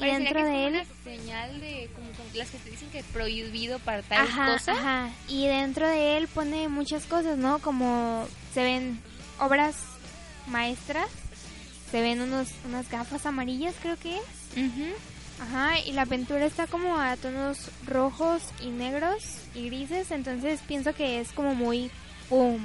Y 0.00 0.04
dentro 0.04 0.34
que 0.40 0.44
de 0.44 0.50
como 0.52 0.66
él, 0.66 0.74
una 0.74 0.84
señal 1.04 1.60
de 1.60 1.90
como 1.94 2.10
con 2.12 2.26
las 2.34 2.50
que 2.50 2.58
te 2.58 2.70
dicen 2.70 2.88
que 2.90 3.00
es 3.00 3.06
prohibido 3.06 3.78
para 3.80 4.02
tal 4.02 4.26
ajá, 4.28 4.52
cosa. 4.52 4.72
ajá. 4.72 5.10
Y 5.28 5.46
dentro 5.46 5.88
de 5.88 6.16
él 6.18 6.28
pone 6.28 6.68
muchas 6.68 7.04
cosas, 7.06 7.36
¿no? 7.36 7.58
Como 7.58 8.26
se 8.54 8.62
ven 8.62 9.00
obras 9.40 9.76
maestras, 10.46 11.08
se 11.90 12.00
ven 12.00 12.20
unos 12.20 12.48
unas 12.64 12.88
gafas 12.90 13.26
amarillas, 13.26 13.74
creo 13.82 13.96
que 13.96 14.16
es. 14.16 14.22
Ujú. 14.56 14.84
Ajá, 15.40 15.78
y 15.80 15.92
la 15.92 16.06
pintura 16.06 16.44
está 16.44 16.66
como 16.66 16.98
a 16.98 17.16
tonos 17.16 17.70
rojos 17.86 18.42
y 18.60 18.68
negros 18.68 19.22
y 19.54 19.66
grises, 19.66 20.10
entonces 20.10 20.60
pienso 20.66 20.94
que 20.94 21.20
es 21.20 21.32
como 21.32 21.54
muy 21.54 21.90
pum, 22.28 22.60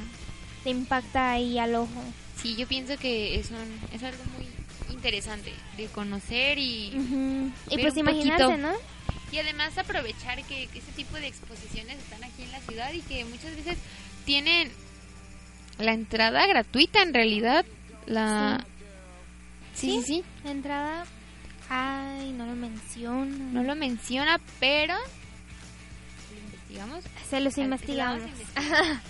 te 0.64 0.72
impacta 0.72 1.32
ahí 1.32 1.60
al 1.60 1.76
ojo. 1.76 2.04
Sí, 2.42 2.56
yo 2.56 2.68
pienso 2.68 2.98
que 2.98 3.40
es, 3.40 3.52
un, 3.52 3.80
es 3.94 4.04
algo 4.04 4.24
muy 4.36 4.48
interesante 4.94 5.54
de 5.78 5.86
conocer 5.88 6.58
y. 6.58 7.54
Y 7.70 7.78
pues 7.78 7.96
imaginarse, 7.96 8.44
poquito. 8.46 8.58
¿no? 8.58 8.74
y 9.34 9.40
además 9.40 9.76
aprovechar 9.80 10.44
que, 10.44 10.68
que 10.68 10.80
ese 10.80 10.92
tipo 10.92 11.18
de 11.18 11.26
exposiciones 11.26 11.98
están 11.98 12.24
aquí 12.24 12.44
en 12.44 12.52
la 12.52 12.60
ciudad 12.60 12.94
y 12.94 13.02
que 13.02 13.26
muchas 13.26 13.56
veces 13.56 13.80
tienen 14.26 14.72
la 15.80 15.94
entrada 15.94 16.46
gratuita 16.46 17.02
en 17.02 17.14
realidad. 17.16 17.66
La... 18.06 18.64
Sí, 19.74 19.90
sí, 19.90 20.04
sí. 20.06 20.24
La 20.44 20.52
entrada, 20.52 21.06
ay, 21.74 22.32
no 22.34 22.46
lo 22.46 22.56
menciono. 22.56 23.52
No 23.52 23.64
lo 23.64 23.76
menciona, 23.76 24.40
pero... 24.60 24.96
¿Lo 26.32 26.40
investigamos? 26.40 27.04
Se 27.30 27.40
los 27.40 27.58
investigamos. 27.58 28.24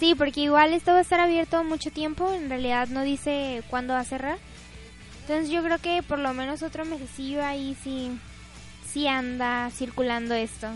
Sí, 0.00 0.14
porque 0.14 0.40
igual 0.40 0.72
esto 0.72 0.92
va 0.92 0.98
a 0.98 1.02
estar 1.02 1.20
abierto 1.20 1.62
mucho 1.62 1.90
tiempo, 1.90 2.32
en 2.32 2.48
realidad 2.48 2.88
no 2.88 3.02
dice 3.02 3.62
cuándo 3.68 3.92
va 3.92 4.00
a 4.00 4.04
cerrar. 4.04 4.38
Entonces 5.20 5.50
yo 5.50 5.62
creo 5.62 5.76
que 5.76 6.02
por 6.02 6.18
lo 6.18 6.32
menos 6.32 6.62
otro 6.62 6.86
mesecillo 6.86 7.44
ahí 7.44 7.76
sí, 7.84 8.10
sí 8.90 9.06
anda 9.06 9.70
circulando 9.70 10.34
esto. 10.34 10.68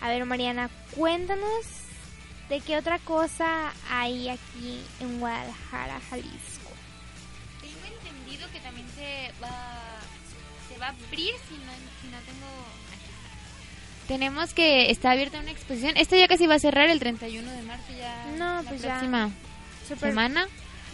A 0.00 0.08
ver, 0.08 0.24
Mariana, 0.24 0.70
cuéntanos 0.96 1.66
de 2.48 2.60
qué 2.60 2.78
otra 2.78 2.98
cosa 2.98 3.74
hay 3.90 4.30
aquí 4.30 4.80
en 5.00 5.20
Guadalajara, 5.20 6.00
Jalisco. 6.08 6.65
Va, 10.86 10.96
a 10.98 11.06
abrir 11.06 11.34
si 11.48 11.54
no, 11.54 11.72
si 12.00 12.08
no 12.08 12.18
tengo... 12.20 12.46
aquí 12.92 13.04
está. 13.04 14.06
Tenemos 14.08 14.54
que 14.54 14.90
está 14.90 15.10
abierta 15.12 15.40
una 15.40 15.50
exposición. 15.50 15.96
Esta 15.96 16.16
ya 16.16 16.28
casi 16.28 16.46
va 16.46 16.54
a 16.54 16.58
cerrar 16.58 16.88
el 16.90 16.98
31 16.98 17.50
de 17.50 17.62
marzo 17.62 17.92
ya. 17.98 18.26
No, 18.38 18.62
la 18.62 18.68
pues 18.68 18.82
ya. 18.82 18.88
próxima 18.88 19.30
Súper- 19.88 20.10
semana 20.10 20.48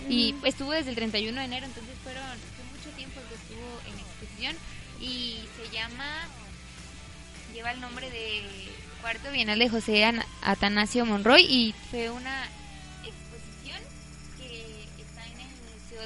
y 0.09 0.33
Ujú. 0.35 0.47
estuvo 0.47 0.71
desde 0.73 0.91
el 0.91 0.97
31 0.97 1.39
de 1.41 1.45
enero, 1.47 1.67
entonces 1.67 1.95
fueron 2.03 2.23
fue 2.23 2.65
mucho 2.77 2.97
tiempo 2.97 3.21
que 3.29 3.35
estuvo 3.37 3.81
en 3.93 3.99
exposición 4.01 4.57
y 5.01 5.39
se 5.57 5.71
llama 5.75 6.07
lleva 7.55 7.71
el 7.73 7.81
nombre 7.81 8.11
de 8.11 8.43
Cuarto 9.01 9.31
Bienal 9.31 9.59
de 9.59 9.69
José 9.69 10.05
Ana- 10.05 10.27
Atanasio 10.43 11.05
Monroy 11.07 11.43
y 11.45 11.75
fue 11.91 12.11
una 12.11 12.49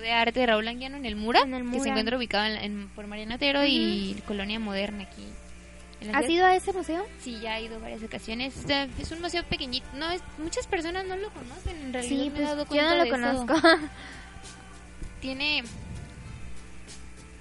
de 0.07 0.13
Arte 0.13 0.41
de 0.41 0.47
Raúl 0.47 0.67
Anguiano 0.69 0.97
en 0.97 1.05
el 1.05 1.17
Mura, 1.17 1.41
En 1.41 1.53
el 1.55 1.71
que 1.71 1.81
se 1.81 1.89
encuentra 1.89 2.17
ubicado 2.17 2.45
en, 2.47 2.57
en- 2.57 2.89
por 2.91 3.07
Mariano 3.07 3.35
Otero 3.35 3.65
y 3.65 4.23
Colonia 4.27 4.59
Moderna 4.61 5.03
aquí. 5.05 5.25
¿Has 6.13 6.29
ido 6.29 6.45
a 6.47 6.55
ese 6.55 6.73
museo? 6.73 7.05
Sí, 7.21 7.39
ya 7.41 7.59
he 7.59 7.65
ido 7.65 7.81
varias 7.81 8.03
ocasiones. 8.03 8.55
Es 8.99 9.11
un 9.11 9.21
museo 9.23 9.43
pequeñito. 9.45 9.87
No, 9.95 10.11
es, 10.11 10.23
muchas 10.39 10.67
personas 10.67 11.05
no 11.07 11.17
lo 11.17 11.31
conocen. 11.31 11.77
En 11.87 11.93
realidad 11.93 12.23
Sí, 12.25 12.31
me 12.31 12.39
he 12.39 12.43
dado 12.43 12.67
pues 12.67 12.81
yo 12.81 12.89
no 12.89 12.95
lo 12.97 13.03
eso. 13.05 13.11
conozco. 13.13 13.55
Tiene 15.21 15.65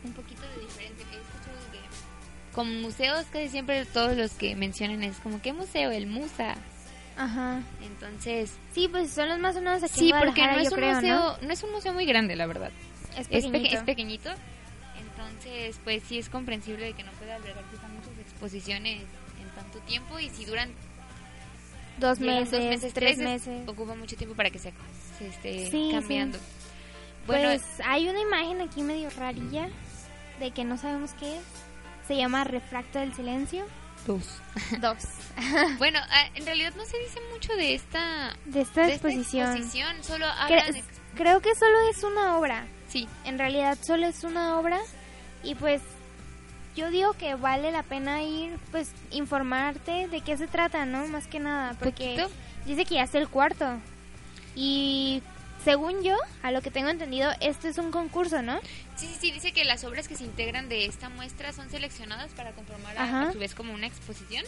un 0.03 0.13
poquito 0.13 0.41
de 0.41 0.61
diferente. 0.61 1.03
He 1.03 1.15
escuchado 1.17 1.71
que 1.71 2.55
con 2.55 2.81
museos 2.81 3.25
casi 3.31 3.49
siempre 3.49 3.85
todos 3.85 4.15
los 4.15 4.31
que 4.31 4.55
mencionan 4.55 5.03
es 5.03 5.17
como 5.17 5.41
¿qué 5.41 5.53
museo? 5.53 5.91
El 5.91 6.07
Musa. 6.07 6.55
Ajá. 7.17 7.61
Entonces, 7.81 8.51
Sí, 8.73 8.87
pues 8.89 9.09
son 9.11 9.29
los 9.29 9.39
más 9.39 9.55
sonados 9.55 9.83
aquí 9.83 9.93
sí, 9.99 10.11
en 10.11 10.19
porque 10.19 10.45
no 10.45 10.59
es 10.59 10.69
un 10.71 10.75
creo, 10.77 10.95
museo, 10.95 11.37
¿no? 11.41 11.51
es 11.51 11.63
un 11.63 11.71
museo 11.71 11.93
muy 11.93 12.05
grande, 12.05 12.35
la 12.35 12.45
verdad. 12.45 12.71
Es 13.17 13.19
Es, 13.19 13.27
peque- 13.29 13.51
pequeñito. 13.51 13.77
es 13.77 13.83
pequeñito. 13.83 14.29
Entonces, 14.99 15.79
pues 15.83 16.03
sí 16.07 16.17
es 16.19 16.29
comprensible 16.29 16.85
de 16.87 16.93
que 16.93 17.03
no 17.03 17.11
pueda 17.13 17.35
albergar 17.35 17.63
quizá 17.71 17.87
muchas 17.87 18.17
exposiciones 18.19 19.01
en 19.41 19.49
tanto 19.55 19.79
tiempo 19.79 20.19
y 20.19 20.29
si 20.29 20.45
duran 20.45 20.69
dos, 21.99 22.19
meses, 22.19 22.51
dos 22.51 22.59
meses, 22.65 22.93
tres 22.93 23.17
meses, 23.17 23.47
meses. 23.47 23.69
ocupa 23.69 23.95
mucho 23.95 24.15
tiempo 24.17 24.35
para 24.35 24.49
que 24.49 24.59
se, 24.59 24.73
se 25.17 25.27
esté 25.27 25.71
Sí, 25.71 25.89
cambiando. 25.91 26.37
Bueno, 27.27 27.47
Pues 27.49 27.63
hay 27.85 28.07
una 28.09 28.19
imagen 28.19 28.61
aquí 28.61 28.81
medio 28.83 29.09
rarilla 29.17 29.69
de 30.39 30.51
que 30.51 30.63
no 30.65 30.77
sabemos 30.77 31.11
qué 31.13 31.37
es. 31.37 31.43
Se 32.07 32.15
llama 32.17 32.43
Refracto 32.43 32.99
del 32.99 33.13
Silencio. 33.15 33.65
Dos. 34.05 34.23
Dos. 34.81 34.97
bueno, 35.77 35.99
ah, 36.09 36.29
en 36.35 36.45
realidad 36.45 36.73
no 36.77 36.85
se 36.85 36.97
dice 36.99 37.19
mucho 37.33 37.53
de 37.55 37.75
esta, 37.75 38.35
De 38.45 38.61
esta 38.61 38.81
de 38.85 38.93
esta 38.93 39.07
exposición. 39.09 39.51
exposición, 39.57 40.03
solo 40.03 40.25
hablan 40.27 40.71
de- 40.73 40.83
creo 41.15 41.41
que 41.41 41.53
solo 41.55 41.75
es 41.89 42.03
una 42.03 42.37
obra. 42.37 42.65
sí, 42.87 43.07
En 43.25 43.37
realidad 43.37 43.77
solo 43.85 44.05
es 44.07 44.23
una 44.23 44.57
obra. 44.59 44.79
Y 45.43 45.55
pues 45.55 45.81
yo 46.75 46.89
digo 46.89 47.13
que 47.13 47.35
vale 47.35 47.71
la 47.71 47.83
pena 47.83 48.21
ir, 48.23 48.57
pues 48.71 48.91
informarte 49.11 50.07
de 50.07 50.21
qué 50.21 50.37
se 50.37 50.47
trata, 50.47 50.85
¿no? 50.85 51.05
Más 51.07 51.27
que 51.27 51.39
nada. 51.39 51.73
Porque 51.79 52.15
Poquito. 52.17 52.29
dice 52.65 52.85
que 52.85 52.95
ya 52.95 53.03
es 53.03 53.15
el 53.15 53.27
cuarto. 53.29 53.65
Y 54.55 55.21
según 55.65 56.01
yo, 56.03 56.15
a 56.43 56.51
lo 56.51 56.61
que 56.61 56.71
tengo 56.71 56.89
entendido, 56.89 57.29
este 57.41 57.67
es 57.67 57.77
un 57.77 57.91
concurso, 57.91 58.41
¿no? 58.41 58.61
sí, 58.95 59.07
sí, 59.07 59.17
sí, 59.19 59.31
dice 59.31 59.51
que 59.51 59.65
las 59.65 59.83
obras 59.83 60.07
que 60.07 60.15
se 60.15 60.23
integran 60.23 60.69
de 60.69 60.85
esta 60.85 61.09
muestra 61.09 61.51
son 61.51 61.69
seleccionadas 61.69 62.31
para 62.31 62.51
conformar 62.53 62.97
a, 62.97 63.27
a 63.27 63.33
su 63.33 63.39
vez 63.39 63.53
como 63.55 63.73
una 63.73 63.87
exposición 63.87 64.45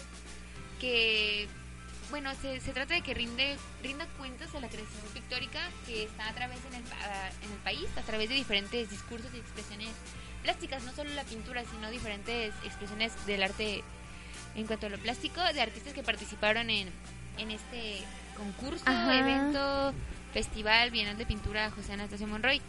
que 0.79 1.47
bueno, 2.09 2.31
se, 2.41 2.61
se 2.61 2.71
trata 2.71 2.93
de 2.93 3.01
que 3.01 3.13
rinde, 3.13 3.57
rinda 3.83 4.05
cuentas 4.17 4.55
a 4.55 4.61
la 4.61 4.69
creación 4.69 5.01
pictórica 5.13 5.59
que 5.85 6.03
está 6.03 6.29
a 6.29 6.33
través 6.33 6.59
en 6.69 6.75
el, 6.75 6.83
pa- 6.83 7.29
en 7.43 7.51
el 7.51 7.57
país, 7.65 7.85
a 7.97 8.01
través 8.03 8.29
de 8.29 8.35
diferentes 8.35 8.89
discursos 8.89 9.29
y 9.33 9.37
expresiones 9.39 9.89
plásticas, 10.41 10.83
no 10.83 10.93
solo 10.93 11.09
la 11.15 11.23
pintura, 11.25 11.63
sino 11.69 11.91
diferentes 11.91 12.53
expresiones 12.63 13.11
del 13.25 13.43
arte 13.43 13.83
en 14.55 14.65
cuanto 14.67 14.85
a 14.85 14.89
lo 14.89 14.97
plástico, 14.99 15.41
de 15.53 15.59
artistas 15.61 15.93
que 15.93 16.01
participaron 16.03 16.69
en, 16.69 16.87
en 17.37 17.51
este 17.51 17.97
concurso, 18.37 18.83
Ajá. 18.85 19.13
evento, 19.17 19.93
festival, 20.33 20.91
Bienal 20.91 21.17
de 21.17 21.25
Pintura 21.25 21.71
José 21.71 21.93
Anastasio 21.93 22.27
Monroy. 22.27 22.61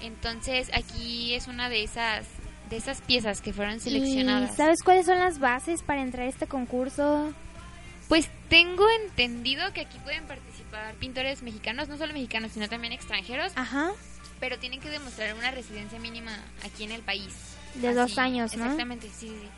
Entonces 0.00 0.70
aquí 0.74 1.34
es 1.34 1.48
una 1.48 1.68
de 1.68 1.82
esas 1.82 2.26
de 2.70 2.76
esas 2.76 3.00
piezas 3.00 3.40
que 3.40 3.52
fueron 3.52 3.80
seleccionadas. 3.80 4.52
¿Y 4.52 4.56
sabes 4.56 4.82
cuáles 4.82 5.06
son 5.06 5.18
las 5.18 5.38
bases 5.38 5.82
para 5.82 6.02
entrar 6.02 6.26
a 6.26 6.28
este 6.28 6.46
concurso? 6.46 7.32
Pues 8.08 8.28
tengo 8.48 8.84
entendido 9.04 9.72
que 9.72 9.82
aquí 9.82 9.98
pueden 9.98 10.26
participar 10.26 10.94
pintores 10.94 11.42
mexicanos, 11.42 11.88
no 11.88 11.96
solo 11.96 12.12
mexicanos, 12.12 12.52
sino 12.52 12.68
también 12.68 12.92
extranjeros, 12.92 13.52
Ajá. 13.54 13.90
pero 14.40 14.58
tienen 14.58 14.80
que 14.80 14.88
demostrar 14.88 15.34
una 15.34 15.50
residencia 15.50 15.98
mínima 15.98 16.32
aquí 16.64 16.84
en 16.84 16.92
el 16.92 17.02
país. 17.02 17.34
De 17.74 17.92
dos 17.92 18.16
años, 18.18 18.56
¿no? 18.56 18.64
Exactamente, 18.64 19.08
sí, 19.08 19.28
sí. 19.28 19.48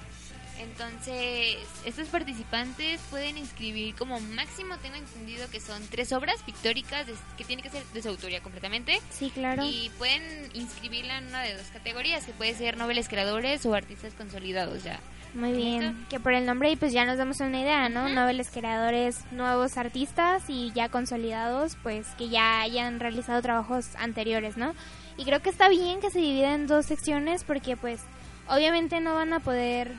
Entonces, 0.62 1.56
estos 1.84 2.08
participantes 2.08 3.00
pueden 3.10 3.38
inscribir 3.38 3.94
como 3.94 4.20
máximo, 4.20 4.76
tengo 4.78 4.96
entendido 4.96 5.48
que 5.50 5.60
son 5.60 5.82
tres 5.90 6.12
obras 6.12 6.42
pictóricas 6.42 7.06
de- 7.06 7.14
que 7.36 7.44
tienen 7.44 7.62
que 7.62 7.70
ser 7.70 7.84
de 7.92 8.02
su 8.02 8.08
autoría 8.08 8.40
completamente. 8.42 9.00
Sí, 9.10 9.30
claro. 9.30 9.62
Y 9.64 9.90
pueden 9.98 10.50
inscribirla 10.54 11.18
en 11.18 11.28
una 11.28 11.42
de 11.42 11.54
dos 11.56 11.66
categorías, 11.72 12.24
que 12.24 12.32
puede 12.32 12.54
ser 12.54 12.76
noveles 12.76 13.08
creadores 13.08 13.64
o 13.66 13.74
artistas 13.74 14.14
consolidados 14.14 14.84
ya. 14.84 15.00
Muy 15.32 15.52
bien. 15.52 15.80
¿Listo? 15.80 16.08
Que 16.08 16.18
por 16.20 16.32
el 16.32 16.44
nombre 16.44 16.76
pues 16.76 16.92
ya 16.92 17.04
nos 17.04 17.16
damos 17.16 17.38
una 17.40 17.60
idea, 17.60 17.88
¿no? 17.88 18.08
Noveles 18.08 18.50
creadores, 18.50 19.20
nuevos 19.30 19.76
artistas 19.76 20.42
y 20.48 20.72
ya 20.72 20.88
consolidados, 20.88 21.76
pues 21.84 22.06
que 22.18 22.28
ya 22.28 22.60
hayan 22.60 22.98
realizado 22.98 23.40
trabajos 23.40 23.94
anteriores, 23.96 24.56
¿no? 24.56 24.74
Y 25.16 25.24
creo 25.24 25.40
que 25.40 25.50
está 25.50 25.68
bien 25.68 26.00
que 26.00 26.10
se 26.10 26.18
divida 26.18 26.54
en 26.54 26.66
dos 26.66 26.86
secciones 26.86 27.44
porque 27.44 27.76
pues 27.76 28.00
obviamente 28.48 28.98
no 29.00 29.14
van 29.14 29.32
a 29.32 29.38
poder 29.40 29.92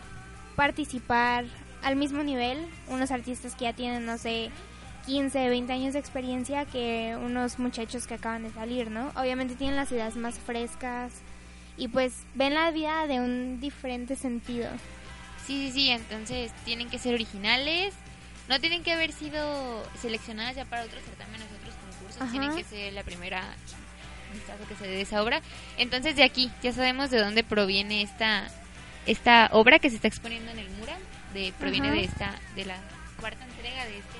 participar 0.55 1.45
al 1.83 1.95
mismo 1.95 2.23
nivel 2.23 2.67
unos 2.87 3.11
artistas 3.11 3.55
que 3.55 3.65
ya 3.65 3.73
tienen, 3.73 4.05
no 4.05 4.17
sé, 4.17 4.51
15, 5.05 5.49
20 5.49 5.73
años 5.73 5.93
de 5.93 5.99
experiencia 5.99 6.65
que 6.65 7.17
unos 7.19 7.59
muchachos 7.59 8.05
que 8.07 8.15
acaban 8.15 8.43
de 8.43 8.51
salir, 8.51 8.91
¿no? 8.91 9.11
Obviamente 9.15 9.55
tienen 9.55 9.75
las 9.75 9.91
ideas 9.91 10.15
más 10.15 10.35
frescas 10.39 11.11
y 11.77 11.87
pues 11.87 12.13
ven 12.35 12.53
la 12.53 12.69
vida 12.71 13.07
de 13.07 13.19
un 13.19 13.59
diferente 13.59 14.15
sentido. 14.15 14.69
Sí, 15.45 15.67
sí, 15.67 15.71
sí, 15.71 15.89
entonces 15.89 16.51
tienen 16.65 16.89
que 16.89 16.99
ser 16.99 17.15
originales, 17.15 17.93
no 18.47 18.59
tienen 18.59 18.83
que 18.83 18.91
haber 18.91 19.11
sido 19.11 19.83
seleccionadas 19.99 20.55
ya 20.55 20.65
para 20.65 20.83
otros 20.83 21.03
certámenes, 21.03 21.47
otros 21.59 21.75
concursos, 21.75 22.21
Ajá. 22.21 22.31
tienen 22.31 22.55
que 22.55 22.63
ser 22.63 22.93
la 22.93 23.03
primera 23.03 23.41
vistazo 24.33 24.65
que 24.67 24.75
se 24.75 24.87
dé 24.87 24.95
de 24.95 25.01
esa 25.01 25.23
obra. 25.23 25.41
Entonces 25.77 26.15
de 26.15 26.23
aquí 26.23 26.51
ya 26.61 26.71
sabemos 26.71 27.09
de 27.09 27.19
dónde 27.19 27.43
proviene 27.43 28.01
esta 28.01 28.49
esta 29.05 29.49
obra 29.53 29.79
que 29.79 29.89
se 29.89 29.95
está 29.97 30.07
exponiendo 30.07 30.51
en 30.51 30.59
el 30.59 30.69
Mura, 30.71 30.97
de 31.33 31.53
proviene 31.59 31.91
de 31.91 32.03
esta 32.03 32.39
de 32.55 32.65
la 32.65 32.77
cuarta 33.19 33.43
entrega 33.45 33.85
de 33.85 33.97
este 33.97 34.17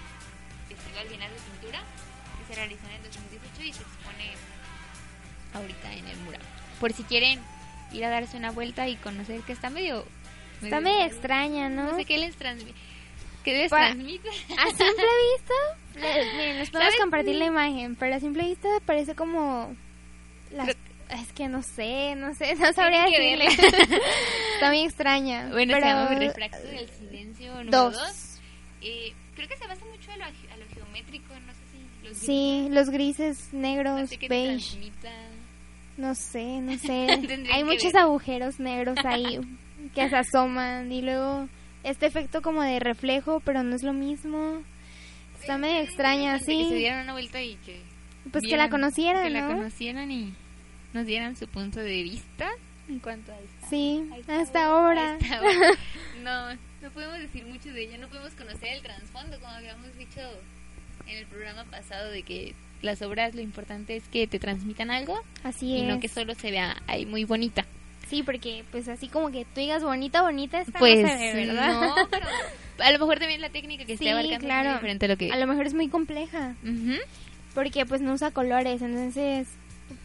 Festival 0.76 1.08
Bienal 1.10 1.30
de 1.32 1.38
Pintura 1.52 1.80
que 2.40 2.54
se 2.54 2.60
realizó 2.60 2.86
en 2.88 2.96
el 2.96 3.04
2018 3.04 3.64
y 3.64 3.74
se 3.74 3.82
expone 3.82 4.32
ahorita 5.54 5.94
en 5.94 6.08
el 6.08 6.18
Mura. 6.20 6.40
Por 6.80 6.94
si 6.94 7.04
quieren 7.04 7.40
ir 7.92 8.06
a 8.06 8.10
darse 8.10 8.38
una 8.38 8.52
vuelta 8.52 8.88
y 8.88 8.96
conocer 8.96 9.42
que 9.42 9.54
está 9.54 9.70
medio 9.70 10.06
Está 10.64 10.80
medio 10.80 11.04
extraña, 11.06 11.70
¿no? 11.70 11.92
No 11.92 11.96
sé 11.96 12.06
qué 12.06 12.20
les 12.20 12.36
transmite. 12.36 12.78
¿Qué 13.44 13.54
les 13.54 13.72
Pa- 13.72 13.78
transmite? 13.80 14.30
A 14.30 14.68
simple 14.68 14.86
vista, 15.34 15.54
le- 15.96 16.26
miren, 16.36 16.60
les 16.60 16.70
podemos 16.72 16.92
¿Sabes? 16.94 17.00
compartir 17.02 17.36
la 17.36 17.46
imagen, 17.46 17.96
pero 17.96 18.14
a 18.16 18.20
simple 18.20 18.44
vista 18.46 18.70
parece 18.86 19.16
como... 19.16 19.76
las- 20.52 20.76
Es 21.12 21.34
que 21.34 21.48
no 21.48 21.62
sé, 21.62 22.16
no 22.16 22.34
sé, 22.36 22.56
no 22.56 22.72
sabría 22.74 23.06
que 23.06 23.20
decirle. 23.20 23.46
Está 24.56 24.70
muy 24.70 24.82
extraña. 24.84 25.50
Bueno, 25.52 25.74
pero 25.74 25.86
se 25.86 25.94
llama 25.94 26.16
Refracto 26.16 26.68
del 26.68 26.90
Silencio 26.90 27.52
número 27.56 27.72
dos. 27.72 27.94
2. 27.94 28.40
Eh, 28.84 29.14
creo 29.36 29.48
que 29.48 29.58
se 29.58 29.68
basa 29.68 29.86
mucho 29.86 30.12
a 30.12 30.18
lo, 30.18 30.24
a 30.26 30.30
lo 30.58 30.66
geométrico, 30.74 31.34
no 31.46 31.54
sé 31.54 31.60
si 31.72 32.08
los 32.08 32.18
Sí, 32.18 32.68
los 32.72 32.90
grises, 32.90 33.38
grises, 33.38 33.54
no 33.54 33.60
negros, 33.60 34.10
sé 34.10 34.18
beige, 34.28 34.92
no 35.98 36.16
sé, 36.16 36.44
no 36.62 36.78
sé. 36.78 37.08
Hay 37.52 37.60
que 37.60 37.64
muchos 37.66 37.92
ver. 37.94 38.02
agujeros 38.02 38.60
negros 38.60 38.98
ahí 39.06 39.40
que 39.96 40.10
se 40.10 40.16
asoman 40.16 40.92
y 40.92 41.02
luego 41.02 41.48
este 41.84 42.06
efecto 42.06 42.42
como 42.42 42.62
de 42.64 42.80
reflejo, 42.80 43.42
pero 43.44 43.64
no 43.64 43.76
es 43.76 43.84
lo 43.84 43.94
mismo. 43.94 44.64
Está 45.40 45.58
medio 45.58 45.82
extraña, 45.82 46.34
de 46.34 46.40
Que 46.40 46.46
se 46.46 46.52
sí. 46.70 46.74
dieran 46.76 47.04
una 47.04 47.14
vuelta 47.14 47.42
y 47.42 47.56
que. 47.58 47.82
Pues 48.32 48.42
que 48.44 48.48
vieran- 48.50 48.66
la 48.66 48.70
conocieran, 48.70 49.24
Que 49.24 49.30
la 49.32 49.42
¿no? 49.42 49.56
conocieran 49.56 50.12
y 50.12 50.34
nos 50.94 51.06
dieran 51.06 51.36
su 51.36 51.48
punto 51.48 51.80
de 51.80 52.04
vista 52.04 52.50
en 52.90 53.00
cuanto 53.00 53.32
a 53.32 53.36
esta. 53.40 53.68
Sí, 53.70 54.04
a 54.28 54.32
a 54.34 54.42
esta 54.42 54.76
obra. 54.76 55.12
a 55.14 55.18
esta 55.18 55.42
obra. 55.42 55.72
No, 56.24 56.54
no 56.82 56.90
podemos 56.94 57.18
decir 57.20 57.46
mucho 57.46 57.70
de 57.72 57.84
ella, 57.84 57.98
no 57.98 58.08
podemos 58.08 58.34
conocer 58.34 58.74
el 58.74 58.82
trasfondo, 58.82 59.40
como 59.40 59.54
habíamos 59.54 59.96
dicho 59.98 60.20
en 61.08 61.18
el 61.18 61.26
programa 61.28 61.64
pasado, 61.66 62.12
de 62.12 62.24
que 62.24 62.54
las 62.82 63.02
obras 63.02 63.34
lo 63.36 63.42
importante 63.42 63.96
es 63.96 64.04
que 64.12 64.26
te 64.28 64.40
transmitan 64.40 64.90
algo 64.92 65.22
Así 65.44 65.68
y 65.68 65.82
es. 65.82 65.88
no 65.88 66.00
que 66.00 66.08
solo 66.08 66.34
se 66.36 66.52
vea 66.52 66.76
ahí 66.88 67.06
muy 67.06 67.24
bonita. 67.26 67.66
Sí, 68.10 68.24
porque 68.24 68.66
pues 68.72 68.88
así 68.90 69.08
como 69.08 69.32
que 69.32 69.46
tú 69.46 69.62
digas 69.62 69.84
bonita, 69.84 70.22
bonita, 70.22 70.60
esta 70.62 70.78
Pues 70.80 71.00
no 71.02 71.08
se 71.08 71.34
ve, 71.34 71.46
¿verdad? 71.46 71.72
no, 71.74 71.96
pero 72.10 72.28
a 72.80 72.92
lo 72.92 73.00
mejor 73.00 73.20
también 73.20 73.40
la 73.40 73.50
técnica 73.50 73.86
que 73.86 73.96
Sí, 73.98 74.06
esté 74.06 74.12
abarcando 74.12 74.40
claro. 74.46 74.62
es 74.62 74.66
muy 74.68 74.74
diferente 74.80 75.06
a 75.06 75.10
lo 75.10 75.18
que... 75.18 75.32
A 75.32 75.36
lo 75.38 75.48
mejor 75.48 75.66
es 75.68 75.74
muy 75.74 75.88
compleja, 75.88 76.56
porque 77.54 77.86
pues 77.86 78.02
no 78.02 78.14
usa 78.14 78.32
colores, 78.32 78.82
entonces 78.82 79.48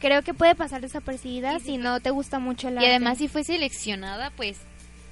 creo 0.00 0.22
que 0.22 0.34
puede 0.34 0.54
pasar 0.54 0.80
desapercibida 0.80 1.58
si 1.60 1.78
no 1.78 2.00
te 2.00 2.10
gusta 2.10 2.38
mucho 2.38 2.70
la 2.70 2.82
Y 2.82 2.86
además 2.86 3.18
si 3.18 3.28
fue 3.28 3.44
seleccionada, 3.44 4.30
pues 4.30 4.58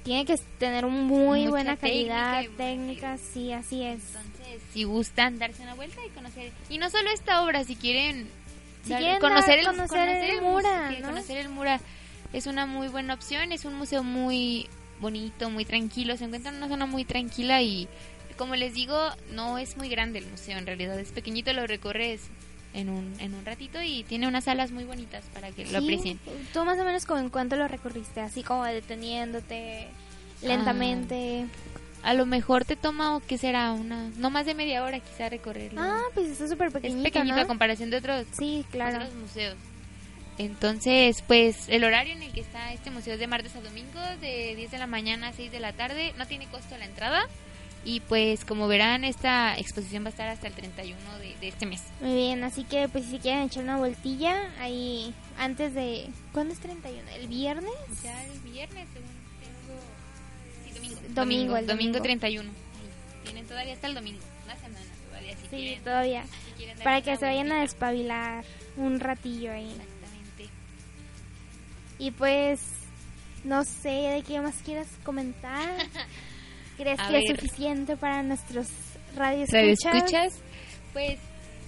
tiene 0.03 0.25
que 0.25 0.35
tener 0.59 0.85
muy 0.85 1.39
Mucha 1.41 1.49
buena 1.49 1.75
técnica 1.77 2.13
calidad 2.15 2.41
mucha 2.43 2.57
técnica, 2.57 3.17
sí, 3.17 3.51
así 3.51 3.83
es. 3.83 4.01
Entonces, 4.07 4.61
si 4.71 4.83
gustan 4.83 5.39
darse 5.39 5.63
una 5.63 5.73
vuelta 5.73 5.99
y 6.05 6.09
conocer. 6.09 6.51
Y 6.69 6.77
no 6.77 6.89
solo 6.89 7.09
esta 7.09 7.41
obra, 7.43 7.63
si 7.63 7.75
quieren, 7.75 8.27
Si 8.83 8.91
dar- 8.91 8.99
quieren 9.01 9.19
conocer, 9.19 9.47
dar- 9.49 9.59
el, 9.59 9.65
conocer 9.65 10.09
el 10.09 10.41
Mura, 10.41 10.89
muse- 10.91 10.99
¿no? 11.01 11.07
conocer 11.07 11.37
el 11.37 11.49
Mura 11.49 11.79
es 12.33 12.45
una 12.45 12.65
muy 12.67 12.87
buena 12.87 13.15
opción. 13.15 13.51
Es 13.51 13.65
un 13.65 13.73
museo 13.75 14.03
muy 14.03 14.67
bonito, 14.99 15.49
muy 15.49 15.65
tranquilo. 15.65 16.15
Se 16.17 16.25
encuentra 16.25 16.51
en 16.51 16.57
una 16.57 16.67
zona 16.67 16.85
muy 16.85 17.03
tranquila 17.03 17.61
y, 17.63 17.87
como 18.37 18.55
les 18.55 18.75
digo, 18.75 18.95
no 19.31 19.57
es 19.57 19.75
muy 19.75 19.89
grande 19.89 20.19
el 20.19 20.27
museo 20.27 20.57
en 20.59 20.67
realidad. 20.67 20.99
Es 20.99 21.09
pequeñito, 21.13 21.51
lo 21.53 21.65
recorres 21.65 22.21
en 22.75 22.89
un, 22.89 23.15
en 23.19 23.33
un 23.33 23.45
ratito 23.45 23.81
y 23.81 24.03
tiene 24.03 24.27
unas 24.27 24.43
salas 24.43 24.71
muy 24.71 24.83
bonitas 24.83 25.23
para 25.33 25.49
que 25.51 25.63
lo 25.65 25.69
Sí, 25.69 25.75
aprecien. 25.85 26.19
¿Tú 26.53 26.63
más 26.65 26.77
o 26.77 26.83
menos 26.83 27.05
como 27.05 27.19
en 27.19 27.29
cuánto 27.29 27.55
lo 27.55 27.67
recorriste? 27.67 28.21
Así 28.21 28.43
como 28.43 28.65
deteniéndote 28.65 29.87
lentamente. 30.41 31.45
A 32.03 32.13
lo 32.13 32.25
mejor 32.27 32.65
te 32.65 32.75
toma, 32.75 33.19
¿qué 33.27 33.37
será? 33.39 33.71
Una, 33.71 34.09
no 34.17 34.29
más 34.29 34.45
de 34.45 34.53
media 34.53 34.83
hora 34.83 34.99
quizá 34.99 35.27
recorrerlo. 35.29 35.81
Ah, 35.81 36.01
pues 36.13 36.27
está 36.27 36.47
súper 36.47 36.67
es 36.67 36.73
pequeñito, 36.73 37.03
pequeñito 37.03 37.35
¿no? 37.37 37.41
a 37.41 37.47
comparación 37.47 37.89
de 37.89 37.97
otros 37.97 38.25
Sí, 38.37 38.63
claro. 38.69 38.97
otros 38.97 39.13
museos. 39.15 39.55
Entonces, 40.37 41.23
pues 41.25 41.67
el 41.69 41.83
horario 41.83 42.13
en 42.13 42.21
el 42.21 42.31
que 42.33 42.41
está 42.41 42.73
este 42.73 42.91
museo 42.91 43.13
es 43.13 43.19
de 43.19 43.27
martes 43.27 43.55
a 43.55 43.61
domingo, 43.61 43.99
de 44.21 44.53
10 44.55 44.69
de 44.69 44.77
la 44.77 44.85
mañana 44.85 45.29
a 45.29 45.33
6 45.33 45.51
de 45.51 45.59
la 45.59 45.71
tarde. 45.73 46.13
No 46.17 46.27
tiene 46.27 46.45
costo 46.47 46.77
la 46.77 46.85
entrada. 46.85 47.25
Y 47.87 47.99
pues 47.99 48.45
como 48.45 48.67
verán, 48.67 49.03
esta 49.03 49.55
exposición 49.59 50.03
va 50.03 50.07
a 50.07 50.09
estar 50.09 50.27
hasta 50.27 50.47
el 50.47 50.53
31 50.53 50.99
de, 51.19 51.35
de 51.39 51.47
este 51.47 51.67
mes. 51.67 51.83
Muy 52.01 52.15
bien, 52.15 52.43
así 52.43 52.63
que 52.63 52.89
pues 52.89 53.05
si 53.05 53.19
quieren 53.19 53.43
echar 53.43 53.63
una 53.63 53.77
vueltilla 53.77 54.35
ahí 54.59 55.13
antes 55.37 55.73
de... 55.75 56.09
¿Cuándo 56.33 56.53
es 56.55 56.59
31? 56.59 57.07
¿El 57.11 57.27
viernes? 57.27 57.71
Ya 58.03 58.23
el 58.25 58.39
viernes, 58.39 58.87
según 58.91 59.09
tengo... 59.39 59.79
Sí, 60.63 60.71
domingo. 60.73 60.99
Domingo, 61.13 61.57
el 61.57 61.67
domingo 61.67 61.99
domingo. 61.99 62.01
31. 62.01 62.49
Ahí. 62.49 62.55
Tienen 63.23 63.45
todavía 63.45 63.73
hasta 63.73 63.87
el 63.87 63.93
domingo. 63.93 64.19
Una 64.45 64.55
semana 64.55 64.85
todavía, 65.07 65.35
si 65.37 65.41
Sí, 65.43 65.47
quieren. 65.49 65.83
todavía. 65.83 66.23
si 66.57 66.83
Para 66.83 67.01
que 67.01 67.17
se 67.17 67.25
vayan 67.25 67.51
a 67.51 67.61
despabilar 67.61 68.43
un 68.77 68.99
ratillo 68.99 69.51
ahí. 69.51 69.69
Exactamente. 69.69 70.49
Y 71.99 72.09
pues, 72.11 72.61
no 73.43 73.63
sé, 73.63 73.89
¿de 73.89 74.23
qué 74.27 74.41
más 74.41 74.55
quieras 74.65 74.87
comentar? 75.03 75.69
¿Crees 76.77 76.99
A 76.99 77.07
que 77.09 77.19
es 77.19 77.29
suficiente 77.29 77.95
para 77.97 78.23
nuestros 78.23 78.67
radios 79.15 79.49
¿Radio 79.51 79.73
escuchas? 79.73 80.39
Pues 80.93 81.19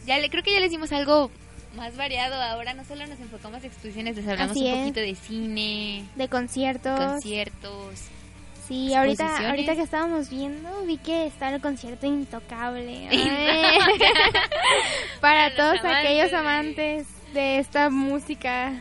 ya 0.06 0.18
le, 0.20 0.30
creo 0.30 0.44
que 0.44 0.54
ya 0.54 0.60
les 0.60 0.72
dimos 0.72 0.92
algo 0.92 1.32
más 1.76 1.96
variado. 1.96 2.36
Ahora 2.42 2.74
no 2.74 2.84
solo 2.84 3.06
nos 3.08 3.20
enfocamos 3.20 3.64
a 3.64 3.68
exposiciones, 3.68 4.16
les 4.16 4.28
hablamos 4.28 4.52
Así 4.52 4.62
un 4.62 4.68
es. 4.68 4.78
poquito 4.80 5.00
de 5.00 5.16
cine, 5.16 6.06
De 6.16 6.28
conciertos. 6.28 7.00
conciertos. 7.00 8.02
Sí, 8.68 8.94
ahorita, 8.94 9.50
ahorita 9.50 9.76
que 9.76 9.82
estábamos 9.82 10.30
viendo, 10.30 10.84
vi 10.84 10.98
que 10.98 11.28
está 11.28 11.54
el 11.54 11.62
concierto 11.62 12.06
intocable. 12.06 13.08
Para 15.22 15.56
todos 15.56 15.80
amantes 15.80 16.06
aquellos 16.06 16.34
amantes 16.34 17.08
de 17.34 17.60
esta 17.60 17.90
música 17.90 18.74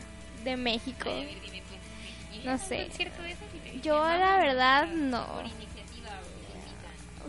de 0.42 0.56
México. 0.56 1.08
Ay, 1.08 1.26
ver, 1.26 1.40
dime, 1.40 1.62
pues, 1.68 2.42
¿y 2.42 2.46
No 2.46 2.58
sé. 2.58 2.88
Yo 3.82 3.96
la 3.98 4.38
verdad 4.38 4.86
no. 4.88 5.24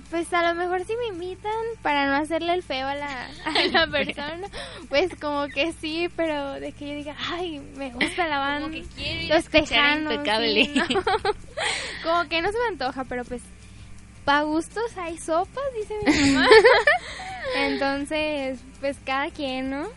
Pues 0.09 0.31
a 0.33 0.41
lo 0.41 0.55
mejor 0.55 0.85
si 0.85 0.95
me 0.95 1.07
invitan 1.07 1.51
para 1.81 2.07
no 2.07 2.15
hacerle 2.15 2.53
el 2.53 2.63
feo 2.63 2.87
a 2.87 2.95
la, 2.95 3.27
a 3.45 3.65
la 3.71 3.87
persona, 3.87 4.47
pues 4.87 5.11
como 5.19 5.47
que 5.47 5.73
sí, 5.73 6.09
pero 6.15 6.53
de 6.53 6.71
que 6.71 6.87
yo 6.87 6.93
diga, 6.95 7.15
ay, 7.29 7.59
me 7.75 7.91
gusta 7.91 8.27
la 8.27 8.39
banda. 8.39 8.69
Como 8.69 8.95
que 8.95 9.27
Los 9.27 9.45
tejanos. 9.49 10.13
Sí, 10.13 10.73
¿no? 10.73 10.85
como 12.03 12.29
que 12.29 12.41
no 12.41 12.51
se 12.51 12.57
me 12.57 12.67
antoja, 12.69 13.03
pero 13.03 13.25
pues 13.25 13.41
pa 14.23 14.41
gustos 14.43 14.97
hay 14.97 15.17
sopas, 15.17 15.63
dice 15.75 15.95
mi 16.05 16.31
mamá. 16.31 16.47
Entonces, 17.55 18.59
pues 18.79 18.97
cada 19.05 19.29
quien, 19.29 19.69
¿no? 19.69 19.87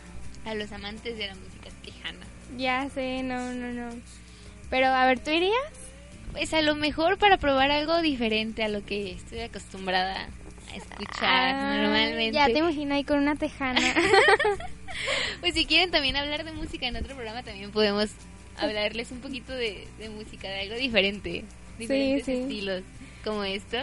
A 0.45 0.55
los 0.55 0.71
amantes 0.73 1.19
de 1.19 1.27
la 1.27 1.35
música 1.35 1.69
tejana. 1.85 2.27
Ya 2.57 2.89
sé, 2.91 3.23
no, 3.23 3.53
no, 3.53 3.69
no. 3.73 3.91
Pero 4.71 4.87
a 4.87 5.07
ver, 5.07 5.19
¿tú 5.21 5.31
irías? 5.31 5.80
Pues 6.33 6.55
a 6.55 6.63
lo 6.63 6.75
mejor 6.75 7.19
para 7.19 7.37
probar 7.39 7.71
algo 7.71 8.01
diferente 8.03 8.63
a 8.63 8.69
lo 8.69 8.85
que 8.85 9.13
estoy 9.13 9.41
acostumbrada 9.41 10.29
a 10.73 10.77
escuchar 10.77 11.55
Ah, 11.55 11.77
normalmente. 11.83 12.33
Ya 12.33 12.47
te 12.47 12.59
imagino 12.59 12.95
ahí 12.95 13.05
con 13.05 13.19
una 13.19 13.37
tejana. 13.37 13.81
Pues 15.41 15.55
si 15.55 15.65
quieren 15.67 15.91
también 15.91 16.17
hablar 16.17 16.45
de 16.45 16.53
música 16.53 16.87
en 16.87 16.97
otro 16.97 17.15
programa, 17.15 17.43
también 17.43 17.71
podemos 17.71 18.11
hablarles 18.59 19.11
un 19.13 19.21
poquito 19.21 19.53
de, 19.55 19.87
de 19.99 20.11
música, 20.11 20.49
de 20.49 20.61
algo 20.61 20.75
diferente, 20.75 21.45
diferentes 21.79 22.27
sí. 22.27 22.33
estilos 22.33 22.83
como 23.25 23.45
esto. 23.45 23.79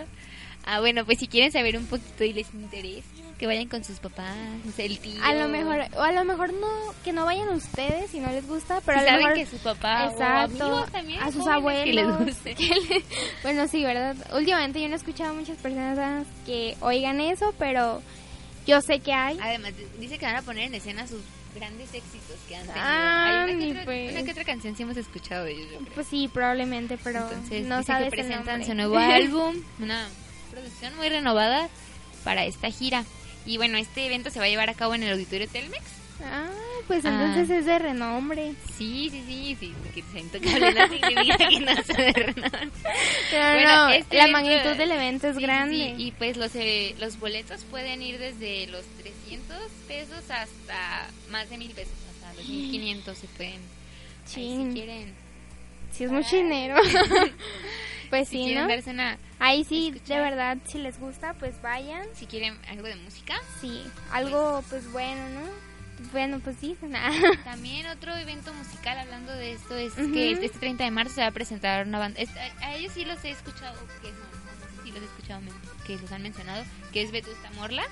Ah, 0.65 0.79
bueno, 0.81 1.05
pues 1.05 1.17
si 1.19 1.27
quieren 1.27 1.51
saber 1.51 1.77
un 1.77 1.85
poquito 1.87 2.23
y 2.23 2.33
les 2.33 2.53
interesa, 2.53 3.07
que 3.37 3.45
vayan 3.47 3.67
con 3.67 3.83
sus 3.83 3.99
papás, 3.99 4.35
el 4.77 4.99
tío. 4.99 5.23
A 5.23 5.33
lo 5.33 5.47
mejor, 5.47 5.81
o 5.95 6.01
a 6.01 6.11
lo 6.11 6.25
mejor 6.25 6.53
no, 6.53 6.67
que 7.03 7.13
no 7.13 7.25
vayan 7.25 7.49
ustedes 7.49 8.09
si 8.11 8.19
no 8.19 8.31
les 8.31 8.47
gusta, 8.47 8.81
pero 8.85 8.99
Si 8.99 9.05
a 9.05 9.05
lo 9.05 9.09
saben 9.11 9.25
mejor 9.29 9.37
que 9.37 9.45
su 9.57 9.63
papá 9.63 10.05
o 10.07 10.11
Exacto, 10.11 10.63
amigos 10.63 10.91
también, 10.91 11.21
a 11.21 11.31
sus 11.31 11.45
abuelos. 11.47 11.83
que 11.85 11.93
les 11.93 12.17
guste. 12.17 12.55
que 12.55 12.67
le- 12.67 13.03
bueno, 13.43 13.67
sí, 13.67 13.83
¿verdad? 13.83 14.15
Últimamente 14.35 14.81
yo 14.81 14.87
no 14.87 14.95
he 14.95 14.97
escuchado 14.97 15.31
a 15.31 15.33
muchas 15.33 15.57
personas 15.57 16.25
que 16.45 16.75
oigan 16.81 17.21
eso, 17.21 17.53
pero 17.59 18.01
yo 18.65 18.81
sé 18.81 18.99
que 18.99 19.13
hay. 19.13 19.37
Además, 19.41 19.73
dice 19.99 20.17
que 20.17 20.25
van 20.25 20.37
a 20.37 20.41
poner 20.41 20.63
en 20.65 20.75
escena 20.75 21.05
sus 21.07 21.21
grandes 21.55 21.93
éxitos 21.93 22.37
que 22.47 22.55
han 22.55 22.63
tenido. 22.65 22.81
Ah, 22.83 23.43
Hay 23.45 23.53
una, 23.53 23.59
que 23.65 23.71
otra, 23.71 23.85
pues. 23.85 24.11
una 24.11 24.23
que 24.23 24.31
otra 24.31 24.43
canción 24.45 24.75
sí 24.75 24.83
hemos 24.83 24.97
escuchado 24.97 25.45
de 25.45 25.51
ellos. 25.53 25.83
Pues 25.95 26.07
sí, 26.07 26.27
probablemente, 26.27 26.97
pero 27.03 27.19
Entonces, 27.19 27.65
no 27.67 27.83
sabes 27.83 28.05
que 28.09 28.17
presentan 28.17 28.65
su 28.65 28.73
nuevo 28.73 28.97
álbum, 28.97 29.55
una 29.79 30.07
producción 30.51 30.95
muy 30.97 31.09
renovada 31.09 31.69
para 32.23 32.45
esta 32.45 32.69
gira. 32.71 33.05
Y 33.47 33.57
bueno, 33.57 33.77
este 33.77 34.05
evento 34.05 34.29
se 34.29 34.39
va 34.39 34.45
a 34.45 34.49
llevar 34.49 34.69
a 34.69 34.73
cabo 34.75 34.93
en 34.93 35.03
el 35.03 35.13
Auditorio 35.13 35.47
Telmex. 35.47 35.83
Ah, 36.23 36.49
pues 36.87 37.05
Ah. 37.05 37.09
entonces 37.09 37.49
es 37.59 37.65
de 37.65 37.79
renombre. 37.79 38.53
Sí, 38.77 39.09
sí, 39.11 39.23
sí, 39.27 39.57
sí, 39.59 39.73
que 39.93 40.19
intocable 40.19 40.73
no 40.73 40.87
significa 40.87 41.37
que 41.37 41.59
no 41.59 41.83
sea 41.83 41.95
de 42.05 42.11
renombre. 42.13 42.69
Pero 43.31 43.53
Bueno, 43.53 43.75
no, 43.87 43.89
este 43.93 44.17
la 44.17 44.23
evento- 44.23 44.31
magnitud 44.41 44.77
del 44.77 44.91
evento 44.91 45.27
es 45.27 45.35
Sí, 45.35 45.41
grande. 45.41 45.93
sí, 45.97 46.03
Y 46.07 46.11
pues 46.11 46.37
los, 46.37 46.55
eh, 46.55 46.95
los 46.99 47.19
boletos 47.19 47.63
pueden 47.65 48.01
ir 48.01 48.17
desde 48.19 48.67
los 48.67 48.83
300 49.01 49.57
pesos 49.87 50.29
hasta 50.29 51.07
más 51.29 51.49
de 51.49 51.57
mil 51.57 51.71
pesos, 51.71 51.93
hasta 52.15 52.33
los 52.33 52.47
1500 52.49 53.17
se 53.17 53.27
pueden. 53.27 53.61
ahí 54.35 54.65
si 54.67 54.73
quieren, 54.73 55.13
Sí, 55.91 56.03
es 56.03 56.11
mucho 56.11 56.35
dinero. 56.35 56.75
pues 58.09 58.27
si 58.29 58.37
sí, 58.37 58.43
quieren 58.45 58.63
¿no? 58.63 58.69
darse 58.69 58.91
una, 58.91 59.17
Ahí 59.39 59.63
sí, 59.63 59.91
de 60.07 60.19
verdad, 60.19 60.57
si 60.65 60.79
les 60.79 60.99
gusta, 60.99 61.33
pues 61.35 61.61
vayan. 61.61 62.07
si 62.13 62.25
quieren 62.25 62.57
algo 62.69 62.87
de 62.87 62.95
música. 62.95 63.35
Sí, 63.61 63.83
algo 64.11 64.63
pues 64.69 64.91
bueno, 64.91 65.21
¿no? 65.29 65.67
Bueno, 66.11 66.39
pues 66.43 66.55
sí, 66.59 66.75
nada. 66.83 67.11
También 67.43 67.85
otro 67.87 68.15
evento 68.15 68.53
musical 68.53 68.97
hablando 68.99 69.31
de 69.33 69.53
esto 69.53 69.75
es 69.75 69.93
que 69.93 70.31
este 70.33 70.59
30 70.59 70.83
de 70.85 70.91
marzo 70.91 71.15
se 71.15 71.21
va 71.21 71.27
a 71.27 71.31
presentar 71.31 71.85
una 71.87 71.99
banda. 71.99 72.19
es- 72.19 72.29
a, 72.61 72.65
a 72.67 72.75
ellos 72.75 72.93
sí 72.93 73.05
los 73.05 73.23
he 73.25 73.31
escuchado, 73.31 73.79
que 74.01 74.09
no 74.11 74.17
sé 74.17 74.83
si 74.83 74.91
los 74.91 75.01
he 75.01 75.05
escuchado, 75.05 75.41
que 75.85 75.97
los 75.97 76.11
han 76.11 76.21
mencionado, 76.23 76.63
que 76.93 77.01
es 77.01 77.11
Vetusta 77.11 77.49
Morla. 77.55 77.83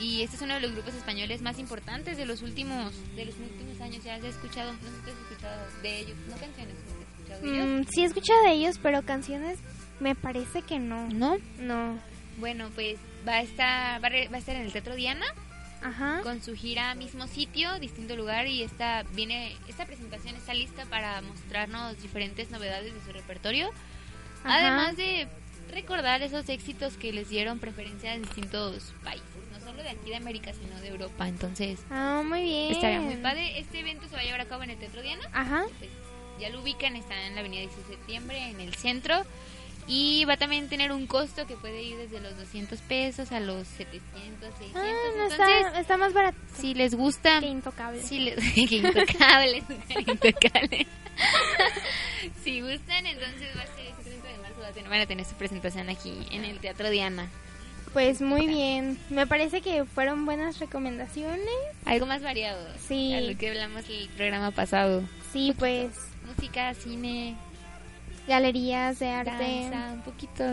Y 0.00 0.22
este 0.22 0.36
es 0.36 0.42
uno 0.42 0.54
de 0.54 0.60
los 0.60 0.70
grupos 0.72 0.94
españoles 0.94 1.42
más 1.42 1.58
importantes 1.58 2.16
de 2.16 2.24
los 2.24 2.42
últimos 2.42 2.92
de 3.16 3.24
los 3.24 3.34
últimos 3.36 3.80
años. 3.80 4.04
Ya 4.04 4.20
se 4.20 4.26
ha 4.26 4.30
escuchado, 4.30 4.72
no 4.72 4.78
sé 4.78 4.94
si 5.04 5.10
has 5.10 5.16
escuchado 5.18 5.60
de 5.82 5.98
ellos, 5.98 6.16
no 6.28 6.36
canciones, 6.36 6.74
¿has 6.86 6.87
escuchado 7.34 7.40
de 7.42 7.54
ellos? 7.54 7.86
Mm, 7.86 7.90
sí 7.90 8.02
he 8.02 8.04
escuchado 8.04 8.42
de 8.44 8.52
ellos, 8.52 8.78
pero 8.82 9.02
canciones 9.02 9.58
me 10.00 10.14
parece 10.14 10.62
que 10.62 10.78
no. 10.78 11.08
¿No? 11.08 11.36
No. 11.58 11.98
Bueno, 12.38 12.70
pues 12.74 12.98
va 13.26 13.34
a 13.34 13.42
estar 13.42 14.02
va 14.02 14.08
a, 14.08 14.38
estar 14.38 14.54
en 14.54 14.62
el 14.62 14.72
Teatro 14.72 14.94
Diana 14.94 15.26
Ajá. 15.82 16.20
con 16.22 16.42
su 16.42 16.54
gira 16.54 16.94
mismo 16.94 17.26
sitio, 17.26 17.78
distinto 17.80 18.16
lugar 18.16 18.46
y 18.46 18.62
esta 18.62 19.02
viene 19.14 19.56
esta 19.68 19.86
presentación 19.86 20.36
está 20.36 20.54
lista 20.54 20.84
para 20.86 21.20
mostrarnos 21.22 22.00
diferentes 22.00 22.50
novedades 22.50 22.94
de 22.94 23.00
su 23.02 23.12
repertorio, 23.12 23.70
Ajá. 24.44 24.58
además 24.58 24.96
de 24.96 25.26
recordar 25.72 26.22
esos 26.22 26.48
éxitos 26.48 26.96
que 26.96 27.12
les 27.12 27.28
dieron 27.28 27.58
preferencia 27.58 28.12
a 28.12 28.16
distintos 28.18 28.94
países, 29.04 29.26
no 29.52 29.60
solo 29.60 29.82
de 29.82 29.90
aquí 29.90 30.10
de 30.10 30.16
América, 30.16 30.52
sino 30.54 30.80
de 30.80 30.88
Europa. 30.88 31.28
Entonces, 31.28 31.80
Ah, 31.90 32.22
muy 32.24 32.42
bien. 32.42 32.72
estaría 32.72 33.00
muy 33.00 33.16
padre. 33.16 33.58
Este 33.58 33.80
evento 33.80 34.06
se 34.08 34.14
va 34.14 34.20
a 34.20 34.24
llevar 34.24 34.40
a 34.40 34.46
cabo 34.46 34.62
en 34.62 34.70
el 34.70 34.78
Teatro 34.78 35.02
Diana. 35.02 35.24
Ajá. 35.32 35.64
Pues, 35.78 35.90
ya 36.38 36.48
lo 36.50 36.60
ubican, 36.62 36.96
está 36.96 37.26
en 37.26 37.34
la 37.34 37.40
Avenida 37.40 37.60
16 37.62 37.88
de 37.88 37.94
septiembre, 37.96 38.48
en 38.50 38.60
el 38.60 38.74
centro. 38.74 39.22
Y 39.90 40.26
va 40.26 40.34
a 40.34 40.36
también 40.36 40.68
tener 40.68 40.92
un 40.92 41.06
costo 41.06 41.46
que 41.46 41.56
puede 41.56 41.82
ir 41.82 41.96
desde 41.96 42.20
los 42.20 42.36
200 42.36 42.78
pesos 42.82 43.32
a 43.32 43.40
los 43.40 43.66
700, 43.68 44.50
600. 44.58 44.74
Ah, 44.74 44.84
no 45.16 45.22
Entonces, 45.24 45.40
está, 45.66 45.80
está 45.80 45.96
más 45.96 46.12
barato 46.12 46.36
si 46.60 46.74
les 46.74 46.94
gusta, 46.94 47.40
que 47.40 47.46
intocable. 47.46 48.02
si 48.02 48.20
les, 48.20 48.36
que 48.54 48.76
intocable, 48.76 49.62
intocable. 49.88 50.86
si 52.44 52.60
gustan, 52.60 53.06
entonces 53.06 53.48
va 53.56 53.62
a 53.62 53.66
ser 53.76 53.86
ese 53.86 54.02
30 54.10 54.28
de 54.28 54.38
marzo, 54.38 54.60
va 54.60 54.68
a 54.68 54.72
tener- 54.72 54.90
van 54.90 55.00
a 55.00 55.06
tener 55.06 55.24
su 55.24 55.34
presentación 55.36 55.88
aquí 55.88 56.12
en 56.32 56.44
el 56.44 56.58
Teatro 56.58 56.90
Diana. 56.90 57.28
Pues 57.92 58.20
muy 58.20 58.46
bien. 58.46 58.98
Me 59.08 59.26
parece 59.26 59.62
que 59.62 59.86
fueron 59.86 60.26
buenas 60.26 60.58
recomendaciones. 60.58 61.48
Algo 61.86 62.04
más 62.04 62.22
variado. 62.22 62.62
Sí. 62.86 63.14
A 63.14 63.20
lo 63.22 63.38
que 63.38 63.48
hablamos 63.48 63.88
el 63.88 64.08
programa 64.10 64.50
pasado. 64.50 65.02
Sí, 65.32 65.54
pues 65.58 65.92
Música, 66.38 66.72
cine. 66.74 67.36
galerías 68.28 68.98
de 69.00 69.08
arte, 69.08 69.30
Danza, 69.70 69.92
un 69.94 70.02
poquito, 70.02 70.44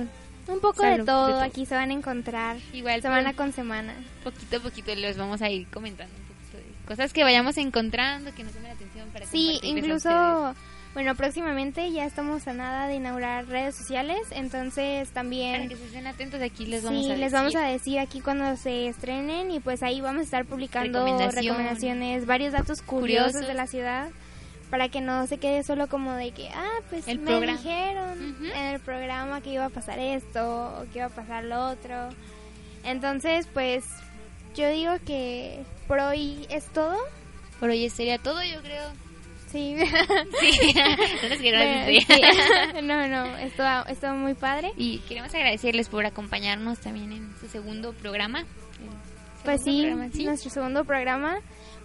un 0.48 0.60
poco 0.60 0.82
de 0.84 0.90
de 0.92 0.98
todo. 1.04 1.30
todo. 1.30 1.42
Aquí 1.42 1.66
se 1.66 1.76
van 1.76 1.92
a 1.92 1.94
encontrar 1.94 2.58
igual 2.74 3.02
semana 3.02 3.34
con 3.34 3.52
semana. 3.54 3.94
poquito 4.24 4.58
a 4.58 4.60
poquito 4.62 4.96
les 4.96 5.16
vamos 5.18 5.42
a 5.44 5.50
ir 5.50 5.68
comentando 5.68 6.14
un 6.16 6.24
poquito 6.36 6.58
de 6.58 6.88
cosas 6.88 7.14
que 7.14 7.24
vayamos 7.24 7.58
encontrando, 7.58 8.34
que 8.34 8.44
nos 8.44 8.54
llamen 8.54 8.70
la 8.70 8.76
atención 8.76 9.10
para 9.10 9.26
Sí, 9.28 9.60
incluso, 9.62 10.56
bueno, 10.96 11.14
próximamente 11.16 11.92
ya 11.92 12.06
estamos 12.06 12.48
a 12.48 12.54
nada 12.54 12.88
de 12.88 12.96
inaugurar 12.96 13.46
redes 13.48 13.76
sociales, 13.76 14.22
entonces 14.32 14.74
ustedes. 14.74 15.10
Para 15.10 15.14
también 15.14 15.70
que 15.70 15.76
se 15.76 15.86
estén 15.86 16.08
atentos 16.08 16.42
aquí 16.42 16.66
les 16.66 16.84
vamos 16.84 17.06
sí, 17.06 17.12
a 17.12 17.16
les 17.16 17.20
decir. 17.32 17.34
vamos 17.38 17.56
a 17.56 17.62
decir 17.68 18.00
aquí 18.00 18.22
cuando 18.22 18.58
se 18.58 18.88
estrenen 18.88 19.52
y 19.52 19.60
pues 19.60 19.84
ahí 19.84 20.02
vamos 20.02 20.22
a 20.22 20.24
estar 20.24 20.46
publicando 20.46 21.06
recomendaciones, 21.32 22.26
varios 22.26 22.54
datos 22.54 22.82
curiosos, 22.82 23.34
Curiosos. 23.34 23.48
de 23.48 23.54
la 23.54 23.68
ciudad 23.68 24.10
para 24.76 24.90
que 24.90 25.00
no 25.00 25.26
se 25.26 25.38
quede 25.38 25.64
solo 25.64 25.88
como 25.88 26.12
de 26.16 26.32
que, 26.32 26.50
ah, 26.50 26.82
pues 26.90 27.08
El 27.08 27.20
me 27.20 27.28
programa. 27.28 27.58
dijeron 27.58 28.36
en 28.42 28.66
el 28.74 28.82
programa 28.82 29.40
que 29.40 29.52
iba 29.52 29.64
a 29.64 29.70
pasar 29.70 30.00
esto 30.00 30.82
o 30.82 30.92
que 30.92 30.98
iba 30.98 31.06
a 31.06 31.10
pasar 31.10 31.46
lo 31.46 31.68
otro. 31.68 32.10
Entonces, 32.84 33.48
pues 33.54 33.86
yo 34.54 34.68
digo 34.70 34.92
que 35.06 35.64
por 35.88 36.00
hoy 36.00 36.46
es 36.50 36.66
todo. 36.74 36.98
Por 37.62 37.70
hoy 37.70 37.90
sería 37.90 38.18
todo, 38.18 38.44
yo 38.44 38.62
creo. 38.64 38.92
Sí. 39.50 39.78
Sí, 40.42 41.52
no 41.52 41.58
Bueno, 41.58 41.86
sí. 41.86 42.06
No, 42.84 43.08
no, 43.08 43.38
estuvo, 43.38 43.86
estuvo 43.88 44.14
muy 44.16 44.34
padre. 44.34 44.74
Y 44.76 44.98
queremos 45.08 45.34
agradecerles 45.34 45.88
por 45.88 46.06
acompañarnos 46.06 46.80
también 46.80 47.14
en 47.14 47.34
su 47.40 47.48
segundo 47.48 47.94
programa. 47.94 48.44
Pues 49.46 49.64
segundo 49.64 49.64
sí, 49.64 49.88
programa, 49.88 50.12
¿sí? 50.12 50.26
nuestro 50.26 50.50
segundo 50.50 50.84
programa, 50.84 51.38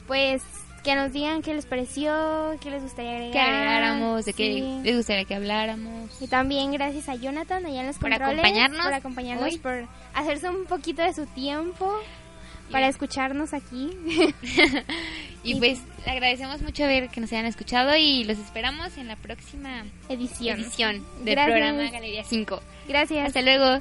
pues 0.08 0.42
que 0.82 0.94
nos 0.94 1.12
digan 1.12 1.42
qué 1.42 1.54
les 1.54 1.66
pareció, 1.66 2.56
qué 2.60 2.70
les 2.70 2.82
gustaría 2.82 3.10
agregar. 3.12 3.32
que 3.32 3.40
agregáramos, 3.40 4.24
de 4.24 4.32
qué 4.32 4.44
Sí. 4.54 4.80
les 4.82 4.96
gustaría 4.96 5.24
que 5.24 5.34
habláramos. 5.34 6.10
Y 6.22 6.26
también 6.28 6.72
gracias 6.72 7.08
a 7.08 7.14
Jonathan 7.16 7.64
allá 7.66 7.80
en 7.80 7.86
los 7.88 7.98
Por 7.98 8.10
controles, 8.10 8.38
acompañarnos 8.38 8.82
por 8.84 8.94
acompañarnos, 8.94 9.44
hoy. 9.52 9.58
por 9.58 9.86
hacerse 10.14 10.48
un 10.48 10.64
poquito 10.66 11.02
de 11.02 11.12
su 11.12 11.26
tiempo 11.26 11.92
para 12.70 12.88
escucharnos 12.88 13.52
aquí. 13.52 13.90
Y 15.42 15.52
Y- 15.52 15.58
pues 15.58 15.80
agradecemos 16.06 16.60
mucho 16.60 16.82
ver 16.84 17.08
que 17.08 17.20
nos 17.20 17.32
hayan 17.32 17.46
escuchado 17.46 17.96
y 17.96 18.24
los 18.24 18.38
esperamos 18.38 18.96
en 18.98 19.08
la 19.08 19.16
próxima 19.16 19.84
Edición. 20.10 20.60
edición 20.60 21.06
del 21.24 21.34
Gracias. 21.34 21.46
programa 21.58 21.90
Galería 21.90 22.24
5. 22.24 22.60
Gracias. 22.88 23.26
Hasta 23.28 23.40
luego. 23.40 23.80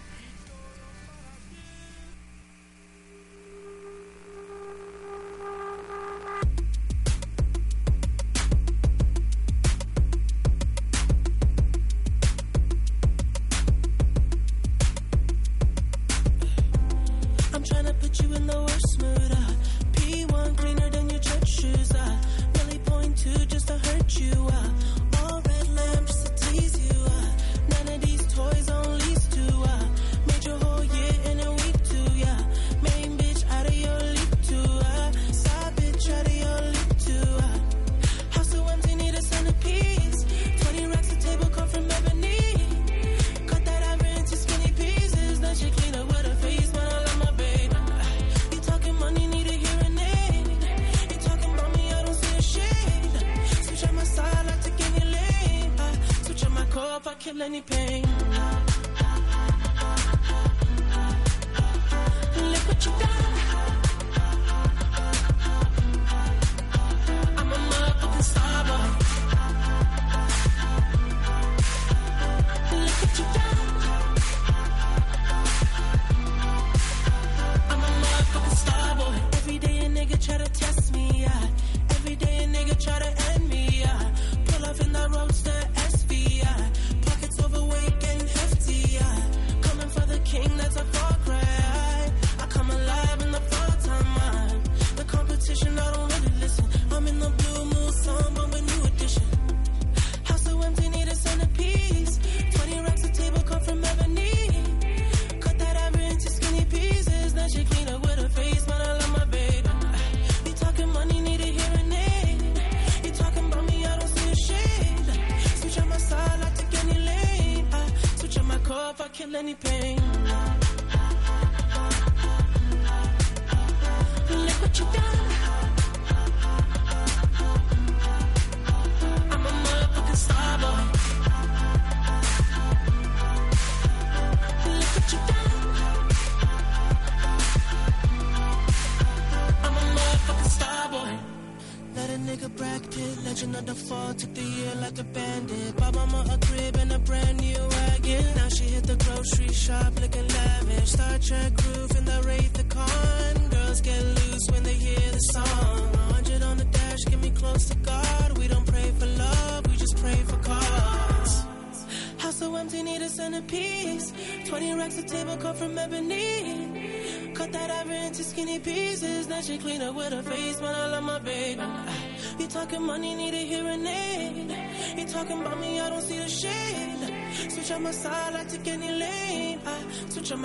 choose 21.76 21.92
I 21.96 22.20
really 22.58 22.80
point 22.80 23.18
to 23.18 23.46
just 23.46 23.68
to 23.68 23.78
hurt 23.78 24.20
you. 24.20 24.48
I 24.52 24.69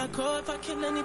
If 0.06 0.50
I 0.50 0.58
kill 0.58 0.84
any 0.84 1.02